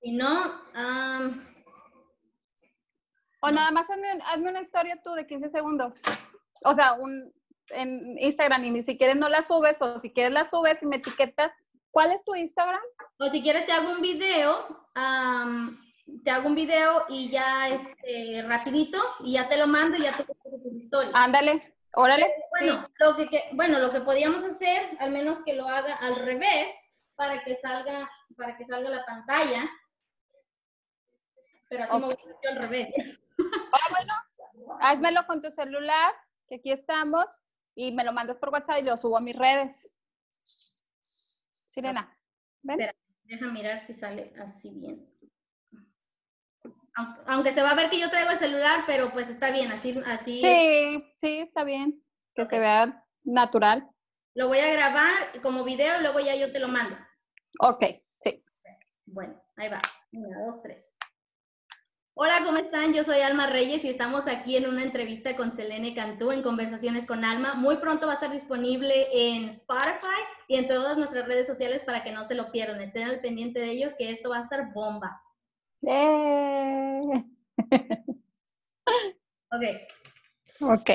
si 0.00 0.12
no, 0.12 0.62
o 3.40 3.50
nada 3.50 3.70
más 3.70 3.88
hazme, 3.90 4.48
una 4.48 4.60
historia 4.60 4.96
tú 5.02 5.12
de 5.12 5.26
15 5.26 5.50
segundos. 5.50 6.00
O 6.64 6.74
sea, 6.74 6.94
un, 6.94 7.32
en 7.70 8.18
Instagram 8.18 8.64
y 8.64 8.84
si 8.84 8.96
quieres 8.96 9.16
no 9.16 9.28
la 9.28 9.42
subes 9.42 9.80
o 9.82 9.98
si 10.00 10.12
quieres 10.12 10.32
la 10.32 10.44
subes 10.44 10.82
y 10.82 10.86
me 10.86 10.96
etiquetas. 10.96 11.52
¿Cuál 11.90 12.12
es 12.12 12.24
tu 12.24 12.34
Instagram? 12.34 12.80
O 13.18 13.28
si 13.28 13.42
quieres 13.42 13.66
te 13.66 13.72
hago 13.72 13.90
un 13.90 14.00
video, 14.00 14.66
te 16.24 16.30
hago 16.30 16.48
un 16.48 16.54
video 16.54 17.04
y 17.08 17.30
ya 17.30 17.68
este 17.68 18.42
rapidito 18.46 18.98
y 19.20 19.32
ya 19.32 19.48
te 19.48 19.56
lo 19.56 19.66
mando 19.66 19.96
y 19.96 20.02
ya 20.02 20.12
te 20.12 20.24
pongo 20.24 20.62
tus 20.62 20.74
historias. 20.74 21.12
Ándale, 21.14 21.74
órale. 21.94 22.30
Bueno, 22.60 22.88
lo 23.00 23.16
que, 23.16 23.44
bueno, 23.52 23.78
lo 23.78 23.90
que 23.90 24.00
podíamos 24.00 24.44
hacer, 24.44 24.96
al 25.00 25.10
menos 25.10 25.42
que 25.42 25.54
lo 25.54 25.66
haga 25.66 25.94
al 25.96 26.16
revés, 26.16 26.70
para 27.16 27.42
que 27.42 27.56
salga, 27.56 28.08
para 28.36 28.56
que 28.56 28.64
salga 28.64 28.90
la 28.90 29.04
pantalla. 29.04 29.68
Pero 31.68 31.84
así 31.84 31.96
me 31.96 32.06
voy 32.06 32.14
a 32.14 32.50
al 32.50 32.56
revés. 32.56 32.88
Ah, 33.38 33.86
bueno, 33.90 34.12
házmelo 34.80 35.26
con 35.26 35.42
tu 35.42 35.50
celular, 35.50 36.14
que 36.48 36.56
aquí 36.56 36.72
estamos, 36.72 37.24
y 37.74 37.92
me 37.92 38.04
lo 38.04 38.12
mandas 38.12 38.36
por 38.38 38.48
WhatsApp 38.50 38.80
y 38.80 38.82
lo 38.82 38.96
subo 38.96 39.16
a 39.16 39.20
mis 39.20 39.36
redes. 39.36 39.96
Sirena, 41.00 42.16
ven. 42.62 42.80
Espera, 42.80 42.98
deja 43.24 43.46
mirar 43.46 43.80
si 43.80 43.94
sale 43.94 44.32
así 44.40 44.70
bien. 44.70 45.06
Aunque, 46.96 47.20
aunque 47.26 47.52
se 47.52 47.62
va 47.62 47.70
a 47.70 47.76
ver 47.76 47.90
que 47.90 48.00
yo 48.00 48.10
traigo 48.10 48.30
el 48.30 48.38
celular, 48.38 48.82
pero 48.86 49.12
pues 49.12 49.28
está 49.28 49.52
bien, 49.52 49.70
así, 49.70 50.02
así. 50.04 50.40
Sí, 50.40 51.12
sí, 51.16 51.38
está 51.38 51.62
bien. 51.62 52.02
Que 52.34 52.44
se 52.46 52.58
vea 52.58 53.04
natural. 53.22 53.88
Lo 54.34 54.48
voy 54.48 54.58
a 54.58 54.72
grabar 54.72 55.40
como 55.42 55.62
video 55.64 55.98
y 55.98 56.02
luego 56.02 56.20
ya 56.20 56.34
yo 56.34 56.52
te 56.52 56.58
lo 56.58 56.68
mando. 56.68 56.96
Ok, 57.60 57.84
sí. 58.20 58.42
Bueno, 59.06 59.40
ahí 59.56 59.68
va. 59.68 59.80
Una, 60.12 60.44
dos, 60.44 60.62
tres. 60.62 60.94
Hola, 62.20 62.42
¿cómo 62.44 62.58
están? 62.58 62.92
Yo 62.92 63.04
soy 63.04 63.20
Alma 63.20 63.46
Reyes 63.48 63.84
y 63.84 63.88
estamos 63.88 64.26
aquí 64.26 64.56
en 64.56 64.66
una 64.68 64.82
entrevista 64.82 65.36
con 65.36 65.52
Selene 65.52 65.94
Cantú 65.94 66.32
en 66.32 66.42
Conversaciones 66.42 67.06
con 67.06 67.24
Alma. 67.24 67.54
Muy 67.54 67.76
pronto 67.76 68.06
va 68.06 68.12
a 68.12 68.14
estar 68.16 68.32
disponible 68.32 69.06
en 69.12 69.48
Spotify 69.50 70.18
y 70.48 70.56
en 70.56 70.66
todas 70.66 70.98
nuestras 70.98 71.28
redes 71.28 71.46
sociales 71.46 71.84
para 71.84 72.02
que 72.02 72.10
no 72.10 72.24
se 72.24 72.34
lo 72.34 72.50
pierdan. 72.50 72.80
Estén 72.80 73.04
al 73.04 73.20
pendiente 73.20 73.60
de 73.60 73.70
ellos 73.70 73.94
que 73.96 74.10
esto 74.10 74.30
va 74.30 74.38
a 74.38 74.42
estar 74.42 74.72
bomba. 74.72 75.22
Eh, 75.82 77.24
Ok, 79.50 79.62
Ok. 80.60 80.90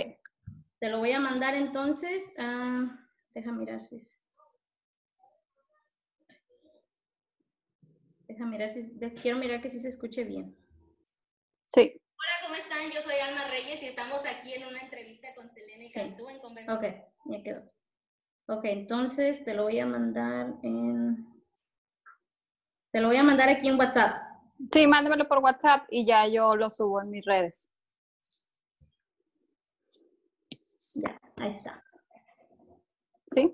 te 0.79 0.89
lo 0.89 0.97
voy 0.99 1.13
a 1.13 1.19
mandar 1.21 1.55
entonces. 1.55 2.33
ah, 2.37 2.99
deja 3.33 3.51
mirar 3.53 3.81
si 3.87 3.95
es- 3.95 4.19
Deja 8.27 8.45
mirar 8.45 8.71
si... 8.71 8.91
Quiero 9.21 9.37
mirar 9.37 9.61
que 9.61 9.69
sí 9.69 9.79
se 9.79 9.87
escuche 9.87 10.23
bien. 10.25 10.55
Sí. 11.73 11.99
Hola, 12.11 12.31
¿cómo 12.43 12.55
están? 12.55 12.87
Yo 12.91 13.01
soy 13.01 13.15
Alma 13.15 13.47
Reyes 13.49 13.81
y 13.81 13.87
estamos 13.87 14.23
aquí 14.27 14.53
en 14.53 14.67
una 14.67 14.79
entrevista 14.79 15.33
con 15.33 15.49
Selene 15.49 15.87
Sí. 15.87 15.99
Cantú 15.99 16.29
en 16.29 16.39
conversación. 16.39 16.93
Ok, 16.93 17.31
ya 17.31 17.43
quedó. 17.43 17.73
Ok, 18.47 18.65
entonces 18.65 19.43
te 19.43 19.55
lo 19.55 19.63
voy 19.63 19.79
a 19.79 19.87
mandar 19.87 20.53
en... 20.61 21.27
Te 22.91 23.01
lo 23.01 23.07
voy 23.07 23.17
a 23.17 23.23
mandar 23.23 23.49
aquí 23.49 23.69
en 23.69 23.79
WhatsApp. 23.79 24.21
Sí, 24.71 24.85
mándamelo 24.85 25.27
por 25.27 25.39
WhatsApp 25.39 25.87
y 25.89 26.05
ya 26.05 26.27
yo 26.27 26.55
lo 26.55 26.69
subo 26.69 27.01
en 27.01 27.09
mis 27.09 27.25
redes. 27.25 27.71
Ya, 30.93 31.19
ahí 31.37 31.51
está. 31.53 31.83
¿Sí? 33.31 33.51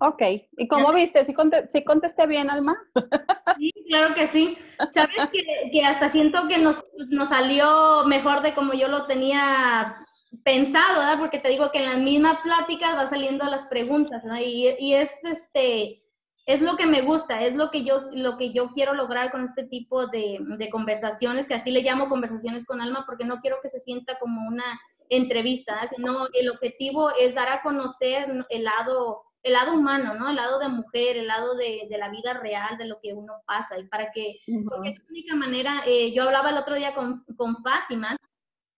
Ok. 0.00 0.22
¿Y 0.58 0.68
cómo 0.68 0.92
viste? 0.92 1.24
¿Sí, 1.24 1.32
conte- 1.34 1.66
sí 1.68 1.84
contesté 1.84 2.26
bien, 2.26 2.50
Alma? 2.50 2.74
Sí, 3.56 3.72
claro 3.88 4.14
que 4.14 4.26
sí. 4.26 4.58
Sabes 4.90 5.16
que, 5.32 5.70
que 5.72 5.84
hasta 5.84 6.08
siento 6.08 6.46
que 6.48 6.58
nos, 6.58 6.84
pues, 6.96 7.08
nos 7.10 7.28
salió 7.30 8.04
mejor 8.06 8.42
de 8.42 8.54
como 8.54 8.74
yo 8.74 8.88
lo 8.88 9.06
tenía 9.06 10.04
pensado, 10.44 10.98
¿verdad? 10.98 11.18
Porque 11.18 11.38
te 11.38 11.48
digo 11.48 11.70
que 11.72 11.78
en 11.78 11.86
las 11.86 11.98
mismas 11.98 12.38
pláticas 12.42 12.96
va 12.96 13.06
saliendo 13.06 13.44
las 13.46 13.66
preguntas, 13.66 14.24
¿verdad? 14.24 14.40
Y, 14.44 14.74
y 14.78 14.94
es 14.94 15.24
este 15.24 16.02
es 16.44 16.60
lo 16.60 16.76
que 16.76 16.86
me 16.86 17.00
gusta, 17.02 17.42
es 17.42 17.54
lo 17.56 17.70
que 17.70 17.82
yo 17.82 17.96
lo 18.12 18.36
que 18.36 18.52
yo 18.52 18.70
quiero 18.72 18.94
lograr 18.94 19.32
con 19.32 19.42
este 19.42 19.64
tipo 19.64 20.06
de, 20.06 20.38
de 20.40 20.68
conversaciones, 20.70 21.46
que 21.48 21.54
así 21.54 21.70
le 21.72 21.82
llamo 21.82 22.08
conversaciones 22.08 22.64
con 22.64 22.80
alma, 22.80 23.04
porque 23.06 23.24
no 23.24 23.40
quiero 23.40 23.56
que 23.62 23.68
se 23.68 23.80
sienta 23.80 24.18
como 24.20 24.46
una 24.46 24.64
entrevista, 25.08 25.74
¿verdad? 25.74 25.90
sino 25.96 26.26
el 26.34 26.48
objetivo 26.50 27.10
es 27.18 27.34
dar 27.34 27.48
a 27.48 27.62
conocer 27.62 28.26
el 28.50 28.64
lado 28.64 29.22
el 29.46 29.52
lado 29.52 29.74
humano, 29.74 30.14
¿no? 30.14 30.28
El 30.30 30.36
lado 30.36 30.58
de 30.58 30.68
mujer, 30.68 31.16
el 31.16 31.28
lado 31.28 31.54
de, 31.56 31.86
de 31.88 31.98
la 31.98 32.08
vida 32.10 32.34
real, 32.34 32.76
de 32.78 32.86
lo 32.86 32.98
que 33.00 33.12
uno 33.14 33.34
pasa, 33.46 33.78
y 33.78 33.84
para 33.88 34.10
que 34.10 34.40
porque 34.68 34.88
es 34.90 34.98
la 34.98 35.04
única 35.08 35.34
manera, 35.36 35.82
eh, 35.86 36.12
yo 36.12 36.24
hablaba 36.24 36.50
el 36.50 36.56
otro 36.58 36.74
día 36.74 36.94
con, 36.94 37.24
con 37.36 37.62
Fátima, 37.62 38.16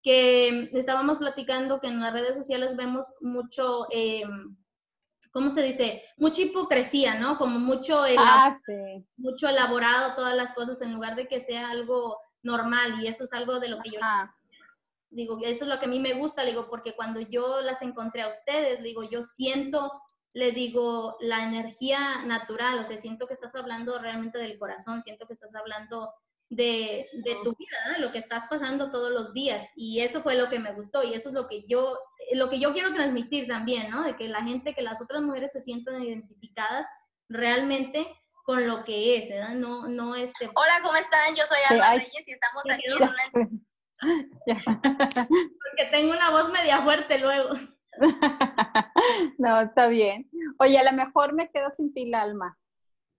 que 0.03 0.69
estábamos 0.75 1.17
platicando 1.19 1.81
que 1.81 1.89
en 1.89 2.01
las 2.01 2.13
redes 2.13 2.37
sociales 2.37 2.77
vemos 2.77 3.15
mucho, 3.21 3.87
eh, 3.91 4.23
¿cómo 5.33 5.51
se 5.51 5.63
dice? 5.63 6.03
Mucha 6.19 6.43
hipocresía, 6.43 7.19
¿no? 7.19 7.39
Como 7.39 7.59
mucho, 7.59 8.05
elab- 8.05 8.19
Ah, 8.19 8.55
sí. 8.55 9.05
mucho 9.17 9.49
elaborado 9.49 10.15
todas 10.17 10.37
las 10.37 10.53
cosas 10.53 10.81
en 10.83 10.93
lugar 10.93 11.17
de 11.17 11.27
que 11.29 11.41
sea 11.41 11.71
algo 11.71 12.19
normal, 12.43 13.03
y 13.03 13.07
eso 13.07 13.25
es 13.25 13.33
algo 13.33 13.59
de 13.59 13.69
lo 13.69 13.79
que 13.81 13.91
yo 13.91 14.01
Ajá. 14.03 14.35
digo, 15.11 15.39
eso 15.43 15.65
es 15.65 15.71
lo 15.71 15.79
que 15.79 15.87
a 15.87 15.89
mí 15.89 15.99
me 15.99 16.13
gusta, 16.13 16.45
digo, 16.45 16.69
porque 16.69 16.95
cuando 16.95 17.21
yo 17.21 17.63
las 17.63 17.81
encontré 17.81 18.21
a 18.23 18.29
ustedes, 18.29 18.83
digo, 18.83 19.03
yo 19.03 19.23
siento, 19.23 19.91
le 20.35 20.53
digo, 20.53 21.17
la 21.21 21.45
energía 21.45 22.25
natural, 22.25 22.79
o 22.79 22.85
sea, 22.85 22.99
siento 22.99 23.27
que 23.27 23.35
estás 23.35 23.55
hablando 23.55 23.99
realmente 23.99 24.39
del 24.39 24.59
corazón, 24.59 25.03
siento 25.03 25.27
que 25.27 25.35
estás 25.35 25.55
hablando 25.55 26.13
de, 26.51 27.09
de 27.13 27.37
tu 27.45 27.55
vida, 27.57 27.77
¿no? 27.87 27.95
de 27.95 28.01
lo 28.01 28.13
que 28.13 28.19
estás 28.19 28.47
pasando 28.49 28.91
todos 28.91 29.11
los 29.11 29.33
días, 29.33 29.67
y 29.77 30.01
eso 30.01 30.23
fue 30.23 30.35
lo 30.35 30.49
que 30.49 30.59
me 30.59 30.73
gustó, 30.73 31.03
y 31.03 31.15
eso 31.15 31.29
es 31.31 31.35
lo 31.35 31.49
que 31.49 31.67
yo, 31.67 31.99
lo 32.35 32.49
que 32.49 32.61
yo 32.61 32.73
quiero 32.73 32.93
transmitir 32.95 33.47
también, 33.49 33.91
¿no? 33.91 34.03
De 34.03 34.17
que 34.17 34.29
la 34.29 34.43
gente, 34.43 34.75
que 34.75 34.83
las 34.83 35.01
otras 35.01 35.23
mujeres 35.23 35.53
se 35.53 35.61
sientan 35.61 36.03
identificadas 36.03 36.87
realmente 37.29 38.07
con 38.45 38.67
lo 38.67 38.83
que 38.85 39.19
es, 39.19 39.29
¿verdad? 39.29 39.55
No, 39.55 39.89
no 39.89 40.15
este... 40.15 40.47
Hola, 40.55 40.81
¿cómo 40.83 40.97
están? 40.97 41.35
Yo 41.35 41.45
soy 41.45 41.59
Sí, 41.69 41.75
ay. 41.83 41.99
Reyes 41.99 42.29
y 42.29 42.33
estamos 42.33 42.63
aquí 42.71 42.83
en 42.87 42.95
una 42.95 43.13
porque 44.47 45.91
tengo 45.91 46.13
una 46.13 46.31
voz 46.31 46.51
media 46.51 46.81
fuerte 46.83 47.19
luego. 47.19 47.51
No, 49.39 49.61
está 49.61 49.87
bien. 49.87 50.29
Oye, 50.59 50.79
a 50.79 50.91
lo 50.91 50.93
mejor 50.93 51.33
me 51.33 51.51
quedo 51.51 51.71
sin 51.71 51.93
pila, 51.93 52.23
Alma. 52.23 52.59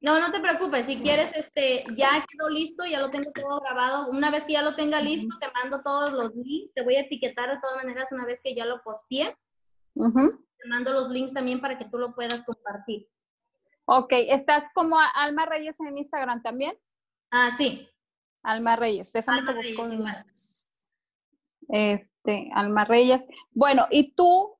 No, 0.01 0.19
no 0.19 0.31
te 0.31 0.39
preocupes, 0.39 0.85
si 0.85 0.97
quieres, 0.99 1.29
este, 1.35 1.83
ya 1.95 2.25
quedó 2.29 2.49
listo, 2.49 2.85
ya 2.85 2.99
lo 2.99 3.09
tengo 3.09 3.31
todo 3.31 3.59
grabado. 3.59 4.09
Una 4.09 4.31
vez 4.31 4.45
que 4.45 4.53
ya 4.53 4.61
lo 4.61 4.75
tenga 4.75 5.01
listo, 5.01 5.37
te 5.39 5.51
mando 5.51 5.81
todos 5.81 6.13
los 6.13 6.35
links, 6.35 6.73
te 6.73 6.83
voy 6.83 6.95
a 6.95 7.01
etiquetar 7.01 7.49
de 7.49 7.59
todas 7.59 7.83
maneras 7.83 8.09
una 8.11 8.25
vez 8.25 8.39
que 8.41 8.55
ya 8.55 8.65
lo 8.65 8.81
posteé. 8.81 9.35
Te 9.93 10.69
mando 10.69 10.93
los 10.93 11.09
links 11.09 11.33
también 11.33 11.59
para 11.59 11.77
que 11.77 11.85
tú 11.85 11.97
lo 11.97 12.15
puedas 12.15 12.43
compartir. 12.45 13.07
Ok, 13.85 14.11
¿estás 14.11 14.69
como 14.73 14.97
Alma 15.15 15.45
Reyes 15.45 15.77
en 15.81 15.97
Instagram 15.97 16.43
también? 16.43 16.77
Ah, 17.31 17.51
sí. 17.57 17.89
Alma 18.43 18.77
Reyes, 18.77 19.11
déjame 19.11 19.39
Alma 19.39 19.53
Reyes. 19.53 20.69
Este, 21.67 22.49
Alma 22.53 22.85
Reyes. 22.85 23.27
Bueno, 23.51 23.85
¿y 23.89 24.13
tú? 24.13 24.58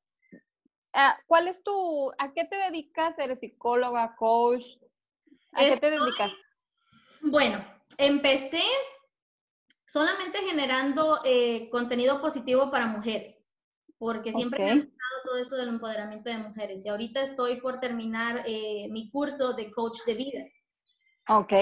Ah, 0.93 1.17
¿Cuál 1.27 1.47
es 1.47 1.63
tu, 1.63 2.11
a 2.17 2.33
qué 2.33 2.45
te 2.45 2.55
dedicas? 2.55 3.17
¿Eres 3.19 3.39
psicóloga, 3.39 4.15
coach? 4.15 4.65
¿A 5.53 5.65
qué 5.65 5.77
te 5.77 5.89
dedicas? 5.89 6.43
Bueno, 7.21 7.63
empecé 7.97 8.63
solamente 9.85 10.37
generando 10.39 11.19
eh, 11.23 11.69
contenido 11.71 12.21
positivo 12.21 12.69
para 12.69 12.87
mujeres, 12.87 13.43
porque 13.97 14.33
siempre 14.33 14.59
me 14.59 14.71
ha 14.71 14.75
Ok. 14.75 14.81
gustado 14.81 15.23
todo 15.25 15.37
esto 15.37 15.55
del 15.55 15.69
empoderamiento 15.69 16.29
de 16.29 16.37
mujeres. 16.37 16.85
Y 16.85 16.89
ahorita 16.89 17.21
estoy 17.21 17.59
por 17.59 17.79
terminar 17.79 18.43
eh, 18.45 18.87
mi 18.89 19.09
curso 19.09 19.53
de 19.53 19.71
coach 19.71 19.99
de 20.05 20.13
vida. 20.13 20.43
Ok, 21.27 21.53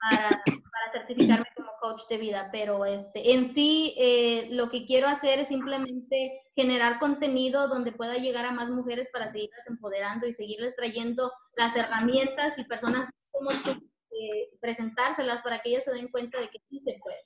para, 0.00 0.30
para 0.30 0.92
certificarme 0.92 1.46
coach 1.80 2.02
de 2.08 2.18
vida, 2.18 2.48
pero 2.52 2.84
este, 2.84 3.32
en 3.32 3.44
sí 3.44 3.94
eh, 3.98 4.48
lo 4.50 4.68
que 4.68 4.84
quiero 4.84 5.08
hacer 5.08 5.38
es 5.38 5.48
simplemente 5.48 6.42
generar 6.54 6.98
contenido 6.98 7.68
donde 7.68 7.92
pueda 7.92 8.16
llegar 8.16 8.44
a 8.44 8.52
más 8.52 8.70
mujeres 8.70 9.08
para 9.12 9.28
seguirlas 9.28 9.66
empoderando 9.66 10.26
y 10.26 10.32
seguirles 10.32 10.74
trayendo 10.76 11.30
las 11.56 11.76
herramientas 11.76 12.58
y 12.58 12.64
personas 12.64 13.10
como 13.32 13.50
tú, 13.50 13.70
eh, 14.10 14.50
presentárselas 14.60 15.42
para 15.42 15.60
que 15.60 15.70
ellas 15.70 15.84
se 15.84 15.92
den 15.92 16.08
cuenta 16.08 16.40
de 16.40 16.48
que 16.48 16.58
sí 16.68 16.78
se 16.78 16.98
puede. 17.02 17.18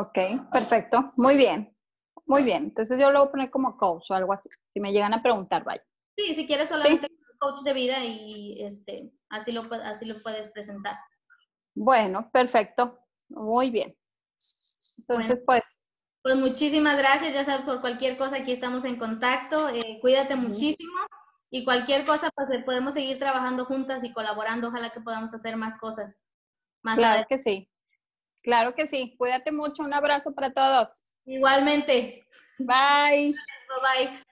ok, 0.00 0.50
perfecto, 0.52 1.04
muy 1.16 1.36
bien, 1.36 1.76
muy 2.26 2.42
bien. 2.42 2.64
Entonces 2.64 2.98
yo 2.98 3.10
lo 3.10 3.20
voy 3.20 3.28
a 3.28 3.32
poner 3.32 3.50
como 3.50 3.76
coach 3.76 4.10
o 4.10 4.14
algo 4.14 4.32
así, 4.32 4.48
si 4.72 4.80
me 4.80 4.92
llegan 4.92 5.14
a 5.14 5.22
preguntar, 5.22 5.64
vaya. 5.64 5.84
Sí, 6.16 6.34
si 6.34 6.46
quieres 6.46 6.68
solamente 6.68 7.08
coach 7.38 7.60
de 7.64 7.72
vida 7.72 8.04
y 8.04 8.62
este, 8.62 9.12
así, 9.28 9.52
lo, 9.52 9.62
así 9.84 10.04
lo 10.04 10.22
puedes 10.22 10.50
presentar. 10.50 10.96
Bueno, 11.74 12.30
perfecto, 12.32 12.98
muy 13.28 13.70
bien. 13.70 13.96
Entonces, 14.98 15.40
pues, 15.46 15.62
Pues 16.22 16.36
muchísimas 16.36 16.96
gracias, 16.98 17.32
ya 17.32 17.44
sabes, 17.44 17.64
por 17.64 17.80
cualquier 17.80 18.18
cosa, 18.18 18.36
aquí 18.36 18.52
estamos 18.52 18.84
en 18.84 18.96
contacto. 18.98 19.68
eh, 19.68 19.98
cuídate 20.00 20.34
muchísimo 20.36 21.00
y 21.50 21.64
cualquier 21.64 22.04
cosa, 22.04 22.30
pues 22.34 22.50
eh, 22.50 22.62
podemos 22.64 22.94
seguir 22.94 23.18
trabajando 23.18 23.64
juntas 23.64 24.02
y 24.02 24.12
colaborando. 24.12 24.68
Ojalá 24.68 24.90
que 24.90 25.00
podamos 25.00 25.32
hacer 25.32 25.56
más 25.56 25.78
cosas 25.78 26.20
más 26.82 26.96
claro 26.96 27.10
adelante. 27.12 27.28
que 27.34 27.38
sí, 27.38 27.70
claro 28.42 28.74
que 28.74 28.86
sí. 28.88 29.14
Cuídate 29.18 29.52
mucho, 29.52 29.82
un 29.84 29.94
abrazo 29.94 30.34
para 30.34 30.52
todos. 30.52 31.04
Igualmente. 31.24 32.24
Bye. 32.58 33.32
Bye 33.32 34.08
bye. 34.08 34.22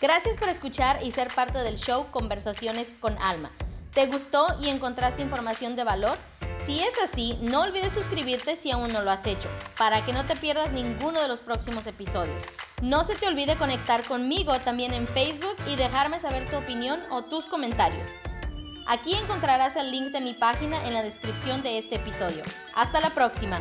Gracias 0.00 0.36
por 0.36 0.48
escuchar 0.48 1.02
y 1.02 1.10
ser 1.12 1.28
parte 1.28 1.58
del 1.58 1.76
show 1.76 2.10
Conversaciones 2.10 2.94
con 2.98 3.16
Alma. 3.18 3.50
¿Te 3.94 4.06
gustó 4.06 4.46
y 4.60 4.68
encontraste 4.68 5.22
información 5.22 5.76
de 5.76 5.84
valor? 5.84 6.16
Si 6.60 6.80
es 6.80 6.94
así, 7.02 7.38
no 7.40 7.62
olvides 7.62 7.92
suscribirte 7.92 8.56
si 8.56 8.70
aún 8.70 8.92
no 8.92 9.02
lo 9.02 9.10
has 9.10 9.26
hecho, 9.26 9.48
para 9.76 10.04
que 10.04 10.12
no 10.12 10.24
te 10.24 10.36
pierdas 10.36 10.72
ninguno 10.72 11.20
de 11.20 11.28
los 11.28 11.40
próximos 11.40 11.86
episodios. 11.86 12.42
No 12.82 13.04
se 13.04 13.14
te 13.14 13.26
olvide 13.26 13.56
conectar 13.56 14.04
conmigo 14.04 14.58
también 14.60 14.92
en 14.92 15.08
Facebook 15.08 15.56
y 15.66 15.76
dejarme 15.76 16.20
saber 16.20 16.48
tu 16.50 16.56
opinión 16.56 17.00
o 17.10 17.22
tus 17.22 17.46
comentarios. 17.46 18.10
Aquí 18.86 19.14
encontrarás 19.14 19.76
el 19.76 19.90
link 19.90 20.08
de 20.08 20.20
mi 20.20 20.34
página 20.34 20.84
en 20.86 20.94
la 20.94 21.02
descripción 21.02 21.62
de 21.62 21.78
este 21.78 21.96
episodio. 21.96 22.42
Hasta 22.74 23.00
la 23.00 23.10
próxima. 23.10 23.60